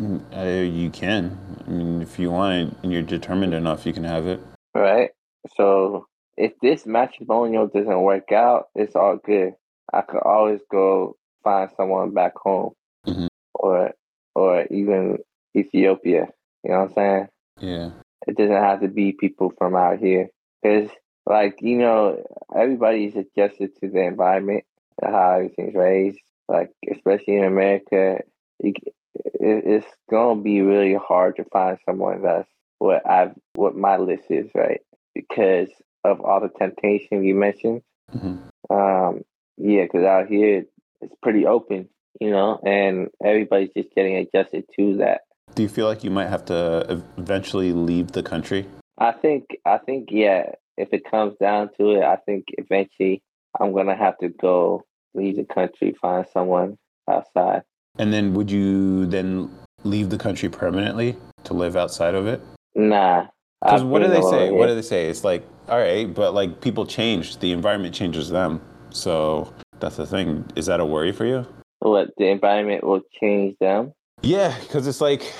Um, 0.00 0.24
uh, 0.36 0.42
you 0.42 0.90
can. 0.90 1.38
I 1.64 1.70
mean, 1.70 2.02
if 2.02 2.18
you 2.18 2.32
want 2.32 2.54
it 2.72 2.76
and 2.82 2.92
you're 2.92 3.02
determined 3.02 3.54
enough, 3.54 3.86
you 3.86 3.92
can 3.92 4.04
have 4.04 4.26
it. 4.26 4.40
Right. 4.74 5.10
So 5.56 6.08
if 6.36 6.52
this 6.60 6.86
matrimonial 6.86 7.68
doesn't 7.68 8.02
work 8.02 8.32
out, 8.32 8.66
it's 8.74 8.96
all 8.96 9.16
good. 9.16 9.54
I 9.92 10.00
could 10.00 10.22
always 10.24 10.60
go 10.72 11.16
find 11.44 11.70
someone 11.76 12.12
back 12.12 12.32
home 12.36 12.72
Mhm. 13.06 13.28
Or 13.64 13.92
or 14.34 14.64
even 14.66 15.18
Ethiopia. 15.56 16.28
You 16.62 16.70
know 16.70 16.80
what 16.80 16.88
I'm 16.88 16.94
saying? 16.94 17.28
Yeah. 17.60 17.90
It 18.26 18.36
doesn't 18.36 18.52
have 18.52 18.80
to 18.80 18.88
be 18.88 19.12
people 19.12 19.52
from 19.56 19.74
out 19.76 19.98
here. 19.98 20.28
Because, 20.62 20.90
like, 21.26 21.58
you 21.60 21.78
know, 21.78 22.22
everybody's 22.54 23.14
adjusted 23.16 23.76
to 23.80 23.88
the 23.88 24.00
environment, 24.00 24.64
how 25.02 25.32
everything's 25.36 25.74
raised. 25.74 26.18
Like, 26.48 26.70
especially 26.90 27.36
in 27.36 27.44
America, 27.44 28.20
it, 28.60 28.76
it's 29.14 29.86
going 30.10 30.38
to 30.38 30.42
be 30.42 30.60
really 30.60 30.94
hard 30.94 31.36
to 31.36 31.44
find 31.44 31.78
someone 31.86 32.22
that's 32.22 32.48
what 32.78 33.08
I've, 33.08 33.34
what 33.54 33.76
my 33.76 33.96
list 33.96 34.24
is, 34.30 34.50
right? 34.54 34.80
Because 35.14 35.70
of 36.02 36.20
all 36.20 36.40
the 36.40 36.50
temptation 36.58 37.24
you 37.24 37.34
mentioned. 37.34 37.82
hmm 38.10 38.36
Um, 38.70 39.22
yeah, 39.56 39.84
because 39.84 40.04
out 40.04 40.26
here 40.26 40.64
it's 41.00 41.14
pretty 41.22 41.46
open, 41.46 41.88
you 42.20 42.30
know, 42.30 42.60
and 42.64 43.08
everybody's 43.24 43.70
just 43.76 43.94
getting 43.94 44.16
adjusted 44.16 44.64
to 44.78 44.96
that. 44.96 45.22
Do 45.54 45.62
you 45.62 45.68
feel 45.68 45.86
like 45.86 46.02
you 46.02 46.10
might 46.10 46.28
have 46.28 46.44
to 46.46 47.02
eventually 47.16 47.72
leave 47.72 48.12
the 48.12 48.22
country? 48.22 48.66
I 48.98 49.12
think, 49.12 49.44
I 49.64 49.78
think, 49.78 50.08
yeah. 50.10 50.52
If 50.76 50.92
it 50.92 51.08
comes 51.08 51.34
down 51.40 51.70
to 51.78 51.92
it, 51.92 52.02
I 52.02 52.16
think 52.16 52.46
eventually 52.58 53.22
I'm 53.60 53.72
gonna 53.72 53.94
have 53.94 54.18
to 54.18 54.28
go 54.28 54.82
leave 55.14 55.36
the 55.36 55.44
country, 55.44 55.94
find 56.00 56.26
someone 56.32 56.76
outside. 57.08 57.62
And 57.96 58.12
then 58.12 58.34
would 58.34 58.50
you 58.50 59.06
then 59.06 59.56
leave 59.84 60.10
the 60.10 60.18
country 60.18 60.48
permanently 60.48 61.16
to 61.44 61.54
live 61.54 61.76
outside 61.76 62.16
of 62.16 62.26
it? 62.26 62.40
Nah. 62.74 63.28
Because 63.62 63.84
what 63.84 64.02
do 64.02 64.08
they 64.08 64.20
say? 64.20 64.50
What 64.50 64.66
do 64.66 64.74
they 64.74 64.82
say? 64.82 65.08
It's 65.08 65.22
like, 65.22 65.46
all 65.68 65.78
right, 65.78 66.12
but 66.12 66.34
like 66.34 66.60
people 66.60 66.84
change, 66.84 67.38
the 67.38 67.52
environment 67.52 67.94
changes 67.94 68.28
them. 68.28 68.60
So 68.90 69.54
that's 69.78 69.96
the 69.96 70.06
thing. 70.06 70.44
Is 70.56 70.66
that 70.66 70.80
a 70.80 70.84
worry 70.84 71.12
for 71.12 71.24
you? 71.24 71.46
What 71.84 72.08
the 72.16 72.28
environment 72.28 72.82
will 72.82 73.02
change 73.20 73.56
them? 73.60 73.92
Yeah, 74.22 74.58
because 74.60 74.86
it's 74.86 75.02
like, 75.02 75.30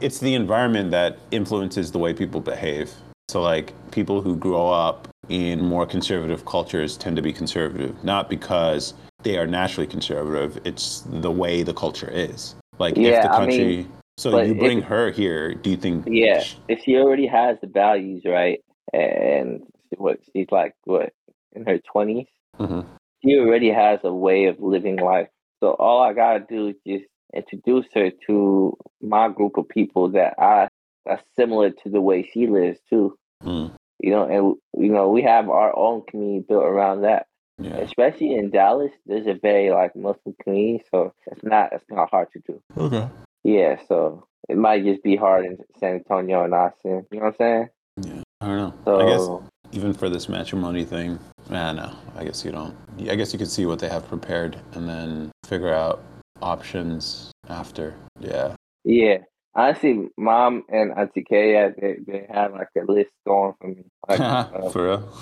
it's 0.00 0.18
the 0.18 0.34
environment 0.34 0.90
that 0.90 1.18
influences 1.30 1.92
the 1.92 2.00
way 2.00 2.12
people 2.12 2.40
behave. 2.40 2.90
So, 3.28 3.40
like, 3.40 3.72
people 3.92 4.20
who 4.20 4.34
grow 4.34 4.68
up 4.70 5.06
in 5.28 5.64
more 5.64 5.86
conservative 5.86 6.44
cultures 6.46 6.96
tend 6.96 7.14
to 7.14 7.22
be 7.22 7.32
conservative, 7.32 8.02
not 8.02 8.28
because 8.28 8.94
they 9.22 9.38
are 9.38 9.46
naturally 9.46 9.86
conservative, 9.86 10.60
it's 10.66 11.02
the 11.06 11.30
way 11.30 11.62
the 11.62 11.72
culture 11.72 12.10
is. 12.10 12.56
Like, 12.80 12.98
if 12.98 13.04
Yeah, 13.04 13.22
the 13.22 13.32
I 13.32 13.46
mean, 13.46 13.48
country, 13.48 13.86
so 14.18 14.40
you 14.42 14.56
bring 14.56 14.78
if- 14.78 14.84
her 14.86 15.12
here, 15.12 15.54
do 15.54 15.70
you 15.70 15.76
think? 15.76 16.06
Yeah, 16.08 16.42
if 16.68 16.80
she 16.82 16.96
already 16.96 17.28
has 17.28 17.56
the 17.60 17.68
values, 17.68 18.24
right, 18.24 18.58
and 18.92 19.62
what 19.96 20.18
she's 20.32 20.48
like, 20.50 20.74
what 20.86 21.12
in 21.54 21.64
her 21.66 21.78
twenties, 21.78 22.26
Mhm. 22.58 22.84
she 23.24 23.38
already 23.38 23.70
has 23.70 24.00
a 24.02 24.12
way 24.12 24.46
of 24.46 24.58
living 24.58 24.96
life. 24.96 25.28
So 25.64 25.70
all 25.78 26.02
I 26.02 26.12
gotta 26.12 26.44
do 26.46 26.68
is 26.68 26.76
just 26.86 27.06
introduce 27.34 27.86
her 27.94 28.10
to 28.26 28.76
my 29.00 29.30
group 29.30 29.56
of 29.56 29.66
people 29.66 30.10
that 30.10 30.34
I 30.38 30.68
that's 31.06 31.22
similar 31.36 31.70
to 31.70 31.88
the 31.88 32.02
way 32.02 32.22
she 32.30 32.46
lives 32.46 32.80
too. 32.90 33.16
Mm, 33.42 33.72
You 33.98 34.10
know, 34.10 34.24
and 34.24 34.84
you 34.84 34.92
know 34.92 35.08
we 35.08 35.22
have 35.22 35.48
our 35.48 35.74
own 35.74 36.02
community 36.06 36.44
built 36.46 36.64
around 36.64 37.00
that. 37.02 37.24
yeah. 37.58 37.76
Especially 37.78 38.34
in 38.34 38.50
Dallas, 38.50 38.92
there's 39.06 39.26
a 39.26 39.38
very 39.40 39.70
like 39.70 39.96
Muslim 39.96 40.34
community, 40.42 40.84
so 40.90 41.14
it's 41.28 41.42
not 41.42 41.72
it's 41.72 41.84
not 41.88 42.10
hard 42.10 42.28
to 42.34 42.40
do. 42.46 42.60
Okay. 42.76 43.08
Yeah, 43.42 43.80
so 43.88 44.26
it 44.50 44.58
might 44.58 44.84
just 44.84 45.02
be 45.02 45.16
hard 45.16 45.46
in 45.46 45.56
San 45.80 45.94
Antonio 45.94 46.44
and 46.44 46.52
Austin. 46.52 47.06
You 47.10 47.20
know 47.20 47.24
what 47.24 47.26
I'm 47.28 47.34
saying? 47.38 47.68
Yeah. 48.02 48.22
I 48.42 48.46
don't 48.48 48.56
know. 48.58 48.74
So 48.84 49.00
I 49.00 49.04
guess 49.08 49.50
even 49.72 49.94
for 49.94 50.10
this 50.10 50.28
matrimony 50.28 50.84
thing, 50.84 51.18
I 51.50 51.72
know. 51.72 51.90
I 52.16 52.24
guess 52.24 52.44
you 52.44 52.52
don't. 52.52 52.76
I 53.10 53.14
guess 53.14 53.32
you 53.32 53.38
could 53.38 53.50
see 53.50 53.64
what 53.64 53.78
they 53.78 53.88
have 53.88 54.06
prepared 54.06 54.58
and 54.74 54.86
then 54.88 55.30
figure 55.54 55.72
out 55.72 56.02
options 56.42 57.30
after. 57.48 57.94
Yeah. 58.18 58.56
yeah, 58.84 59.18
honestly, 59.54 60.08
mom 60.18 60.64
and 60.68 60.90
Auntie 60.98 61.22
Kaya, 61.22 61.72
they 61.80 61.98
they 62.06 62.26
have 62.28 62.52
like 62.52 62.68
a 62.76 62.90
list 62.90 63.10
going 63.26 63.54
for 63.60 63.68
me. 63.68 63.84
Like, 64.08 64.20
uh, 64.20 64.68
for 64.70 64.84
real. 64.84 65.12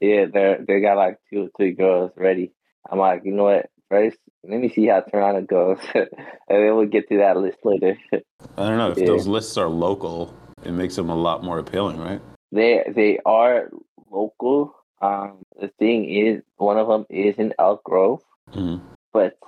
yeah, 0.00 0.26
they 0.32 0.56
they 0.66 0.80
got 0.80 0.96
like 0.96 1.18
two 1.28 1.46
or 1.46 1.48
three 1.56 1.72
girls 1.72 2.12
ready. 2.16 2.52
I'm 2.88 2.98
like, 3.00 3.22
you 3.24 3.32
know 3.32 3.44
what? 3.44 3.66
First, 3.90 4.18
let 4.44 4.60
me 4.60 4.68
see 4.68 4.86
how 4.86 5.00
Toronto 5.00 5.42
goes, 5.42 5.78
and 5.94 6.08
then 6.48 6.76
we'll 6.76 6.86
get 6.86 7.08
to 7.08 7.18
that 7.18 7.36
list 7.36 7.58
later. 7.64 7.98
I 8.12 8.68
don't 8.68 8.78
know 8.78 8.90
if 8.92 8.98
Yeah. 8.98 9.06
those 9.06 9.26
lists 9.26 9.56
are 9.56 9.68
local, 9.68 10.32
it 10.64 10.72
makes 10.72 10.94
them 10.94 11.10
a 11.10 11.16
lot 11.16 11.42
more 11.42 11.58
appealing, 11.58 11.98
right? 11.98 12.20
they 12.52 12.84
they 12.94 13.18
are 13.26 13.68
local. 14.10 14.74
Um, 15.02 15.42
the 15.60 15.68
thing 15.80 16.08
is, 16.08 16.42
one 16.56 16.78
of 16.78 16.86
them 16.88 17.04
is 17.10 17.34
in 17.36 17.52
Elk 17.58 17.82
Grove. 17.84 18.22
Mhm. 18.52 18.80
But 19.16 19.38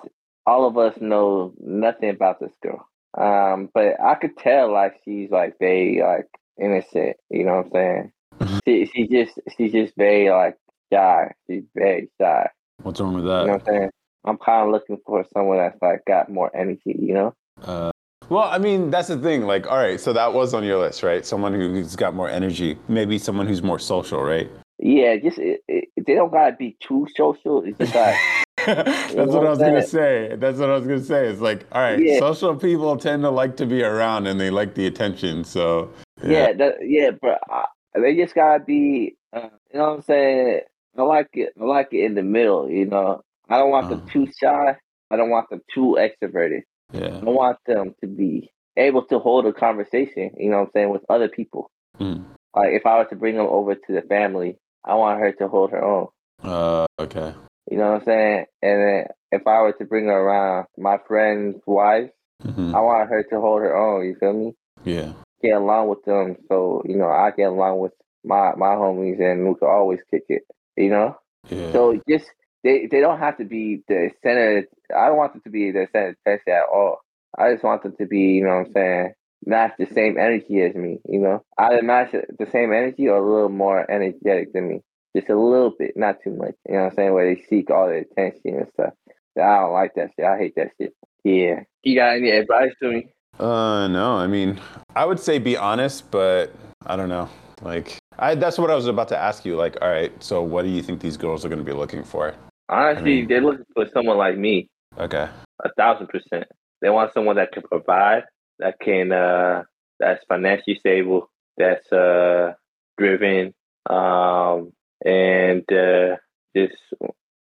all 0.47 0.67
of 0.67 0.79
us 0.79 0.99
know 0.99 1.53
nothing 1.61 2.09
about 2.09 2.41
this 2.41 2.53
girl. 2.63 2.89
Um, 3.19 3.69
but 3.75 4.01
I 4.01 4.15
could 4.15 4.39
tell 4.39 4.73
like 4.73 4.95
she's 5.05 5.31
like 5.31 5.59
very 5.59 6.01
like 6.01 6.27
innocent. 6.59 7.19
You 7.29 7.45
know 7.45 7.57
what 7.57 7.67
I'm 7.67 8.11
saying? 8.41 8.61
she 8.67 8.87
she 8.87 9.09
just 9.09 9.39
she's 9.57 9.73
just 9.73 9.93
very 9.95 10.31
like 10.31 10.57
shy. 10.91 11.33
She's 11.47 11.65
very 11.75 12.09
shy. 12.19 12.49
What's 12.83 12.99
wrong 12.99 13.13
with 13.13 13.25
that? 13.25 13.43
You 13.43 13.47
know 13.49 13.53
what 13.53 13.69
I'm 13.69 13.75
saying? 13.75 13.91
I'm 14.25 14.39
kind 14.39 14.67
of 14.67 14.73
looking 14.73 14.99
for 15.05 15.27
someone 15.35 15.59
that's 15.59 15.77
like 15.83 16.03
got 16.07 16.31
more 16.31 16.51
energy. 16.57 16.97
You 16.99 17.13
know? 17.13 17.35
Uh, 17.63 17.91
well, 18.31 18.45
I 18.45 18.57
mean, 18.57 18.91
that's 18.91 19.09
the 19.09 19.19
thing. 19.19 19.43
Like, 19.43 19.71
all 19.71 19.77
right, 19.77 20.01
so 20.01 20.15
that 20.15 20.33
was 20.33 20.55
on 20.55 20.65
your 20.65 20.79
list, 20.79 21.03
right? 21.03 21.27
Someone 21.27 21.53
who's 21.53 21.95
got 21.95 22.15
more 22.15 22.31
energy, 22.31 22.79
maybe 22.89 23.19
someone 23.19 23.47
who's 23.47 23.63
more 23.63 23.79
social, 23.79 24.23
right? 24.23 24.51
Yeah, 24.79 25.17
just 25.17 25.39
it, 25.39 25.61
it, 25.69 25.89
they 25.97 26.15
don't 26.15 26.33
gotta 26.33 26.55
be 26.57 26.77
too 26.81 27.07
social. 27.17 27.63
It's 27.65 27.79
just 27.79 27.95
like 27.95 28.17
That's 28.67 29.15
know 29.15 29.27
what 29.27 29.47
I 29.47 29.51
was 29.51 29.59
gonna 29.59 29.87
say. 29.87 30.37
That's 30.37 30.59
what 30.59 30.69
I 30.71 30.75
was 30.75 30.87
gonna 30.87 31.01
say. 31.03 31.27
It's 31.29 31.41
like, 31.41 31.65
all 31.73 31.81
right, 31.83 31.99
Yeah. 31.99 32.19
social 32.19 32.55
people 32.57 32.97
tend 32.97 33.23
to 33.23 33.31
like 33.31 33.57
to 33.57 33.67
be 33.67 33.83
around 33.83 34.27
and 34.27 34.39
they 34.41 34.51
like 34.51 34.75
the 34.75 34.87
attention. 34.87 35.45
So 35.45 35.91
Yeah, 36.23 36.53
that, 36.53 36.75
yeah, 36.83 37.11
but 37.21 37.41
uh, 37.51 37.63
they 37.95 38.17
just 38.17 38.35
gotta 38.35 38.63
be. 38.63 39.17
Uh, 39.33 39.49
you 39.73 39.79
know 39.79 39.85
what 39.91 39.95
I'm 39.97 40.03
saying? 40.03 40.61
I 40.97 41.03
like 41.03 41.29
it. 41.35 41.53
I 41.61 41.65
like 41.65 41.89
it 41.93 42.05
in 42.05 42.15
the 42.15 42.23
middle. 42.23 42.69
You 42.69 42.87
know, 42.87 43.23
I 43.49 43.59
don't 43.59 43.71
want 43.71 43.89
them 43.91 44.03
Uh. 44.07 44.11
too 44.13 44.27
shy. 44.41 44.77
I 45.11 45.17
don't 45.17 45.31
want 45.31 45.49
them 45.51 45.63
too 45.75 45.97
extroverted. 45.99 46.63
yeah. 46.93 47.19
I 47.21 47.25
want 47.25 47.59
them 47.67 47.95
to 48.03 48.07
be 48.07 48.51
able 48.77 49.03
to 49.07 49.19
hold 49.19 49.47
a 49.47 49.53
conversation. 49.53 50.31
You 50.37 50.51
know 50.51 50.59
what 50.59 50.65
I'm 50.67 50.71
saying 50.73 50.91
with 50.91 51.03
other 51.09 51.29
people. 51.29 51.71
Mm. 51.99 52.25
Like 52.55 52.73
if 52.73 52.85
I 52.87 52.99
was 52.99 53.07
to 53.11 53.17
bring 53.17 53.37
them 53.37 53.47
over 53.47 53.75
to 53.75 53.93
the 53.93 54.03
family, 54.03 54.57
I 54.89 54.95
want 54.95 55.21
her 55.21 55.33
to 55.33 55.49
hold 55.49 55.71
her 55.73 55.85
own. 55.85 56.09
Uh, 56.43 56.87
okay. 56.99 57.35
You 57.71 57.77
know 57.77 57.93
what 57.93 58.01
I'm 58.01 58.05
saying? 58.07 58.47
And 58.63 58.81
then 58.83 59.05
if 59.33 59.47
I 59.47 59.61
were 59.61 59.73
to 59.73 59.85
bring 59.85 60.07
her 60.07 60.13
around 60.19 60.67
my 60.77 60.99
friend's 61.07 61.61
wife, 61.67 62.11
hmm 62.43 62.75
I 62.75 62.81
want 62.81 63.11
her 63.11 63.23
to 63.25 63.41
hold 63.41 63.61
her 63.63 63.77
own. 63.77 64.07
You 64.07 64.17
feel 64.19 64.33
me? 64.33 64.55
Yeah. 64.85 65.13
get 65.43 65.57
along 65.57 65.89
with 65.89 66.05
them 66.05 66.37
so 66.49 66.83
you 66.85 66.97
know 66.97 67.09
I 67.09 67.31
get 67.37 67.49
along 67.51 67.81
with 67.81 67.93
my 68.25 68.53
my 68.57 68.75
homies 68.75 69.21
and 69.21 69.47
we 69.49 69.55
could 69.55 69.69
always 69.69 69.99
kick 70.11 70.25
it 70.29 70.43
you 70.77 70.89
know 70.91 71.17
Yeah. 71.51 71.73
so 71.73 72.01
just 72.09 72.27
they 72.65 72.87
they 72.91 73.01
don't 73.01 73.19
have 73.19 73.39
to 73.39 73.45
be 73.45 73.83
the 73.89 74.11
center 74.23 74.67
I 74.97 75.07
don't 75.09 75.17
want 75.17 75.33
them 75.33 75.43
to 75.43 75.51
be 75.51 75.73
the 75.73 75.87
center 75.93 76.17
attention 76.25 76.53
at 76.53 76.69
all 76.73 77.01
I 77.37 77.53
just 77.53 77.65
want 77.65 77.83
them 77.83 77.95
to 77.99 78.07
be, 78.07 78.21
you 78.39 78.45
know 78.45 78.57
what 78.57 78.67
I'm 78.69 78.73
saying, 78.73 79.13
match 79.47 79.73
the 79.79 79.87
same 79.95 80.19
energy 80.19 80.63
as 80.63 80.75
me, 80.75 80.99
you 81.09 81.19
know? 81.19 81.43
Either 81.59 81.83
match 81.83 82.13
the 82.13 82.47
same 82.51 82.73
energy 82.73 83.09
or 83.09 83.19
a 83.19 83.33
little 83.33 83.49
more 83.49 83.91
energetic 83.91 84.53
than 84.53 84.69
me. 84.69 84.81
Just 85.17 85.31
a 85.31 85.39
little 85.39 85.73
bit, 85.79 85.97
not 85.97 86.17
too 86.23 86.31
much. 86.31 86.55
You 86.69 86.75
know 86.75 86.83
what 86.83 86.91
I'm 86.91 86.95
saying? 86.97 87.15
Where 87.15 87.35
they 87.35 87.43
seek 87.43 87.71
all 87.71 87.89
the 87.89 88.05
attention 88.11 88.59
and 88.59 88.69
stuff. 88.75 88.93
I 89.37 89.61
don't 89.61 89.73
like 89.73 89.95
that 89.95 90.11
shit. 90.17 90.27
I 90.27 90.37
hate 90.37 90.55
that 90.57 90.73
shit. 90.81 90.93
Yeah. 91.25 91.61
You 91.83 91.95
got 91.97 92.17
any 92.17 92.31
advice 92.31 92.73
to 92.83 92.91
me? 92.91 93.09
Uh, 93.39 93.89
no. 93.89 94.17
I 94.17 94.27
mean, 94.27 94.61
I 94.95 95.05
would 95.05 95.21
say 95.21 95.39
be 95.39 95.57
honest, 95.57 96.11
but 96.11 96.53
I 96.87 96.97
don't 96.97 97.09
know. 97.09 97.29
Like, 97.63 97.99
I, 98.19 98.35
that's 98.35 98.59
what 98.59 98.71
I 98.71 98.75
was 98.75 98.87
about 98.87 99.09
to 99.09 99.19
ask 99.19 99.45
you. 99.45 99.57
Like, 99.57 99.77
all 99.81 99.89
right, 99.89 100.13
so 100.23 100.43
what 100.43 100.63
do 100.63 100.69
you 100.69 100.83
think 100.83 101.01
these 101.01 101.17
girls 101.17 101.45
are 101.45 101.49
going 101.49 101.59
to 101.59 101.65
be 101.65 101.73
looking 101.73 102.05
for? 102.05 102.35
Honestly, 102.69 103.01
I 103.01 103.05
mean, 103.05 103.29
they're 103.29 103.41
looking 103.41 103.65
for 103.75 103.87
someone 103.93 104.19
like 104.19 104.37
me. 104.37 104.69
Okay. 104.99 105.29
A 105.65 105.73
thousand 105.77 106.09
percent. 106.09 106.45
They 106.81 106.91
want 106.91 107.13
someone 107.13 107.37
that 107.37 107.53
can 107.53 107.63
provide, 107.63 108.25
that 108.59 108.79
can, 108.81 109.13
uh, 109.13 109.65
that's 109.99 110.25
financially 110.29 110.79
stable, 110.79 111.31
that's, 111.57 111.91
uh, 111.93 112.55
driven, 112.97 113.55
um, 113.89 114.73
and, 115.05 115.65
uh, 115.73 116.17
just 116.57 116.77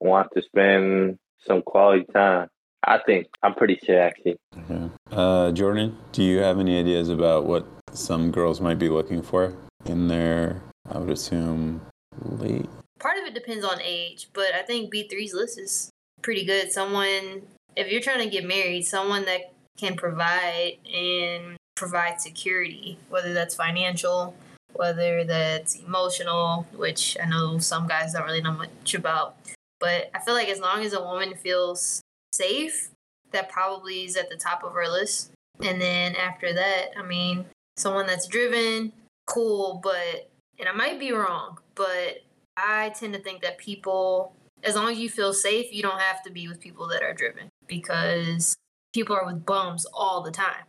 want 0.00 0.28
to 0.34 0.42
spend 0.42 1.18
some 1.46 1.62
quality 1.62 2.04
time. 2.12 2.48
I 2.86 2.98
think 3.04 3.26
I'm 3.42 3.54
pretty 3.54 3.78
sure 3.84 4.00
actually. 4.00 4.36
Okay. 4.56 4.90
Uh, 5.10 5.52
Jordyn, 5.52 5.94
do 6.12 6.22
you 6.22 6.38
have 6.38 6.58
any 6.58 6.78
ideas 6.78 7.08
about 7.08 7.44
what 7.44 7.66
some 7.92 8.30
girls 8.30 8.60
might 8.60 8.78
be 8.78 8.88
looking 8.88 9.22
for 9.22 9.54
in 9.86 10.08
their? 10.08 10.62
I 10.90 10.98
would 10.98 11.10
assume 11.10 11.82
late. 12.22 12.68
Part 12.98 13.18
of 13.18 13.24
it 13.24 13.34
depends 13.34 13.64
on 13.64 13.80
age, 13.82 14.28
but 14.32 14.54
I 14.54 14.62
think 14.62 14.92
B3's 14.92 15.34
list 15.34 15.58
is 15.58 15.90
pretty 16.22 16.44
good. 16.44 16.72
Someone, 16.72 17.42
if 17.76 17.90
you're 17.90 18.00
trying 18.00 18.24
to 18.24 18.30
get 18.30 18.44
married, 18.44 18.82
someone 18.86 19.24
that 19.26 19.52
can 19.80 19.96
provide 19.96 20.76
and 20.92 21.56
provide 21.74 22.20
security, 22.20 22.98
whether 23.08 23.32
that's 23.32 23.54
financial, 23.54 24.36
whether 24.74 25.24
that's 25.24 25.76
emotional, 25.76 26.66
which 26.76 27.16
I 27.22 27.26
know 27.26 27.58
some 27.58 27.88
guys 27.88 28.12
don't 28.12 28.24
really 28.24 28.42
know 28.42 28.52
much 28.52 28.94
about. 28.94 29.36
But 29.78 30.10
I 30.14 30.20
feel 30.20 30.34
like 30.34 30.48
as 30.48 30.60
long 30.60 30.82
as 30.82 30.92
a 30.92 31.00
woman 31.00 31.34
feels 31.34 32.02
safe, 32.32 32.90
that 33.32 33.48
probably 33.48 34.04
is 34.04 34.16
at 34.16 34.28
the 34.28 34.36
top 34.36 34.62
of 34.62 34.74
her 34.74 34.88
list. 34.88 35.32
And 35.62 35.80
then 35.80 36.14
after 36.16 36.52
that, 36.52 36.90
I 36.98 37.02
mean, 37.02 37.46
someone 37.76 38.06
that's 38.06 38.26
driven, 38.26 38.92
cool, 39.26 39.80
but, 39.82 40.30
and 40.58 40.68
I 40.68 40.72
might 40.72 41.00
be 41.00 41.12
wrong, 41.12 41.58
but 41.74 42.22
I 42.56 42.90
tend 42.90 43.14
to 43.14 43.20
think 43.20 43.40
that 43.42 43.56
people, 43.56 44.34
as 44.62 44.74
long 44.74 44.92
as 44.92 44.98
you 44.98 45.08
feel 45.08 45.32
safe, 45.32 45.72
you 45.72 45.82
don't 45.82 46.00
have 46.00 46.22
to 46.24 46.30
be 46.30 46.48
with 46.48 46.60
people 46.60 46.86
that 46.88 47.02
are 47.02 47.14
driven 47.14 47.48
because 47.66 48.54
people 48.92 49.16
are 49.16 49.26
with 49.26 49.44
bums 49.44 49.86
all 49.92 50.22
the 50.22 50.30
time 50.30 50.64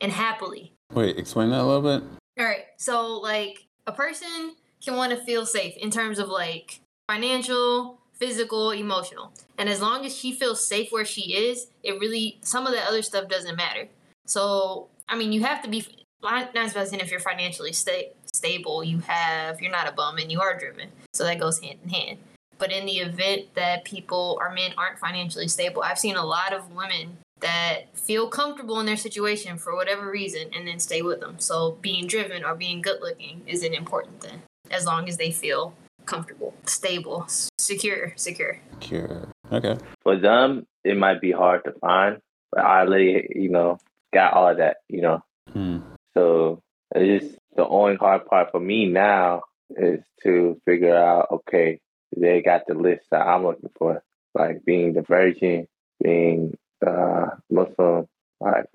and 0.00 0.12
happily. 0.12 0.72
Wait, 0.92 1.18
explain 1.18 1.50
that 1.50 1.60
a 1.60 1.64
little 1.64 1.82
bit. 1.82 2.02
All 2.38 2.46
right. 2.46 2.66
So, 2.76 3.18
like, 3.18 3.66
a 3.86 3.92
person 3.92 4.54
can 4.84 4.96
want 4.96 5.12
to 5.12 5.24
feel 5.24 5.44
safe 5.44 5.76
in 5.76 5.90
terms 5.90 6.18
of 6.18 6.28
like 6.28 6.80
financial, 7.08 7.98
physical, 8.14 8.70
emotional. 8.70 9.32
And 9.58 9.68
as 9.68 9.80
long 9.80 10.04
as 10.06 10.16
she 10.16 10.32
feels 10.32 10.64
safe 10.64 10.92
where 10.92 11.04
she 11.04 11.34
is, 11.34 11.68
it 11.82 11.98
really, 12.00 12.38
some 12.42 12.66
of 12.66 12.72
the 12.72 12.80
other 12.80 13.02
stuff 13.02 13.28
doesn't 13.28 13.56
matter. 13.56 13.88
So, 14.26 14.88
I 15.08 15.16
mean, 15.16 15.32
you 15.32 15.42
have 15.42 15.62
to 15.62 15.68
be, 15.68 15.86
not 16.22 16.52
supposed 16.68 16.94
if 16.94 17.10
you're 17.10 17.20
financially 17.20 17.72
sta- 17.72 18.12
stable, 18.26 18.84
you 18.84 18.98
have, 19.00 19.60
you're 19.60 19.72
not 19.72 19.88
a 19.88 19.92
bum 19.92 20.18
and 20.18 20.30
you 20.30 20.40
are 20.40 20.58
driven. 20.58 20.90
So 21.12 21.24
that 21.24 21.40
goes 21.40 21.60
hand 21.60 21.78
in 21.82 21.90
hand. 21.90 22.18
But 22.58 22.72
in 22.72 22.86
the 22.86 22.98
event 22.98 23.54
that 23.54 23.84
people 23.84 24.36
or 24.40 24.52
men 24.52 24.72
aren't 24.76 24.98
financially 24.98 25.48
stable, 25.48 25.82
I've 25.82 25.98
seen 25.98 26.16
a 26.16 26.24
lot 26.24 26.52
of 26.52 26.74
women 26.74 27.18
that 27.40 27.96
feel 27.96 28.28
comfortable 28.28 28.80
in 28.80 28.86
their 28.86 28.96
situation 28.96 29.58
for 29.58 29.74
whatever 29.74 30.10
reason 30.10 30.48
and 30.54 30.66
then 30.66 30.78
stay 30.78 31.02
with 31.02 31.20
them. 31.20 31.38
So 31.38 31.78
being 31.80 32.06
driven 32.06 32.44
or 32.44 32.54
being 32.54 32.82
good 32.82 33.00
looking 33.00 33.42
is 33.46 33.62
an 33.62 33.74
important 33.74 34.20
thing 34.20 34.42
as 34.70 34.86
long 34.86 35.08
as 35.08 35.16
they 35.16 35.30
feel 35.30 35.74
comfortable, 36.06 36.54
stable, 36.64 37.26
secure, 37.58 38.12
secure. 38.16 38.60
Secure. 38.80 39.28
Okay. 39.52 39.76
For 40.02 40.16
them, 40.16 40.66
it 40.84 40.96
might 40.96 41.20
be 41.20 41.32
hard 41.32 41.64
to 41.64 41.72
find, 41.72 42.18
but 42.50 42.64
I 42.64 42.80
already, 42.80 43.28
you 43.34 43.50
know, 43.50 43.78
got 44.12 44.32
all 44.32 44.48
of 44.48 44.56
that, 44.58 44.78
you 44.88 45.02
know. 45.02 45.22
Hmm. 45.52 45.78
So 46.14 46.62
it's 46.94 47.24
just 47.24 47.38
the 47.56 47.66
only 47.66 47.96
hard 47.96 48.26
part 48.26 48.50
for 48.50 48.60
me 48.60 48.86
now 48.86 49.42
is 49.70 50.00
to 50.22 50.60
figure 50.64 50.96
out, 50.96 51.28
okay, 51.30 51.80
they 52.16 52.40
got 52.40 52.62
the 52.66 52.74
list 52.74 53.04
that 53.10 53.26
I'm 53.26 53.44
looking 53.44 53.70
for, 53.78 54.02
like 54.34 54.64
being 54.64 54.94
the 54.94 55.02
virgin, 55.02 55.68
being 56.02 56.56
uh, 56.86 57.26
Muslim, 57.50 58.06
like 58.40 58.66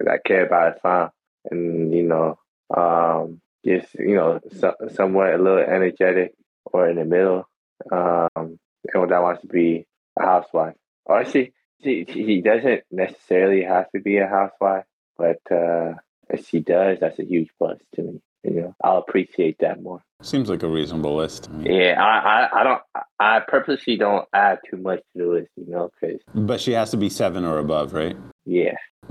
that 0.00 0.24
care 0.24 0.46
about 0.46 0.76
Islam, 0.76 1.10
and 1.50 1.94
you 1.94 2.04
know, 2.04 2.38
um, 2.76 3.40
just 3.64 3.94
you 3.94 4.14
know, 4.14 4.40
so, 4.58 4.74
somewhat 4.94 5.34
a 5.34 5.38
little 5.38 5.58
energetic, 5.58 6.34
or 6.64 6.88
in 6.88 6.96
the 6.96 7.04
middle, 7.04 7.48
um, 7.90 8.58
and 8.94 9.10
that 9.10 9.22
wants 9.22 9.42
to 9.42 9.48
be 9.48 9.86
a 10.18 10.22
housewife. 10.22 10.76
Or 11.04 11.24
she, 11.24 11.52
she, 11.82 12.06
she 12.08 12.40
doesn't 12.40 12.82
necessarily 12.90 13.64
have 13.64 13.90
to 13.92 14.00
be 14.00 14.18
a 14.18 14.28
housewife, 14.28 14.84
but 15.16 15.40
uh, 15.50 15.94
if 16.28 16.48
she 16.48 16.60
does, 16.60 16.98
that's 17.00 17.18
a 17.18 17.24
huge 17.24 17.50
plus 17.58 17.78
to 17.96 18.02
me. 18.02 18.20
You 18.42 18.60
know, 18.60 18.74
I'll 18.82 18.98
appreciate 18.98 19.56
that 19.60 19.82
more. 19.82 20.02
Seems 20.22 20.48
like 20.48 20.62
a 20.62 20.68
reasonable 20.68 21.16
list. 21.16 21.50
Yeah, 21.60 22.02
I, 22.02 22.18
I, 22.44 22.60
I 22.60 22.64
don't, 22.64 22.82
I 23.18 23.40
purposely 23.46 23.96
don't 23.96 24.26
add 24.34 24.58
too 24.70 24.78
much 24.78 25.00
to 25.16 25.22
the 25.22 25.26
list, 25.26 25.50
you 25.56 25.66
know, 25.66 25.90
because. 26.00 26.20
But 26.34 26.60
she 26.60 26.72
has 26.72 26.90
to 26.90 26.96
be 26.96 27.08
seven 27.10 27.44
or 27.44 27.58
above, 27.58 27.92
right? 27.92 28.16
Yeah. 28.44 28.76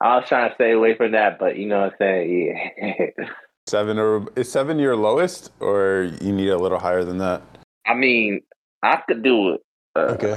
I 0.00 0.16
was 0.16 0.28
trying 0.28 0.50
to 0.50 0.54
stay 0.54 0.72
away 0.72 0.94
from 0.94 1.12
that, 1.12 1.38
but 1.38 1.56
you 1.56 1.66
know 1.66 1.80
what 1.80 1.92
I'm 1.92 1.98
saying? 1.98 2.72
Yeah. 2.78 3.24
Seven 3.68 3.98
or 3.98 4.28
is 4.36 4.52
seven 4.52 4.78
your 4.78 4.94
lowest, 4.94 5.50
or 5.58 6.12
you 6.20 6.32
need 6.32 6.50
a 6.50 6.56
little 6.56 6.78
higher 6.78 7.02
than 7.02 7.18
that? 7.18 7.42
I 7.84 7.94
mean, 7.94 8.42
I 8.84 9.02
could 9.08 9.24
do 9.24 9.54
it. 9.54 9.60
Uh, 9.96 10.14
okay. 10.14 10.36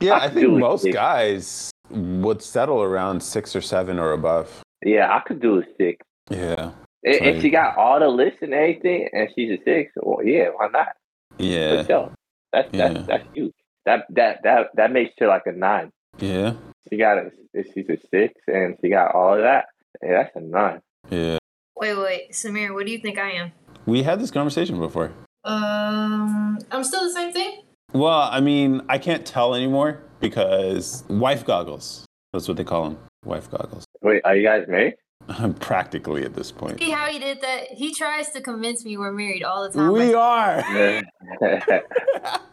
Yeah, 0.00 0.14
I, 0.14 0.24
I 0.24 0.30
think 0.30 0.50
most 0.52 0.84
six. 0.84 0.94
guys 0.94 1.70
would 1.90 2.40
settle 2.40 2.82
around 2.82 3.22
six 3.22 3.54
or 3.54 3.60
seven 3.60 3.98
or 3.98 4.12
above. 4.12 4.62
Yeah, 4.82 5.14
I 5.14 5.20
could 5.20 5.42
do 5.42 5.58
a 5.58 5.62
six. 5.76 5.98
Yeah. 6.30 6.70
If, 7.02 7.36
if 7.36 7.42
she 7.42 7.50
got 7.50 7.78
all 7.78 7.98
the 7.98 8.08
lists 8.08 8.38
and 8.42 8.52
everything, 8.52 9.08
and 9.12 9.28
she's 9.34 9.58
a 9.58 9.62
six, 9.64 9.92
well, 9.96 10.24
yeah, 10.24 10.48
why 10.54 10.68
not? 10.68 10.88
Yeah. 11.38 11.84
Sure. 11.84 12.12
That's 12.52 12.68
that's 12.72 12.94
yeah. 12.94 13.02
that's 13.06 13.24
huge. 13.32 13.54
That 13.86 14.06
that 14.10 14.40
that 14.42 14.66
that 14.74 14.92
makes 14.92 15.14
her 15.18 15.28
like 15.28 15.46
a 15.46 15.52
nine. 15.52 15.92
Yeah. 16.18 16.54
She 16.88 16.98
got 16.98 17.18
a 17.18 17.30
she's 17.54 17.88
a 17.88 17.96
six, 18.10 18.34
and 18.46 18.76
she 18.80 18.90
got 18.90 19.14
all 19.14 19.34
of 19.34 19.42
that. 19.42 19.66
Yeah, 20.02 20.22
that's 20.22 20.36
a 20.36 20.40
nine. 20.40 20.80
Yeah. 21.08 21.38
Wait, 21.76 21.94
wait, 21.94 22.32
Samir, 22.32 22.74
what 22.74 22.84
do 22.84 22.92
you 22.92 22.98
think 22.98 23.18
I 23.18 23.30
am? 23.30 23.52
We 23.86 24.02
had 24.02 24.20
this 24.20 24.30
conversation 24.30 24.78
before. 24.78 25.12
Um, 25.44 26.58
I'm 26.70 26.84
still 26.84 27.02
the 27.02 27.12
same 27.12 27.32
thing. 27.32 27.62
Well, 27.92 28.28
I 28.30 28.40
mean, 28.40 28.82
I 28.88 28.98
can't 28.98 29.24
tell 29.24 29.54
anymore 29.54 30.02
because 30.20 31.04
wife 31.08 31.44
goggles. 31.44 32.04
That's 32.32 32.46
what 32.46 32.56
they 32.56 32.64
call 32.64 32.84
them. 32.84 32.98
Wife 33.24 33.50
goggles. 33.50 33.84
Wait, 34.02 34.20
are 34.24 34.36
you 34.36 34.46
guys 34.46 34.66
married? 34.68 34.94
I'm 35.28 35.54
practically 35.68 36.24
at 36.24 36.34
this 36.34 36.50
point. 36.50 36.78
See 36.78 36.90
how 36.90 37.06
he 37.06 37.18
did 37.18 37.40
that? 37.40 37.72
He 37.72 37.94
tries 37.94 38.30
to 38.30 38.40
convince 38.40 38.84
me 38.84 38.96
we're 38.96 39.12
married 39.12 39.42
all 39.42 39.62
the 39.68 39.76
time. 39.76 39.92
We 39.92 40.14
are. 40.14 40.58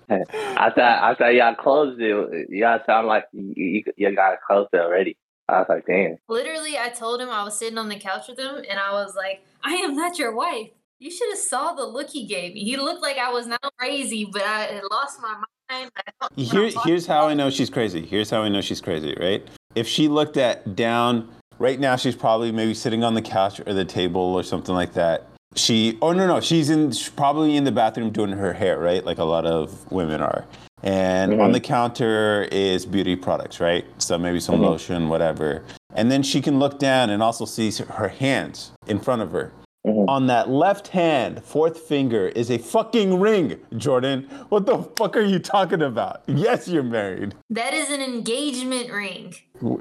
I 0.09 0.69
thought 0.71 0.79
I 0.79 1.15
thought 1.17 1.33
y'all 1.33 1.55
closed 1.55 1.99
it. 1.99 2.49
Y'all 2.49 2.79
sound 2.85 3.07
like 3.07 3.25
you, 3.33 3.83
you 3.95 4.15
got 4.15 4.37
closed 4.45 4.69
it 4.73 4.79
already. 4.79 5.17
I 5.49 5.59
was 5.59 5.67
like, 5.69 5.85
damn. 5.85 6.17
Literally, 6.27 6.77
I 6.77 6.89
told 6.89 7.21
him 7.21 7.29
I 7.29 7.43
was 7.43 7.57
sitting 7.57 7.77
on 7.77 7.87
the 7.87 7.97
couch 7.97 8.27
with 8.27 8.37
him, 8.37 8.55
and 8.69 8.79
I 8.79 8.91
was 8.91 9.15
like, 9.15 9.41
I 9.63 9.75
am 9.75 9.95
not 9.95 10.19
your 10.19 10.35
wife. 10.35 10.69
You 10.99 11.09
should 11.09 11.29
have 11.29 11.37
saw 11.37 11.73
the 11.73 11.85
look 11.85 12.09
he 12.09 12.25
gave 12.25 12.53
me. 12.53 12.63
He 12.63 12.75
looked 12.75 13.01
like 13.01 13.17
I 13.17 13.31
was 13.31 13.47
not 13.47 13.61
crazy, 13.77 14.25
but 14.25 14.41
I 14.41 14.63
had 14.63 14.83
lost 14.91 15.21
my 15.21 15.41
mind. 15.69 15.91
Here, 16.35 16.69
here's 16.85 17.05
how 17.05 17.27
I 17.27 17.33
know 17.33 17.49
she's 17.49 17.69
crazy. 17.69 18.05
Here's 18.05 18.29
how 18.29 18.41
I 18.41 18.49
know 18.49 18.61
she's 18.61 18.81
crazy, 18.81 19.15
right? 19.19 19.47
If 19.75 19.87
she 19.87 20.07
looked 20.07 20.37
at 20.37 20.75
down, 20.75 21.29
right 21.59 21.79
now 21.79 21.95
she's 21.95 22.15
probably 22.15 22.51
maybe 22.51 22.73
sitting 22.73 23.03
on 23.03 23.13
the 23.13 23.21
couch 23.21 23.59
or 23.65 23.73
the 23.73 23.85
table 23.85 24.21
or 24.21 24.43
something 24.43 24.75
like 24.75 24.93
that. 24.93 25.27
She, 25.55 25.97
oh 26.01 26.11
no, 26.11 26.27
no, 26.27 26.39
she's 26.39 26.69
in, 26.69 26.91
she's 26.91 27.09
probably 27.09 27.55
in 27.55 27.63
the 27.63 27.71
bathroom 27.71 28.11
doing 28.11 28.31
her 28.31 28.53
hair, 28.53 28.77
right? 28.79 29.03
Like 29.03 29.17
a 29.17 29.23
lot 29.23 29.45
of 29.45 29.91
women 29.91 30.21
are. 30.21 30.45
And 30.83 31.33
mm-hmm. 31.33 31.41
on 31.41 31.51
the 31.51 31.59
counter 31.59 32.47
is 32.51 32.85
beauty 32.85 33.15
products, 33.15 33.59
right? 33.59 33.85
So 33.97 34.17
maybe 34.17 34.39
some 34.39 34.55
mm-hmm. 34.55 34.65
lotion, 34.65 35.09
whatever. 35.09 35.63
And 35.95 36.11
then 36.11 36.21
she 36.21 36.41
can 36.41 36.59
look 36.59 36.77
down 36.77 37.09
and 37.09 37.23
also 37.23 37.45
see 37.45 37.71
her 37.71 38.09
hands 38.09 38.71
in 38.85 38.99
front 38.99 39.23
of 39.23 39.31
her. 39.31 39.51
Mm-hmm. 39.87 40.09
On 40.09 40.27
that 40.27 40.49
left 40.49 40.89
hand, 40.89 41.43
fourth 41.43 41.79
finger, 41.79 42.27
is 42.27 42.51
a 42.51 42.57
fucking 42.57 43.19
ring, 43.19 43.57
Jordyn. 43.73 44.29
What 44.49 44.65
the 44.65 44.83
fuck 44.97 45.15
are 45.15 45.21
you 45.21 45.39
talking 45.39 45.81
about? 45.81 46.23
Yes, 46.27 46.67
you're 46.67 46.83
married. 46.83 47.35
That 47.49 47.73
is 47.73 47.89
an 47.89 48.01
engagement 48.01 48.91
ring. 48.91 49.33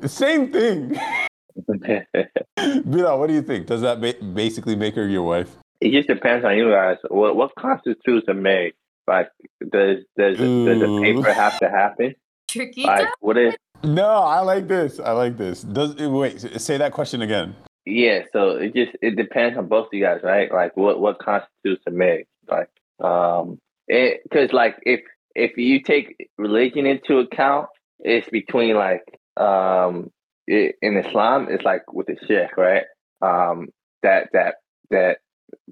Same 0.06 0.52
thing. 0.52 0.98
Bilal, 2.90 3.18
what 3.18 3.28
do 3.28 3.34
you 3.34 3.42
think? 3.42 3.66
Does 3.66 3.80
that 3.82 4.00
ba- 4.00 4.22
basically 4.34 4.76
make 4.76 4.94
her 4.94 5.06
your 5.06 5.22
wife? 5.22 5.56
It 5.80 5.92
just 5.92 6.08
depends 6.08 6.44
on 6.44 6.56
you 6.56 6.70
guys. 6.70 6.96
What 7.08 7.36
what 7.36 7.54
constitutes 7.54 8.26
a 8.28 8.34
marriage? 8.34 8.74
Like, 9.06 9.30
does 9.60 9.98
does 10.16 10.36
does 10.38 10.80
the 10.80 11.00
paper 11.02 11.32
have 11.32 11.58
to 11.60 11.68
happen? 11.68 12.14
tricky. 12.56 12.84
Like, 12.84 13.08
what 13.20 13.36
if? 13.36 13.56
No, 13.82 14.08
I 14.08 14.40
like 14.40 14.68
this. 14.68 14.98
I 14.98 15.12
like 15.12 15.36
this. 15.36 15.62
Does 15.62 15.94
wait? 15.96 16.40
Say 16.60 16.78
that 16.78 16.92
question 16.92 17.22
again. 17.22 17.54
Yeah, 17.84 18.22
so 18.32 18.50
it 18.50 18.74
just 18.74 18.96
it 19.02 19.16
depends 19.16 19.56
on 19.56 19.68
both 19.68 19.86
of 19.86 19.92
you 19.92 20.02
guys, 20.02 20.20
right? 20.22 20.52
Like, 20.52 20.76
what 20.76 21.00
what 21.00 21.18
constitutes 21.18 21.82
a 21.86 21.90
marriage? 21.90 22.26
Like, 22.48 22.68
um, 23.00 23.58
it 23.86 24.22
because 24.24 24.52
like 24.52 24.76
if 24.82 25.00
if 25.34 25.56
you 25.56 25.82
take 25.82 26.28
religion 26.38 26.86
into 26.86 27.18
account, 27.18 27.68
it's 28.00 28.28
between 28.30 28.74
like 28.74 29.04
um 29.36 30.10
it, 30.46 30.76
in 30.82 30.96
Islam, 30.96 31.48
it's 31.50 31.64
like 31.64 31.92
with 31.92 32.06
the 32.06 32.16
sheikh, 32.26 32.56
right? 32.56 32.84
Um, 33.22 33.68
that 34.02 34.28
that 34.32 34.56
that 34.90 35.18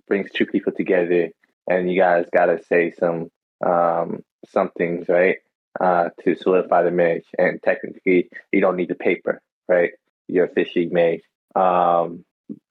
brings 0.08 0.30
two 0.30 0.46
people 0.46 0.72
together, 0.72 1.30
and 1.68 1.90
you 1.90 1.98
guys 2.00 2.26
got 2.32 2.46
to 2.46 2.62
say 2.64 2.92
some 2.92 3.30
um 3.64 4.22
some 4.48 4.70
things, 4.76 5.08
right? 5.08 5.38
Uh, 5.80 6.10
to 6.22 6.36
solidify 6.36 6.82
the 6.82 6.90
marriage, 6.90 7.26
and 7.38 7.60
technically, 7.62 8.28
you 8.52 8.60
don't 8.60 8.76
need 8.76 8.88
the 8.88 8.94
paper, 8.94 9.40
right? 9.68 9.90
You're 10.28 10.46
officially 10.46 10.86
married. 10.86 11.22
Um, 11.56 12.24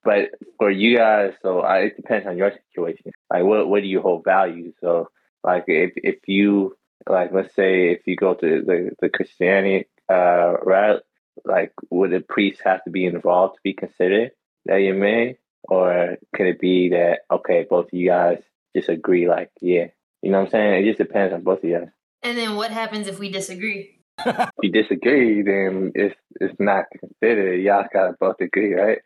but 0.03 0.29
for 0.57 0.69
you 0.69 0.97
guys, 0.97 1.33
so 1.41 1.59
I, 1.61 1.79
it 1.79 1.97
depends 1.97 2.27
on 2.27 2.37
your 2.37 2.51
situation. 2.69 3.11
Like, 3.31 3.43
what 3.43 3.67
what 3.67 3.81
do 3.81 3.87
you 3.87 4.01
hold 4.01 4.23
value? 4.23 4.73
So, 4.79 5.09
like, 5.43 5.65
if 5.67 5.91
if 5.95 6.19
you 6.27 6.77
like, 7.09 7.31
let's 7.33 7.53
say 7.55 7.89
if 7.91 8.07
you 8.07 8.15
go 8.15 8.33
to 8.35 8.61
the 8.61 8.91
the 9.01 9.09
Christianity 9.09 9.87
uh 10.09 10.53
route, 10.63 11.03
like, 11.45 11.71
would 11.89 12.13
a 12.13 12.21
priest 12.21 12.61
have 12.63 12.83
to 12.83 12.91
be 12.91 13.05
involved 13.05 13.55
to 13.55 13.61
be 13.63 13.73
considered 13.73 14.31
that 14.65 14.77
you're 14.77 14.95
married, 14.95 15.37
or 15.63 16.17
could 16.35 16.47
it 16.47 16.59
be 16.59 16.89
that 16.89 17.19
okay, 17.31 17.65
both 17.69 17.85
of 17.85 17.93
you 17.93 18.09
guys 18.09 18.41
just 18.75 18.89
agree, 18.89 19.27
like, 19.27 19.49
yeah, 19.61 19.87
you 20.21 20.31
know 20.31 20.39
what 20.39 20.45
I'm 20.45 20.51
saying? 20.51 20.83
It 20.83 20.87
just 20.87 20.97
depends 20.97 21.33
on 21.33 21.43
both 21.43 21.59
of 21.59 21.65
you 21.65 21.79
guys. 21.79 21.89
And 22.23 22.37
then 22.37 22.55
what 22.55 22.71
happens 22.71 23.07
if 23.07 23.19
we 23.19 23.29
disagree? 23.29 23.99
If 24.25 24.49
you 24.61 24.71
disagree, 24.71 25.41
then 25.41 25.91
it's 25.95 26.15
it's 26.39 26.53
not 26.59 26.85
considered. 26.97 27.61
Y'all 27.61 27.85
gotta 27.91 28.15
both 28.19 28.39
agree, 28.39 28.73
right? 28.73 28.99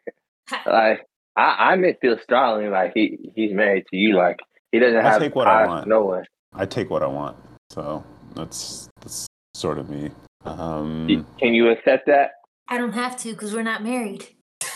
like 0.66 1.08
I, 1.36 1.72
I 1.72 1.76
may 1.76 1.94
feel 2.02 2.18
strongly 2.22 2.68
like 2.70 2.92
he 2.94 3.32
he's 3.36 3.54
married 3.54 3.86
to 3.90 3.98
you. 3.98 4.16
Like 4.16 4.38
he 4.72 4.80
doesn't 4.80 4.96
have 4.96 5.06
I 5.06 5.10
have 5.12 5.22
take 5.22 5.36
what 5.36 5.48
I 5.48 5.66
want. 5.66 5.84
to 5.84 5.90
no 5.90 6.06
one. 6.06 6.26
I 6.54 6.66
take 6.66 6.90
what 6.90 7.04
I 7.04 7.08
want. 7.08 7.38
So 7.72 8.04
that's 8.36 8.90
that's 9.02 9.28
sort 9.54 9.78
of 9.78 9.90
me. 9.90 10.12
Um, 10.46 11.26
Can 11.40 11.54
you 11.54 11.70
accept 11.70 12.08
that? 12.08 12.32
I 12.68 12.78
don't 12.78 12.94
have 12.94 13.18
to 13.18 13.32
because 13.32 13.54
we're 13.54 13.64
not 13.64 13.84
married. 13.84 14.28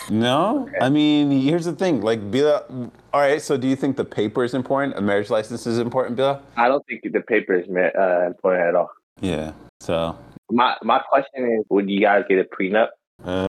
no, 0.10 0.70
I 0.82 0.90
mean, 0.90 1.32
here's 1.32 1.66
the 1.66 1.74
thing. 1.74 2.02
Like, 2.02 2.32
Bilal, 2.32 2.92
all 3.14 3.22
right. 3.22 3.42
So, 3.42 3.58
do 3.58 3.68
you 3.68 3.76
think 3.76 3.98
the 3.98 4.06
paper 4.06 4.44
is 4.44 4.54
important? 4.54 4.98
A 4.98 5.02
marriage 5.02 5.30
license 5.30 5.68
is 5.68 5.78
important, 5.80 6.16
Bilal? 6.18 6.42
I 6.58 6.68
don't 6.68 6.86
think 6.88 7.02
the 7.04 7.22
paper 7.22 7.54
is 7.54 7.68
uh, 7.68 8.26
important 8.28 8.68
at 8.68 8.76
all. 8.76 8.90
Yeah. 9.20 9.54
So, 9.80 10.18
My 10.52 10.78
my 10.84 11.00
question 11.00 11.46
is, 11.60 11.66
would 11.70 11.90
you 11.90 12.02
guys 12.02 12.24
get 12.30 12.40
a 12.40 12.44
prenup? 12.46 12.90
uh, 13.24 13.48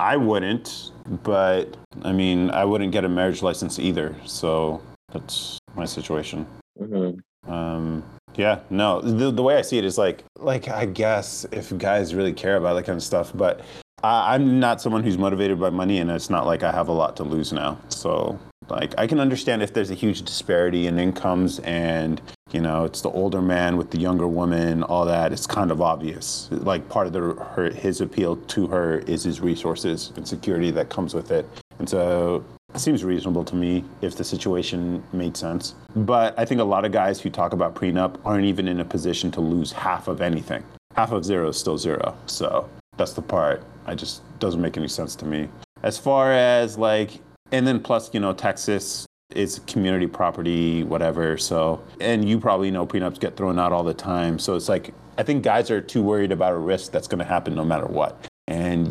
I 0.00 0.16
wouldn't, 0.16 0.92
but 1.24 1.76
I 2.02 2.12
mean, 2.12 2.50
I 2.50 2.64
wouldn't 2.64 2.92
get 2.92 3.04
a 3.04 3.08
marriage 3.08 3.42
license 3.42 3.78
either. 3.78 4.14
So 4.26 4.80
that's 5.12 5.58
my 5.74 5.84
situation. 5.86 6.46
Mm-hmm. 6.80 7.50
Um, 7.52 8.04
yeah, 8.38 8.60
no. 8.70 9.00
The, 9.00 9.32
the 9.32 9.42
way 9.42 9.56
I 9.56 9.62
see 9.62 9.78
it 9.78 9.84
is 9.84 9.98
like, 9.98 10.22
like 10.38 10.68
I 10.68 10.86
guess 10.86 11.44
if 11.50 11.76
guys 11.76 12.14
really 12.14 12.32
care 12.32 12.56
about 12.56 12.74
that 12.74 12.86
kind 12.86 12.96
of 12.96 13.02
stuff, 13.02 13.32
but 13.34 13.62
I, 14.04 14.34
I'm 14.34 14.60
not 14.60 14.80
someone 14.80 15.02
who's 15.02 15.18
motivated 15.18 15.58
by 15.58 15.70
money, 15.70 15.98
and 15.98 16.08
it's 16.08 16.30
not 16.30 16.46
like 16.46 16.62
I 16.62 16.70
have 16.70 16.86
a 16.86 16.92
lot 16.92 17.16
to 17.16 17.24
lose 17.24 17.52
now. 17.52 17.80
So, 17.88 18.38
like, 18.68 18.94
I 18.96 19.08
can 19.08 19.18
understand 19.18 19.60
if 19.60 19.74
there's 19.74 19.90
a 19.90 19.94
huge 19.94 20.22
disparity 20.22 20.86
in 20.86 21.00
incomes, 21.00 21.58
and 21.60 22.22
you 22.52 22.60
know, 22.60 22.84
it's 22.84 23.00
the 23.02 23.10
older 23.10 23.42
man 23.42 23.76
with 23.76 23.90
the 23.90 23.98
younger 23.98 24.28
woman, 24.28 24.84
all 24.84 25.04
that. 25.04 25.32
It's 25.32 25.48
kind 25.48 25.72
of 25.72 25.82
obvious. 25.82 26.48
Like, 26.52 26.88
part 26.88 27.08
of 27.08 27.12
the 27.12 27.20
her, 27.20 27.70
his 27.70 28.00
appeal 28.00 28.36
to 28.36 28.68
her 28.68 29.00
is 29.00 29.24
his 29.24 29.40
resources 29.40 30.12
and 30.14 30.26
security 30.26 30.70
that 30.70 30.90
comes 30.90 31.12
with 31.12 31.32
it, 31.32 31.44
and 31.80 31.88
so 31.88 32.44
seems 32.78 33.04
reasonable 33.04 33.44
to 33.44 33.54
me 33.54 33.84
if 34.00 34.16
the 34.16 34.24
situation 34.24 35.02
made 35.12 35.36
sense. 35.36 35.74
But 35.94 36.38
I 36.38 36.44
think 36.44 36.60
a 36.60 36.64
lot 36.64 36.84
of 36.84 36.92
guys 36.92 37.20
who 37.20 37.30
talk 37.30 37.52
about 37.52 37.74
prenup 37.74 38.18
aren't 38.24 38.44
even 38.44 38.68
in 38.68 38.80
a 38.80 38.84
position 38.84 39.30
to 39.32 39.40
lose 39.40 39.72
half 39.72 40.08
of 40.08 40.20
anything. 40.20 40.64
Half 40.94 41.12
of 41.12 41.24
zero 41.24 41.48
is 41.48 41.58
still 41.58 41.78
zero. 41.78 42.16
So 42.26 42.68
that's 42.96 43.12
the 43.12 43.22
part. 43.22 43.62
I 43.86 43.94
just 43.94 44.22
doesn't 44.38 44.60
make 44.60 44.76
any 44.76 44.88
sense 44.88 45.14
to 45.16 45.24
me. 45.24 45.48
As 45.82 45.98
far 45.98 46.32
as 46.32 46.78
like, 46.78 47.20
and 47.52 47.66
then 47.66 47.80
plus, 47.80 48.12
you 48.12 48.20
know, 48.20 48.32
Texas 48.32 49.06
is 49.34 49.60
community 49.66 50.06
property, 50.06 50.82
whatever. 50.84 51.36
So, 51.36 51.82
and 52.00 52.28
you 52.28 52.40
probably 52.40 52.70
know 52.70 52.86
prenups 52.86 53.20
get 53.20 53.36
thrown 53.36 53.58
out 53.58 53.72
all 53.72 53.84
the 53.84 53.94
time. 53.94 54.38
So 54.38 54.56
it's 54.56 54.68
like, 54.68 54.94
I 55.18 55.22
think 55.22 55.42
guys 55.42 55.70
are 55.70 55.80
too 55.80 56.02
worried 56.02 56.32
about 56.32 56.52
a 56.52 56.58
risk 56.58 56.92
that's 56.92 57.08
going 57.08 57.18
to 57.18 57.24
happen 57.24 57.54
no 57.54 57.64
matter 57.64 57.86
what. 57.86 58.26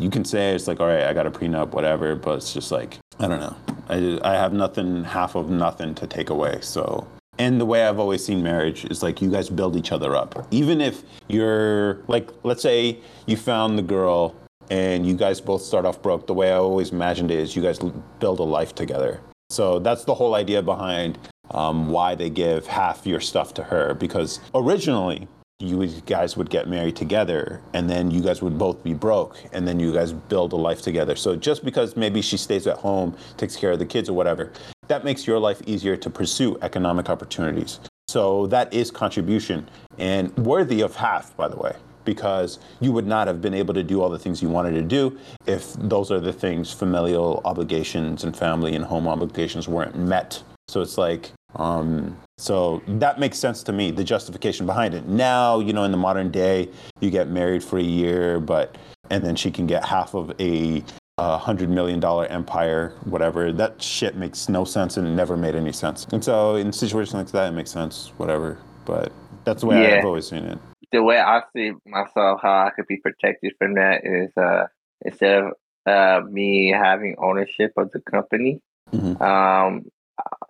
You 0.08 0.12
can 0.12 0.24
say 0.24 0.54
it's 0.54 0.66
like, 0.66 0.80
all 0.80 0.86
right, 0.86 1.04
I 1.04 1.12
got 1.12 1.26
a 1.26 1.30
prenup, 1.30 1.72
whatever, 1.72 2.14
but 2.16 2.36
it's 2.36 2.54
just 2.54 2.72
like, 2.72 2.96
I 3.20 3.28
don't 3.28 3.40
know. 3.40 3.54
I, 3.90 4.18
I 4.26 4.36
have 4.36 4.54
nothing, 4.54 5.04
half 5.04 5.34
of 5.34 5.50
nothing 5.50 5.94
to 5.96 6.06
take 6.06 6.30
away. 6.30 6.60
So, 6.62 7.06
and 7.38 7.60
the 7.60 7.66
way 7.66 7.86
I've 7.86 7.98
always 7.98 8.24
seen 8.24 8.42
marriage 8.42 8.86
is 8.86 9.02
like 9.02 9.20
you 9.20 9.30
guys 9.30 9.50
build 9.50 9.76
each 9.76 9.92
other 9.92 10.16
up. 10.16 10.48
Even 10.50 10.80
if 10.80 11.02
you're 11.28 12.02
like, 12.08 12.30
let's 12.42 12.62
say 12.62 13.00
you 13.26 13.36
found 13.36 13.78
the 13.78 13.82
girl 13.82 14.34
and 14.70 15.04
you 15.06 15.12
guys 15.12 15.42
both 15.42 15.60
start 15.60 15.84
off 15.84 16.00
broke, 16.00 16.26
the 16.26 16.32
way 16.32 16.52
I 16.52 16.56
always 16.56 16.90
imagined 16.90 17.30
it 17.30 17.38
is 17.38 17.54
you 17.54 17.60
guys 17.60 17.78
build 18.18 18.40
a 18.40 18.44
life 18.44 18.74
together. 18.74 19.20
So 19.50 19.78
that's 19.78 20.04
the 20.04 20.14
whole 20.14 20.36
idea 20.36 20.62
behind 20.62 21.18
um, 21.50 21.90
why 21.90 22.14
they 22.14 22.30
give 22.30 22.66
half 22.66 23.06
your 23.06 23.20
stuff 23.20 23.52
to 23.54 23.62
her. 23.62 23.92
Because 23.92 24.40
originally, 24.54 25.28
you 25.60 25.84
guys 26.06 26.36
would 26.36 26.50
get 26.50 26.68
married 26.68 26.94
together 26.94 27.60
and 27.72 27.90
then 27.90 28.12
you 28.12 28.20
guys 28.20 28.40
would 28.40 28.56
both 28.56 28.84
be 28.84 28.94
broke 28.94 29.36
and 29.52 29.66
then 29.66 29.80
you 29.80 29.92
guys 29.92 30.12
build 30.12 30.52
a 30.52 30.56
life 30.56 30.82
together. 30.82 31.16
So 31.16 31.34
just 31.34 31.64
because 31.64 31.96
maybe 31.96 32.22
she 32.22 32.36
stays 32.36 32.68
at 32.68 32.76
home, 32.76 33.16
takes 33.36 33.56
care 33.56 33.72
of 33.72 33.80
the 33.80 33.86
kids 33.86 34.08
or 34.08 34.12
whatever, 34.12 34.52
that 34.86 35.04
makes 35.04 35.26
your 35.26 35.40
life 35.40 35.60
easier 35.66 35.96
to 35.96 36.10
pursue 36.10 36.56
economic 36.62 37.10
opportunities. 37.10 37.80
So 38.06 38.46
that 38.46 38.72
is 38.72 38.92
contribution 38.92 39.68
and 39.98 40.34
worthy 40.36 40.80
of 40.80 40.94
half, 40.94 41.36
by 41.36 41.48
the 41.48 41.56
way, 41.56 41.74
because 42.04 42.60
you 42.78 42.92
would 42.92 43.08
not 43.08 43.26
have 43.26 43.42
been 43.42 43.52
able 43.52 43.74
to 43.74 43.82
do 43.82 44.00
all 44.00 44.08
the 44.08 44.18
things 44.18 44.40
you 44.40 44.48
wanted 44.48 44.74
to 44.74 44.82
do 44.82 45.18
if 45.46 45.72
those 45.72 46.12
are 46.12 46.20
the 46.20 46.32
things, 46.32 46.72
familial 46.72 47.42
obligations 47.44 48.22
and 48.22 48.36
family 48.36 48.76
and 48.76 48.84
home 48.84 49.08
obligations 49.08 49.66
weren't 49.66 49.96
met. 49.96 50.40
So 50.68 50.82
it's 50.82 50.98
like, 50.98 51.30
um, 51.56 52.16
so 52.36 52.82
that 52.86 53.18
makes 53.18 53.38
sense 53.38 53.62
to 53.64 53.72
me, 53.72 53.90
the 53.90 54.04
justification 54.04 54.66
behind 54.66 54.92
it. 54.94 55.06
Now, 55.06 55.60
you 55.60 55.72
know, 55.72 55.84
in 55.84 55.90
the 55.90 55.96
modern 55.96 56.30
day, 56.30 56.68
you 57.00 57.10
get 57.10 57.28
married 57.28 57.64
for 57.64 57.78
a 57.78 57.82
year, 57.82 58.38
but, 58.38 58.76
and 59.10 59.24
then 59.24 59.34
she 59.34 59.50
can 59.50 59.66
get 59.66 59.84
half 59.84 60.14
of 60.14 60.38
a 60.38 60.84
uh, 61.16 61.38
hundred 61.38 61.70
million 61.70 62.00
dollar 62.00 62.26
empire, 62.26 62.94
whatever. 63.04 63.50
That 63.50 63.82
shit 63.82 64.14
makes 64.14 64.48
no 64.48 64.64
sense 64.64 64.98
and 64.98 65.16
never 65.16 65.36
made 65.36 65.54
any 65.54 65.72
sense. 65.72 66.06
And 66.12 66.22
so 66.22 66.56
in 66.56 66.70
situations 66.72 67.14
like 67.14 67.28
that, 67.28 67.48
it 67.48 67.56
makes 67.56 67.70
sense, 67.70 68.12
whatever. 68.18 68.58
But 68.84 69.10
that's 69.44 69.62
the 69.62 69.68
way 69.68 69.82
Yeah. 69.82 69.96
I've 69.98 70.04
always 70.04 70.28
seen 70.28 70.44
it. 70.44 70.58
The 70.92 71.02
way 71.02 71.18
I 71.18 71.42
see 71.56 71.72
myself, 71.86 72.40
how 72.42 72.66
I 72.66 72.70
could 72.76 72.86
be 72.86 72.98
protected 72.98 73.54
from 73.58 73.74
that 73.74 74.04
is 74.04 74.36
uh, 74.36 74.66
instead 75.04 75.42
of 75.44 75.52
uh, 75.86 76.20
me 76.28 76.68
having 76.68 77.16
ownership 77.18 77.72
of 77.78 77.90
the 77.92 78.00
company, 78.00 78.60
Mhm. 78.92 79.20
um, 79.20 79.84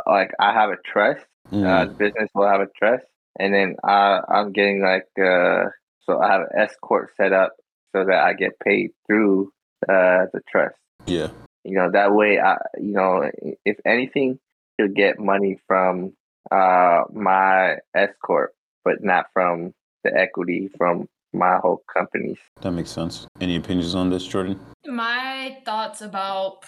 like 0.09 0.30
I 0.40 0.52
have 0.52 0.70
a 0.70 0.76
trust. 0.84 1.24
Uh, 1.50 1.56
Mm. 1.56 1.88
the 1.88 1.94
business 1.94 2.28
will 2.34 2.46
have 2.48 2.61
a 2.61 2.68
trust, 2.78 3.04
and 3.38 3.54
then 3.54 3.76
I, 3.82 4.20
I'm 4.28 4.52
getting 4.52 4.82
like 4.82 5.06
uh, 5.18 5.64
so 6.04 6.20
I 6.20 6.30
have 6.32 6.42
an 6.42 6.59
S 6.59 6.74
corp 6.82 7.09
set 7.16 7.32
up 7.32 7.52
so 7.96 8.04
that 8.04 8.20
I 8.22 8.34
get 8.34 8.59
paid 8.61 8.90
through 9.06 9.50
uh, 9.88 10.26
the 10.32 10.40
trust. 10.50 10.76
yeah. 11.06 11.28
You 11.64 11.76
know 11.78 11.90
that 11.90 12.12
way, 12.14 12.38
I 12.38 12.56
you 12.78 12.92
know 12.92 13.30
if 13.64 13.76
anything, 13.86 14.38
you'll 14.78 14.94
get 15.04 15.18
money 15.18 15.59
from 15.66 16.12
uh, 16.50 17.04
my 17.12 17.76
S 17.94 18.11
corp, 18.22 18.52
but 18.84 19.02
not 19.02 19.26
from 19.32 19.72
the 20.04 20.14
equity 20.14 20.68
from 20.76 21.09
my 21.32 21.56
whole 21.62 21.82
companies. 21.96 22.38
That 22.62 22.72
makes 22.72 22.90
sense. 22.90 23.26
Any 23.40 23.56
opinions 23.56 23.94
on 23.94 24.11
this, 24.11 24.26
Jordyn? 24.28 24.59
My 24.86 25.59
thoughts 25.64 26.00
about 26.02 26.62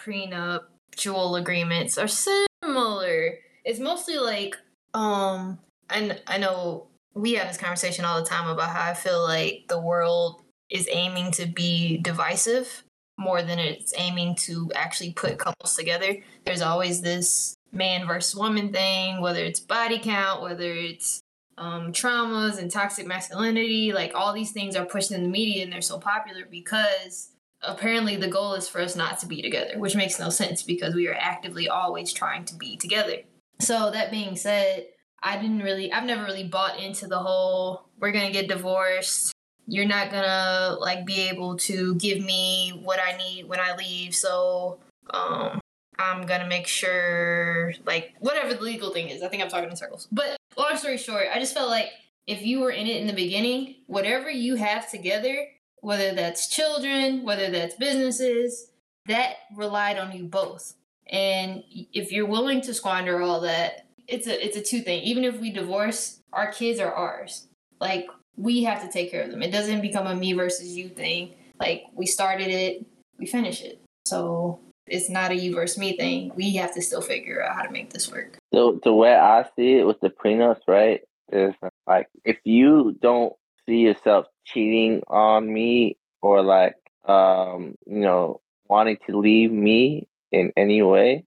prenuptial 0.91 1.37
agreements 1.37 1.99
are 1.99 2.09
similar. 2.09 3.39
It's 3.65 3.81
mostly 3.81 4.19
like, 4.19 4.57
um, 4.95 5.59
and 5.89 6.21
I 6.27 6.39
know 6.39 6.87
we 7.15 7.35
have 7.35 7.49
this 7.49 7.57
conversation 7.57 8.05
all 8.05 8.21
the 8.21 8.29
time 8.29 8.49
about 8.49 8.71
how 8.71 8.91
I 8.91 8.95
feel 8.95 9.23
like 9.23 9.67
the 9.69 9.81
world 9.81 10.43
is 10.71 10.89
aiming 10.91 11.33
to 11.33 11.47
be 11.47 11.99
divisive 11.99 12.85
more 13.19 13.43
than 13.43 13.59
it's 13.59 13.93
aiming 13.99 14.35
to 14.35 14.71
actually 14.75 15.13
put 15.13 15.39
couples 15.39 15.77
together. 15.77 16.17
There's 16.45 16.63
always 16.63 17.03
this 17.03 17.55
man 17.73 18.07
versus 18.07 18.35
woman 18.35 18.73
thing, 18.73 19.21
whether 19.21 19.45
it's 19.45 19.61
body 19.61 19.99
count, 19.99 20.43
whether 20.43 20.73
it's 20.73 21.21
um, 21.59 21.93
traumas 21.93 22.59
and 22.59 22.71
toxic 22.71 23.07
masculinity. 23.07 23.93
Like 23.93 24.13
all 24.15 24.33
these 24.33 24.53
things 24.53 24.75
are 24.75 24.87
pushed 24.87 25.11
in 25.11 25.23
the 25.23 25.29
media 25.29 25.65
and 25.65 25.73
they're 25.73 25.83
so 25.83 25.99
popular 25.99 26.47
because 26.51 27.31
apparently 27.63 28.17
the 28.17 28.29
goal 28.29 28.55
is 28.55 28.69
for 28.69 28.81
us 28.81 28.97
not 28.97 29.19
to 29.21 29.27
be 29.27 29.43
together, 29.43 29.79
which 29.79 29.97
makes 29.97 30.19
no 30.19 30.31
sense 30.31 30.63
because 30.63 30.95
we 30.95 31.09
are 31.09 31.17
actively 31.19 31.69
always 31.69 32.13
trying 32.13 32.45
to 32.47 32.55
be 32.55 32.77
together. 32.77 33.17
So 33.59 33.91
that 33.91 34.11
being 34.11 34.37
said, 34.37 34.87
I 35.23 35.37
didn't 35.37 35.61
really 35.61 35.93
I've 35.93 36.05
never 36.05 36.25
really 36.25 36.49
bought 36.49 36.81
into 36.81 37.07
the 37.07 37.19
whole 37.19 37.89
we're 37.99 38.13
going 38.13 38.27
to 38.27 38.33
get 38.33 38.49
divorced 38.49 39.35
you're 39.71 39.87
not 39.87 40.11
gonna 40.11 40.77
like 40.81 41.07
be 41.07 41.29
able 41.29 41.57
to 41.57 41.95
give 41.95 42.23
me 42.25 42.81
what 42.83 42.99
I 42.99 43.17
need 43.17 43.49
when 43.49 43.61
I 43.61 43.77
leave. 43.77 44.15
So 44.15 44.81
um, 45.11 45.61
I'm 45.97 46.27
gonna 46.27 46.49
make 46.49 46.67
sure 46.67 47.73
like 47.87 48.15
whatever 48.19 48.55
the 48.55 48.61
legal 48.61 48.91
thing 48.91 49.09
is. 49.09 49.23
I 49.23 49.29
think 49.29 49.43
I'm 49.43 49.49
talking 49.49 49.71
in 49.71 49.77
circles. 49.77 50.09
But 50.11 50.37
long 50.57 50.77
story 50.77 50.99
short, 50.99 51.27
I 51.33 51.39
just 51.39 51.55
felt 51.55 51.71
like 51.71 51.91
if 52.27 52.43
you 52.43 52.61
were 52.61 52.73
in 52.73 52.89
it 52.89 53.01
in 53.01 53.07
the 53.07 53.13
beginning, 53.13 53.77
whatever 53.87 54.29
you 54.29 54.57
have 54.57 54.91
together, 54.91 55.47
whether 55.81 56.15
that's 56.15 56.49
children, 56.49 57.23
whether 57.23 57.51
that's 57.51 57.75
businesses, 57.75 58.71
that 59.07 59.35
relied 59.57 59.99
on 59.99 60.13
you 60.13 60.25
both. 60.25 60.75
And 61.09 61.65
if 61.71 62.13
you're 62.13 62.27
willing 62.27 62.61
to 62.63 62.75
squander 62.75 63.21
all 63.21 63.41
that, 63.41 63.87
it's 64.07 64.27
a 64.27 64.45
it's 64.45 64.57
a 64.57 64.63
two 64.63 64.81
thing. 64.81 65.03
Even 65.03 65.25
if 65.25 65.41
we 65.41 65.51
divorce, 65.51 66.21
our 66.33 66.53
kids 66.53 66.79
are 66.81 66.93
ours. 66.93 67.47
Like 67.81 68.07
we 68.37 68.63
have 68.65 68.83
to 68.83 68.91
take 68.91 69.11
care 69.11 69.23
of 69.23 69.31
them. 69.31 69.43
It 69.43 69.51
doesn't 69.51 69.81
become 69.81 70.07
a 70.07 70.15
me 70.15 70.33
versus 70.33 70.77
you 70.77 70.89
thing. 70.89 71.35
Like 71.59 71.85
we 71.95 72.07
started 72.07 72.49
it, 72.49 72.87
we 73.19 73.27
finish 73.27 73.63
it. 73.63 73.81
So 74.07 74.61
it's 74.87 75.11
not 75.11 75.31
a 75.31 75.37
you 75.37 75.55
versus 75.55 75.79
me 75.79 75.97
thing. 75.97 76.33
We 76.35 76.55
have 76.57 76.75
to 76.75 76.83
still 76.83 77.03
figure 77.03 77.43
out 77.43 77.55
how 77.55 77.63
to 77.63 77.71
make 77.71 77.93
this 77.93 78.11
work. 78.11 78.39
So 78.53 78.81
the 78.83 78.93
way 78.93 79.15
I 79.15 79.45
see 79.57 79.75
it 79.79 79.87
with 79.87 80.01
the 80.01 80.11
prenups, 80.11 80.63
right, 80.67 81.01
is 81.33 81.55
like 81.87 82.09
if 82.25 82.39
you 82.45 82.97
don't 83.01 83.33
see 83.71 83.79
yourself 83.79 84.27
cheating 84.45 85.03
on 85.09 85.53
me 85.53 85.97
or 86.21 86.43
like 86.43 86.75
um, 87.07 87.75
you 87.87 88.01
know, 88.01 88.41
wanting 88.69 88.99
to 89.09 89.19
leave 89.19 89.51
me 89.51 90.09
in 90.33 90.53
any 90.57 90.83
way, 90.83 91.25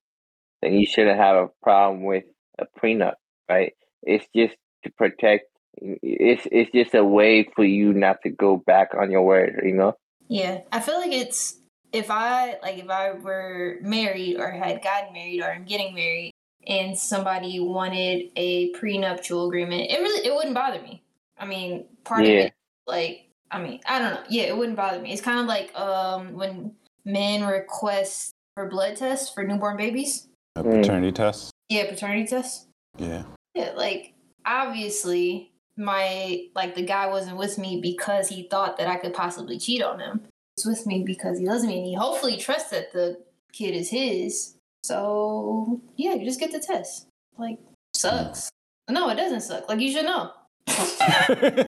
then 0.61 0.73
you 0.73 0.85
shouldn't 0.85 1.17
have 1.17 1.35
a 1.35 1.49
problem 1.61 2.03
with 2.03 2.25
a 2.59 2.65
prenup, 2.79 3.15
right? 3.49 3.73
It's 4.03 4.25
just 4.35 4.55
to 4.83 4.91
protect 4.91 5.45
it's 5.81 6.47
it's 6.51 6.71
just 6.71 6.93
a 6.93 7.03
way 7.03 7.49
for 7.55 7.65
you 7.65 7.93
not 7.93 8.17
to 8.23 8.29
go 8.29 8.57
back 8.57 8.89
on 8.99 9.09
your 9.09 9.23
word, 9.23 9.61
you 9.63 9.73
know? 9.73 9.95
Yeah. 10.27 10.61
I 10.71 10.79
feel 10.79 10.99
like 10.99 11.11
it's 11.11 11.57
if 11.91 12.11
I 12.11 12.57
like 12.61 12.77
if 12.77 12.89
I 12.89 13.13
were 13.13 13.77
married 13.81 14.37
or 14.37 14.51
had 14.51 14.83
gotten 14.83 15.13
married 15.13 15.41
or 15.41 15.51
I'm 15.51 15.65
getting 15.65 15.95
married 15.95 16.31
and 16.67 16.97
somebody 16.97 17.59
wanted 17.59 18.29
a 18.35 18.69
prenuptial 18.73 19.47
agreement, 19.47 19.89
it 19.89 19.99
really 19.99 20.27
it 20.27 20.33
wouldn't 20.33 20.55
bother 20.55 20.81
me. 20.81 21.02
I 21.37 21.45
mean, 21.45 21.85
part 22.03 22.25
yeah. 22.25 22.31
of 22.31 22.45
it 22.45 22.53
like 22.87 23.29
I 23.51 23.61
mean, 23.61 23.79
I 23.85 23.99
don't 23.99 24.13
know. 24.15 24.23
Yeah, 24.29 24.43
it 24.43 24.57
wouldn't 24.57 24.77
bother 24.77 24.99
me. 24.99 25.13
It's 25.13 25.21
kind 25.21 25.39
of 25.39 25.45
like 25.45 25.75
um 25.77 26.33
when 26.33 26.73
men 27.05 27.45
request 27.45 28.31
for 28.55 28.69
blood 28.69 28.95
tests 28.95 29.33
for 29.33 29.43
newborn 29.43 29.77
babies. 29.77 30.27
A 30.55 30.63
paternity 30.63 31.11
mm. 31.11 31.15
test? 31.15 31.51
Yeah, 31.69 31.89
paternity 31.89 32.27
test. 32.27 32.67
Yeah. 32.97 33.23
Yeah, 33.55 33.73
like 33.75 34.13
obviously 34.45 35.51
my 35.77 36.47
like 36.55 36.75
the 36.75 36.83
guy 36.83 37.07
wasn't 37.07 37.37
with 37.37 37.57
me 37.57 37.79
because 37.81 38.29
he 38.29 38.43
thought 38.43 38.77
that 38.77 38.87
I 38.87 38.97
could 38.97 39.13
possibly 39.13 39.59
cheat 39.59 39.83
on 39.83 39.99
him. 39.99 40.21
He's 40.55 40.65
with 40.65 40.85
me 40.85 41.03
because 41.03 41.39
he 41.39 41.47
loves 41.47 41.63
me 41.63 41.77
and 41.77 41.85
he 41.85 41.93
hopefully 41.95 42.37
trusts 42.37 42.69
that 42.69 42.91
the 42.93 43.19
kid 43.51 43.75
is 43.75 43.89
his. 43.89 44.55
So 44.83 45.81
yeah, 45.95 46.13
you 46.13 46.25
just 46.25 46.39
get 46.39 46.51
the 46.51 46.59
test. 46.59 47.07
Like 47.37 47.59
sucks. 47.95 48.49
No, 48.89 49.09
it 49.09 49.15
doesn't 49.15 49.41
suck. 49.41 49.69
Like 49.69 49.79
you 49.79 49.91
should 49.91 50.05
know. 50.05 50.31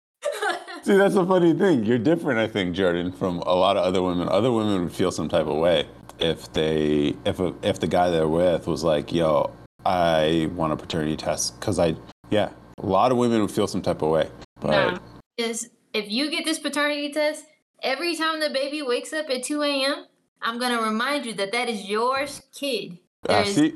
See, 0.83 0.95
that's 0.95 1.15
a 1.15 1.25
funny 1.25 1.53
thing. 1.53 1.83
You're 1.83 1.97
different, 1.97 2.39
I 2.39 2.47
think, 2.47 2.75
Jordyn, 2.75 3.13
from 3.13 3.39
a 3.39 3.53
lot 3.53 3.75
of 3.77 3.83
other 3.83 4.01
women. 4.01 4.29
Other 4.29 4.51
women 4.51 4.83
would 4.83 4.93
feel 4.93 5.11
some 5.11 5.27
type 5.27 5.47
of 5.47 5.57
way 5.57 5.87
if 6.19 6.51
they 6.53 7.15
if 7.25 7.39
a, 7.39 7.53
if 7.61 7.79
the 7.79 7.87
guy 7.87 8.09
they're 8.09 8.27
with 8.27 8.67
was 8.67 8.83
like, 8.83 9.11
"Yo, 9.11 9.51
I 9.85 10.49
want 10.55 10.73
a 10.73 10.75
paternity 10.75 11.17
test," 11.17 11.59
because 11.59 11.79
I 11.79 11.95
yeah, 12.29 12.49
a 12.77 12.85
lot 12.85 13.11
of 13.11 13.17
women 13.17 13.41
would 13.41 13.51
feel 13.51 13.67
some 13.67 13.81
type 13.81 14.01
of 14.01 14.09
way. 14.09 14.29
But 14.59 14.93
no. 14.93 14.99
is 15.37 15.69
if 15.93 16.09
you 16.09 16.29
get 16.31 16.45
this 16.45 16.59
paternity 16.59 17.11
test, 17.11 17.45
every 17.81 18.15
time 18.15 18.39
the 18.39 18.49
baby 18.49 18.81
wakes 18.81 19.13
up 19.13 19.29
at 19.29 19.43
2 19.43 19.61
a.m., 19.63 20.05
I'm 20.41 20.59
gonna 20.59 20.81
remind 20.81 21.25
you 21.25 21.33
that 21.33 21.51
that 21.51 21.69
is 21.69 21.85
your 21.85 22.27
kid. 22.53 22.99
Uh, 23.27 23.43
see, 23.43 23.73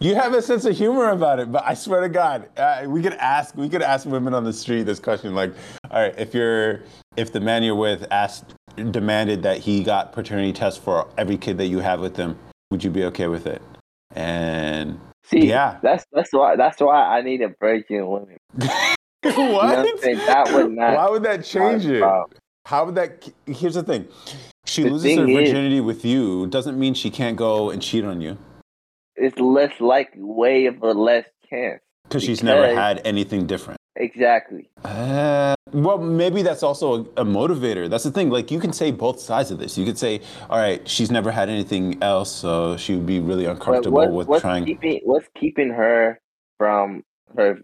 you 0.00 0.14
have 0.14 0.34
a 0.34 0.42
sense 0.42 0.64
of 0.64 0.76
humor 0.76 1.10
about 1.10 1.40
it, 1.40 1.50
but 1.50 1.64
I 1.64 1.74
swear 1.74 2.00
to 2.00 2.08
God, 2.08 2.48
uh, 2.58 2.84
we 2.86 3.02
could 3.02 3.14
ask 3.14 3.56
we 3.56 3.68
could 3.68 3.82
ask 3.82 4.06
women 4.06 4.34
on 4.34 4.44
the 4.44 4.52
street 4.52 4.84
this 4.84 5.00
question, 5.00 5.34
like, 5.34 5.52
all 5.90 6.02
right, 6.02 6.14
if 6.18 6.34
you're 6.34 6.82
if 7.16 7.32
the 7.32 7.40
man 7.40 7.62
you're 7.62 7.74
with 7.74 8.06
asked 8.10 8.54
demanded 8.90 9.42
that 9.42 9.58
he 9.58 9.82
got 9.82 10.12
paternity 10.12 10.52
tests 10.52 10.78
for 10.78 11.08
every 11.16 11.38
kid 11.38 11.58
that 11.58 11.66
you 11.66 11.78
have 11.78 12.00
with 12.00 12.14
them, 12.14 12.38
would 12.70 12.84
you 12.84 12.90
be 12.90 13.04
okay 13.04 13.28
with 13.28 13.46
it? 13.46 13.62
And 14.14 15.00
See, 15.24 15.46
yeah, 15.46 15.78
that's 15.82 16.04
that's 16.12 16.32
why 16.32 16.56
that's 16.56 16.80
why 16.80 17.18
I 17.18 17.20
need 17.22 17.42
a 17.42 17.54
virgin 17.60 18.06
woman. 18.06 18.38
what? 18.54 18.96
You 19.24 19.32
know 19.32 20.26
that 20.26 20.52
would 20.52 20.70
not. 20.72 20.94
Why 20.94 21.10
would 21.10 21.24
that 21.24 21.44
change 21.44 21.84
it? 21.84 22.04
How 22.64 22.84
would 22.84 22.94
that? 22.94 23.28
Here's 23.46 23.74
the 23.74 23.82
thing: 23.82 24.06
she 24.66 24.84
the 24.84 24.90
loses 24.90 25.16
her 25.16 25.26
virginity 25.26 25.78
is, 25.78 25.82
with 25.82 26.04
you 26.04 26.46
doesn't 26.46 26.78
mean 26.78 26.94
she 26.94 27.10
can't 27.10 27.36
go 27.36 27.70
and 27.70 27.82
cheat 27.82 28.04
on 28.04 28.20
you. 28.20 28.38
It's 29.16 29.38
less 29.38 29.72
like 29.80 30.12
way 30.16 30.66
of 30.66 30.82
a 30.82 30.92
less 30.92 31.24
chance 31.48 31.80
because 32.04 32.24
she's 32.24 32.42
never 32.42 32.74
had 32.74 33.00
anything 33.04 33.46
different. 33.46 33.80
Exactly. 33.96 34.68
Uh, 34.84 35.54
well, 35.72 35.98
maybe 35.98 36.42
that's 36.42 36.62
also 36.62 36.94
a, 37.16 37.22
a, 37.22 37.24
motivator. 37.24 37.88
That's 37.88 38.04
the 38.04 38.10
thing. 38.10 38.28
Like, 38.28 38.50
you 38.50 38.60
can 38.60 38.72
say 38.72 38.90
both 38.90 39.20
sides 39.20 39.50
of 39.50 39.58
this. 39.58 39.78
You 39.78 39.86
could 39.86 39.96
say, 39.96 40.20
all 40.50 40.58
right, 40.58 40.86
she's 40.86 41.10
never 41.10 41.30
had 41.30 41.48
anything 41.48 42.02
else, 42.02 42.30
so 42.30 42.76
she 42.76 42.94
would 42.94 43.06
be 43.06 43.20
really 43.20 43.46
uncomfortable 43.46 43.96
what, 43.96 44.12
with 44.12 44.26
what's 44.28 44.42
trying. 44.42 44.66
Keeping, 44.66 45.00
what's 45.04 45.26
keeping 45.34 45.70
her 45.70 46.20
from 46.58 47.04
her 47.36 47.58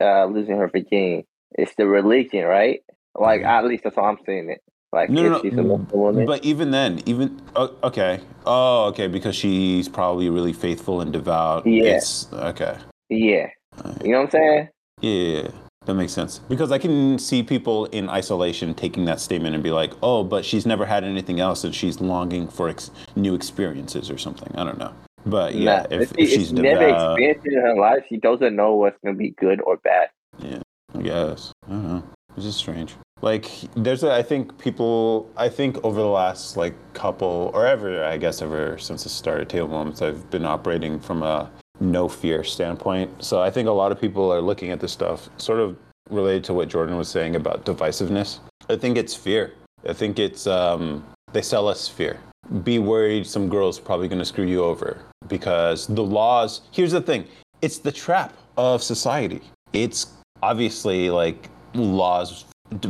uh, 0.00 0.24
losing 0.24 0.56
her 0.56 0.68
virginity? 0.68 1.26
It's 1.52 1.74
the 1.76 1.86
religion, 1.86 2.44
right? 2.44 2.80
Like, 3.14 3.42
mm-hmm. 3.42 3.50
at 3.50 3.64
least 3.66 3.84
that's 3.84 3.96
how 3.96 4.04
I'm 4.04 4.18
saying 4.24 4.50
it. 4.50 4.62
Like, 4.94 5.10
no, 5.10 5.22
no, 5.22 5.42
no. 5.42 5.78
Mm. 5.78 5.92
Woman, 5.92 6.24
but 6.24 6.44
even 6.44 6.70
then, 6.70 7.02
even 7.04 7.42
oh, 7.56 7.74
okay, 7.82 8.20
oh, 8.46 8.84
okay, 8.86 9.08
because 9.08 9.34
she's 9.34 9.88
probably 9.88 10.30
really 10.30 10.52
faithful 10.52 11.00
and 11.00 11.12
devout. 11.12 11.66
Yeah. 11.66 12.00
Okay. 12.32 12.78
Yeah. 13.08 13.48
Right. 13.84 14.04
You 14.04 14.12
know 14.12 14.18
what 14.18 14.24
I'm 14.26 14.30
saying? 14.30 14.68
Yeah. 15.00 15.48
That 15.86 15.94
makes 15.94 16.12
sense. 16.12 16.38
Because 16.38 16.70
I 16.70 16.78
can 16.78 17.18
see 17.18 17.42
people 17.42 17.86
in 17.86 18.08
isolation 18.08 18.72
taking 18.72 19.04
that 19.06 19.20
statement 19.20 19.54
and 19.54 19.64
be 19.64 19.72
like, 19.72 19.92
oh, 20.02 20.22
but 20.22 20.44
she's 20.44 20.64
never 20.64 20.86
had 20.86 21.02
anything 21.04 21.40
else 21.40 21.64
and 21.64 21.74
she's 21.74 22.00
longing 22.00 22.46
for 22.48 22.68
ex- 22.68 22.90
new 23.16 23.34
experiences 23.34 24.10
or 24.10 24.16
something. 24.16 24.54
I 24.56 24.64
don't 24.64 24.78
know. 24.78 24.94
But 25.26 25.56
yeah, 25.56 25.86
nah, 25.90 25.96
if, 25.98 26.12
if, 26.16 26.30
she's 26.30 26.52
never 26.52 26.86
experienced 26.86 27.46
it 27.46 27.54
in 27.54 27.60
her 27.60 27.76
life, 27.76 28.04
she 28.08 28.16
doesn't 28.16 28.54
know 28.54 28.76
what's 28.76 28.96
going 29.02 29.14
to 29.14 29.18
be 29.18 29.30
good 29.32 29.60
or 29.62 29.76
bad. 29.78 30.08
Yeah, 30.38 30.60
I 30.94 31.02
guess. 31.02 31.52
I 31.66 31.70
don't 31.72 31.88
know. 31.88 32.04
It's 32.36 32.46
just 32.46 32.58
strange. 32.58 32.94
Like, 33.22 33.50
there's, 33.74 34.04
a, 34.04 34.12
I 34.12 34.22
think 34.22 34.58
people, 34.58 35.30
I 35.36 35.48
think 35.48 35.82
over 35.82 35.98
the 35.98 36.06
last 36.06 36.56
like 36.58 36.74
couple, 36.92 37.50
or 37.54 37.66
ever, 37.66 38.04
I 38.04 38.18
guess, 38.18 38.42
ever 38.42 38.76
since 38.76 39.04
the 39.04 39.08
start 39.08 39.40
of 39.40 39.48
Table 39.48 39.68
Moments, 39.68 40.02
I've 40.02 40.28
been 40.30 40.44
operating 40.44 41.00
from 41.00 41.22
a 41.22 41.50
no 41.80 42.08
fear 42.08 42.44
standpoint. 42.44 43.24
So 43.24 43.40
I 43.42 43.50
think 43.50 43.68
a 43.68 43.72
lot 43.72 43.92
of 43.92 44.00
people 44.00 44.30
are 44.32 44.40
looking 44.40 44.70
at 44.70 44.80
this 44.80 44.92
stuff 44.92 45.28
sort 45.38 45.60
of 45.60 45.76
related 46.10 46.44
to 46.44 46.54
what 46.54 46.68
Jordyn 46.68 46.96
was 46.96 47.08
saying 47.08 47.36
about 47.36 47.64
divisiveness. 47.64 48.40
I 48.68 48.76
think 48.76 48.96
it's 48.96 49.14
fear. 49.14 49.54
I 49.88 49.92
think 49.92 50.18
it's 50.18 50.46
um, 50.46 51.04
they 51.32 51.42
sell 51.42 51.68
us 51.68 51.88
fear. 51.88 52.20
Be 52.62 52.78
worried 52.78 53.26
some 53.26 53.48
girl's 53.48 53.80
probably 53.80 54.06
going 54.08 54.18
to 54.18 54.24
screw 54.24 54.44
you 54.44 54.62
over 54.62 55.00
because 55.28 55.86
the 55.86 56.02
laws. 56.02 56.62
Here's 56.72 56.92
the 56.92 57.00
thing. 57.00 57.26
It's 57.62 57.78
the 57.78 57.92
trap 57.92 58.36
of 58.56 58.82
society. 58.82 59.40
It's 59.72 60.08
obviously 60.42 61.10
like 61.10 61.48
laws. 61.74 62.44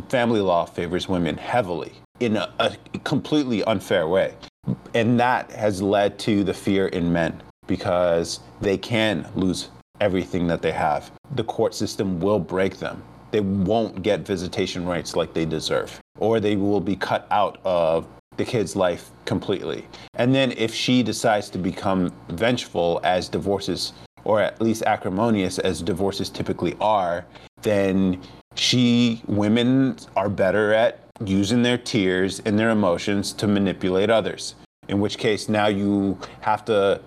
Family 0.09 0.41
law 0.41 0.65
favors 0.65 1.09
women 1.09 1.37
heavily 1.37 1.93
in 2.21 2.37
a, 2.37 2.53
a 2.59 2.77
completely 3.01 3.63
unfair 3.65 4.09
way, 4.09 4.35
and 4.95 5.19
that 5.21 5.51
has 5.51 5.83
led 5.83 6.19
to 6.21 6.45
the 6.45 6.55
fear 6.55 6.87
in 6.89 7.13
men 7.13 7.43
because 7.67 8.41
they 8.61 8.79
can 8.79 9.27
lose 9.35 9.69
everything 10.01 10.47
that 10.47 10.63
they 10.63 10.73
have. 10.73 11.11
The 11.35 11.45
court 11.45 11.75
system 11.75 12.21
will 12.21 12.39
break 12.39 12.79
them. 12.79 13.03
They 13.31 13.41
won't 13.41 14.03
get 14.03 14.21
visitation 14.21 14.87
rights 14.87 15.17
like 15.17 15.35
they 15.35 15.45
deserve, 15.45 16.01
or 16.19 16.41
they 16.41 16.57
will 16.57 16.81
be 16.81 16.97
cut 16.97 17.27
out 17.31 17.59
of 17.65 18.07
the 18.37 18.45
kid's 18.45 18.77
life 18.77 19.11
completely. 19.25 19.87
And 20.15 20.35
then 20.35 20.53
if 20.53 20.73
she 20.75 21.03
decides 21.03 21.51
to 21.51 21.59
become 21.59 22.13
vengeful 22.29 23.01
as 23.05 23.29
divorces, 23.29 23.93
or 24.25 24.41
at 24.41 24.61
least 24.61 24.83
acrimonious 24.85 25.59
as 25.59 25.83
divorces 25.83 26.31
typically 26.31 26.77
are, 26.81 27.27
then 27.65 28.21
she, 28.55 29.23
women 29.27 29.97
are 30.15 30.29
better 30.29 30.73
at 30.73 31.01
using 31.25 31.63
their 31.63 31.79
tears 31.79 32.41
and 32.45 32.59
their 32.59 32.71
emotions 32.71 33.33
to 33.33 33.49
manipulate 33.49 34.11
others. 34.11 34.55
In 34.89 35.01
which 35.01 35.19
case, 35.19 35.49
now 35.49 35.67
you 35.67 36.19
have 36.41 36.65
to 36.67 37.01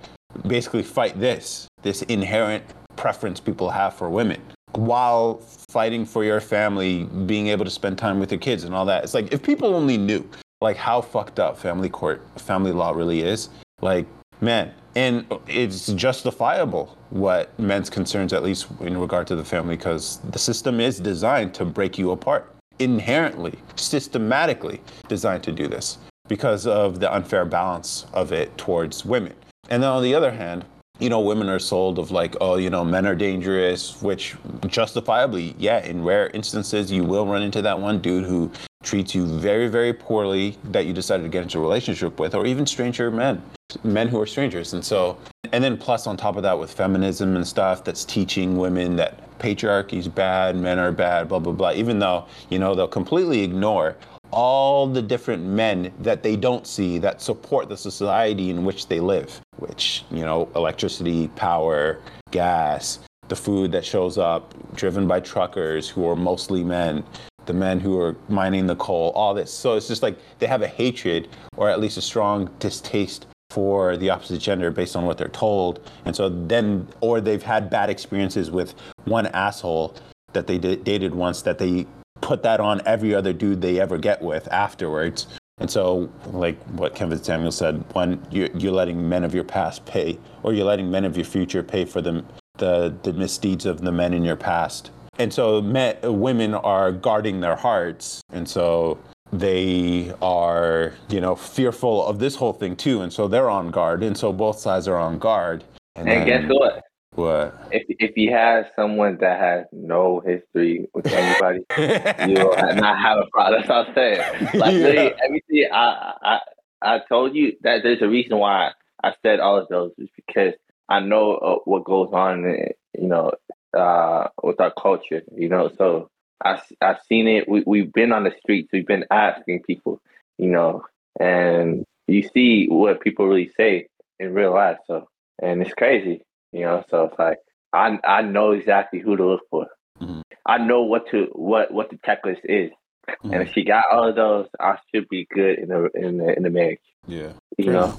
basically 0.45 0.83
fight 0.83 1.19
this, 1.19 1.67
this 1.81 2.01
inherent 2.03 2.63
preference 2.95 3.39
people 3.39 3.69
have 3.69 3.93
for 3.93 4.09
women 4.09 4.41
while 4.73 5.35
fighting 5.69 6.05
for 6.05 6.23
your 6.23 6.41
family, 6.41 7.05
being 7.25 7.47
able 7.47 7.65
to 7.65 7.71
spend 7.71 7.97
time 7.97 8.19
with 8.19 8.31
your 8.31 8.39
kids 8.39 8.63
and 8.63 8.75
all 8.75 8.85
that. 8.85 9.03
It's 9.03 9.13
like 9.13 9.31
if 9.31 9.41
people 9.41 9.73
only 9.73 9.97
knew 9.97 10.29
like 10.61 10.77
how 10.77 11.01
fucked 11.01 11.39
up 11.39 11.57
family 11.57 11.89
court, 11.89 12.21
family 12.37 12.71
law 12.71 12.91
really 12.91 13.21
is, 13.21 13.49
like 13.81 14.05
man, 14.41 14.73
and 14.97 15.31
it's 15.47 15.93
justifiable 15.93 16.97
what 17.11 17.57
men's 17.59 17.87
concerns, 17.87 18.33
at 18.33 18.41
least 18.41 18.65
in 18.79 18.97
regard 18.97 19.27
to 19.27 19.35
the 19.35 19.45
family, 19.45 19.77
because 19.77 20.17
the 20.31 20.39
system 20.39 20.79
is 20.79 20.99
designed 20.99 21.53
to 21.53 21.65
break 21.65 21.99
you 21.99 22.09
apart. 22.09 22.51
inherently, 22.79 23.53
systematically 23.75 24.81
designed 25.07 25.43
to 25.43 25.51
do 25.51 25.67
this 25.67 25.97
because 26.27 26.67
of 26.67 26.99
the 26.99 27.13
unfair 27.13 27.45
balance 27.45 28.05
of 28.13 28.31
it 28.31 28.55
towards 28.57 29.05
women. 29.05 29.33
And 29.69 29.81
then 29.81 29.89
on 29.89 30.03
the 30.03 30.13
other 30.13 30.31
hand, 30.31 30.65
you 30.99 31.09
know, 31.09 31.19
women 31.19 31.47
are 31.47 31.59
sold 31.59 31.99
of 31.99 32.11
like, 32.11 32.35
oh, 32.41 32.55
you 32.55 32.69
know, 32.69 32.83
men 32.83 33.05
are 33.05 33.15
dangerous, 33.15 34.01
which 34.01 34.35
justifiably, 34.67 35.55
yeah, 35.57 35.83
in 35.85 36.03
rare 36.03 36.29
instances, 36.29 36.91
you 36.91 37.03
will 37.03 37.25
run 37.25 37.43
into 37.43 37.61
that 37.61 37.79
one 37.79 37.99
dude 37.99 38.25
who 38.25 38.51
treats 38.83 39.13
you 39.13 39.25
very, 39.25 39.67
very 39.67 39.93
poorly 39.93 40.57
that 40.63 40.85
you 40.85 40.93
decided 40.93 41.23
to 41.23 41.29
get 41.29 41.43
into 41.43 41.57
a 41.57 41.61
relationship 41.61 42.19
with, 42.19 42.33
or 42.33 42.45
even 42.45 42.65
stranger 42.65 43.11
men, 43.11 43.41
men 43.83 44.07
who 44.07 44.19
are 44.19 44.25
strangers. 44.25 44.73
And 44.73 44.83
so, 44.83 45.17
and 45.51 45.63
then 45.63 45.77
plus 45.77 46.07
on 46.07 46.15
top 46.17 46.37
of 46.37 46.43
that 46.43 46.57
with 46.57 46.71
feminism 46.71 47.35
and 47.35 47.45
stuff 47.45 47.83
that's 47.83 48.05
teaching 48.05 48.57
women 48.57 48.95
that 48.95 49.37
patriarchy 49.39 49.97
is 49.97 50.07
bad, 50.07 50.55
men 50.55 50.79
are 50.79 50.91
bad, 50.91 51.27
blah, 51.27 51.39
blah, 51.39 51.53
blah, 51.53 51.71
even 51.73 51.99
though, 51.99 52.25
you 52.49 52.59
know, 52.59 52.75
they'll 52.75 52.87
completely 52.87 53.43
ignore 53.43 53.95
all 54.31 54.87
the 54.87 55.01
different 55.01 55.43
men 55.43 55.91
that 55.99 56.21
they 56.21 56.35
don't 56.35 56.67
see 56.67 56.97
that 56.97 57.21
support 57.21 57.69
the 57.69 57.77
society 57.77 58.49
in 58.49 58.65
which 58.65 58.87
they 58.87 58.99
live, 58.99 59.41
which, 59.57 60.03
you 60.11 60.23
know, 60.23 60.49
electricity, 60.55 61.27
power, 61.29 61.99
gas, 62.31 62.99
the 63.29 63.35
food 63.35 63.71
that 63.71 63.85
shows 63.85 64.17
up 64.17 64.53
driven 64.75 65.07
by 65.07 65.19
truckers 65.19 65.89
who 65.89 66.07
are 66.07 66.15
mostly 66.15 66.63
men, 66.63 67.03
the 67.47 67.53
men 67.53 67.79
who 67.79 67.99
are 67.99 68.15
mining 68.29 68.67
the 68.67 68.75
coal, 68.75 69.11
all 69.15 69.33
this. 69.33 69.51
So 69.51 69.75
it's 69.75 69.87
just 69.87 70.03
like 70.03 70.17
they 70.39 70.47
have 70.47 70.61
a 70.61 70.67
hatred 70.67 71.29
or 71.55 71.69
at 71.69 71.79
least 71.79 71.97
a 71.97 72.01
strong 72.01 72.49
distaste 72.59 73.25
for 73.49 73.97
the 73.97 74.09
opposite 74.09 74.39
gender 74.39 74.69
based 74.69 74.95
on 74.95 75.05
what 75.05 75.17
they're 75.17 75.29
told. 75.29 75.89
And 76.05 76.15
so 76.15 76.29
then, 76.29 76.87
or 77.01 77.21
they've 77.21 77.41
had 77.41 77.69
bad 77.69 77.89
experiences 77.89 78.51
with 78.51 78.75
one 79.05 79.27
asshole 79.27 79.95
that 80.33 80.47
they 80.47 80.57
d- 80.57 80.75
dated 80.75 81.15
once 81.15 81.41
that 81.43 81.57
they 81.57 81.87
put 82.21 82.43
that 82.43 82.59
on 82.59 82.81
every 82.85 83.15
other 83.15 83.33
dude 83.33 83.61
they 83.61 83.79
ever 83.79 83.97
get 83.97 84.21
with 84.21 84.47
afterwards. 84.51 85.27
And 85.59 85.71
so, 85.71 86.09
like 86.27 86.61
what 86.71 86.93
Kevin 86.93 87.23
Samuel 87.23 87.51
said, 87.51 87.83
when 87.93 88.23
you're, 88.29 88.49
you're 88.55 88.73
letting 88.73 89.09
men 89.09 89.23
of 89.23 89.33
your 89.33 89.43
past 89.43 89.85
pay, 89.85 90.19
or 90.43 90.53
you're 90.53 90.65
letting 90.65 90.91
men 90.91 91.03
of 91.03 91.17
your 91.17 91.25
future 91.25 91.63
pay 91.63 91.85
for 91.85 92.01
the, 92.01 92.23
the, 92.57 92.95
the 93.01 93.13
misdeeds 93.13 93.65
of 93.65 93.81
the 93.81 93.91
men 93.91 94.13
in 94.13 94.23
your 94.23 94.35
past. 94.35 94.91
And 95.19 95.33
so, 95.33 95.61
men, 95.61 95.97
women 96.03 96.53
are 96.53 96.91
guarding 96.91 97.39
their 97.41 97.55
hearts. 97.55 98.21
And 98.31 98.47
so, 98.47 98.99
they 99.31 100.13
are, 100.21 100.93
you 101.09 101.19
know, 101.19 101.35
fearful 101.35 102.05
of 102.05 102.19
this 102.19 102.35
whole 102.35 102.53
thing 102.53 102.75
too. 102.75 103.01
And 103.01 103.11
so, 103.11 103.27
they're 103.27 103.49
on 103.49 103.71
guard. 103.71 104.03
And 104.03 104.17
so, 104.17 104.31
both 104.31 104.59
sides 104.59 104.87
are 104.87 104.97
on 104.97 105.19
guard. 105.19 105.63
And, 105.95 106.07
and 106.07 106.21
then, 106.21 106.27
guess 106.27 106.49
what? 106.49 106.83
What? 107.17 107.69
If 107.71 107.83
if 107.87 108.15
you 108.15 108.31
have 108.31 108.65
someone 108.75 109.17
that 109.21 109.39
has 109.39 109.65
no 109.71 110.19
history 110.19 110.87
with 110.93 111.07
anybody, 111.07 111.65
you 112.31 112.45
will 112.45 112.75
not 112.75 112.99
have 112.99 113.17
a 113.17 113.25
problem. 113.31 113.61
That's 113.61 113.69
what 113.69 113.87
I'm 113.87 113.95
saying. 113.95 114.49
Like 114.53 114.73
yeah. 114.75 115.09
everything 115.25 115.67
I, 115.73 116.13
I 116.21 116.39
I 116.83 116.99
told 117.09 117.35
you 117.35 117.53
that 117.61 117.81
there's 117.81 118.03
a 118.03 118.07
reason 118.07 118.37
why 118.37 118.71
I 119.03 119.13
said 119.23 119.39
all 119.39 119.57
of 119.57 119.67
those 119.67 119.93
is 119.97 120.09
because 120.15 120.53
I 120.89 120.99
know 120.99 121.33
uh, 121.33 121.55
what 121.65 121.85
goes 121.85 122.09
on, 122.13 122.43
you 122.43 123.07
know, 123.07 123.31
uh, 123.75 124.27
with 124.43 124.59
our 124.59 124.71
culture, 124.71 125.21
you 125.35 125.49
know. 125.49 125.71
So 125.77 126.09
I 126.43 126.61
I've 126.81 127.01
seen 127.07 127.27
it. 127.27 127.47
We 127.47 127.63
we've 127.65 127.91
been 127.91 128.11
on 128.11 128.23
the 128.23 128.33
streets. 128.41 128.69
We've 128.71 128.87
been 128.87 129.05
asking 129.11 129.63
people, 129.63 130.01
you 130.37 130.49
know, 130.49 130.83
and 131.19 131.85
you 132.07 132.27
see 132.33 132.67
what 132.67 133.01
people 133.01 133.27
really 133.27 133.51
say 133.57 133.87
in 134.19 134.33
real 134.33 134.53
life. 134.53 134.77
So 134.87 135.07
and 135.41 135.61
it's 135.61 135.73
crazy. 135.73 136.21
You 136.51 136.61
know, 136.61 136.83
so 136.89 137.05
it's 137.05 137.19
like 137.19 137.39
I 137.73 137.99
I 138.05 138.21
know 138.21 138.51
exactly 138.51 138.99
who 138.99 139.15
to 139.15 139.25
look 139.25 139.43
for. 139.49 139.67
Mm-hmm. 140.01 140.21
I 140.45 140.57
know 140.59 140.83
what 140.83 141.09
to 141.11 141.27
what 141.33 141.71
what 141.71 141.89
the 141.89 141.97
checklist 141.97 142.45
is, 142.45 142.71
mm-hmm. 143.09 143.33
and 143.33 143.43
if 143.43 143.53
she 143.53 143.63
got 143.63 143.85
all 143.91 144.09
of 144.09 144.15
those, 144.15 144.47
I 144.59 144.77
should 144.93 145.09
be 145.09 145.27
good 145.33 145.59
in 145.59 145.69
the 145.69 145.89
in 145.93 146.17
the 146.17 146.35
in 146.35 146.43
the 146.43 146.49
marriage. 146.49 146.79
Yeah, 147.07 147.33
you 147.57 147.71
know. 147.71 147.97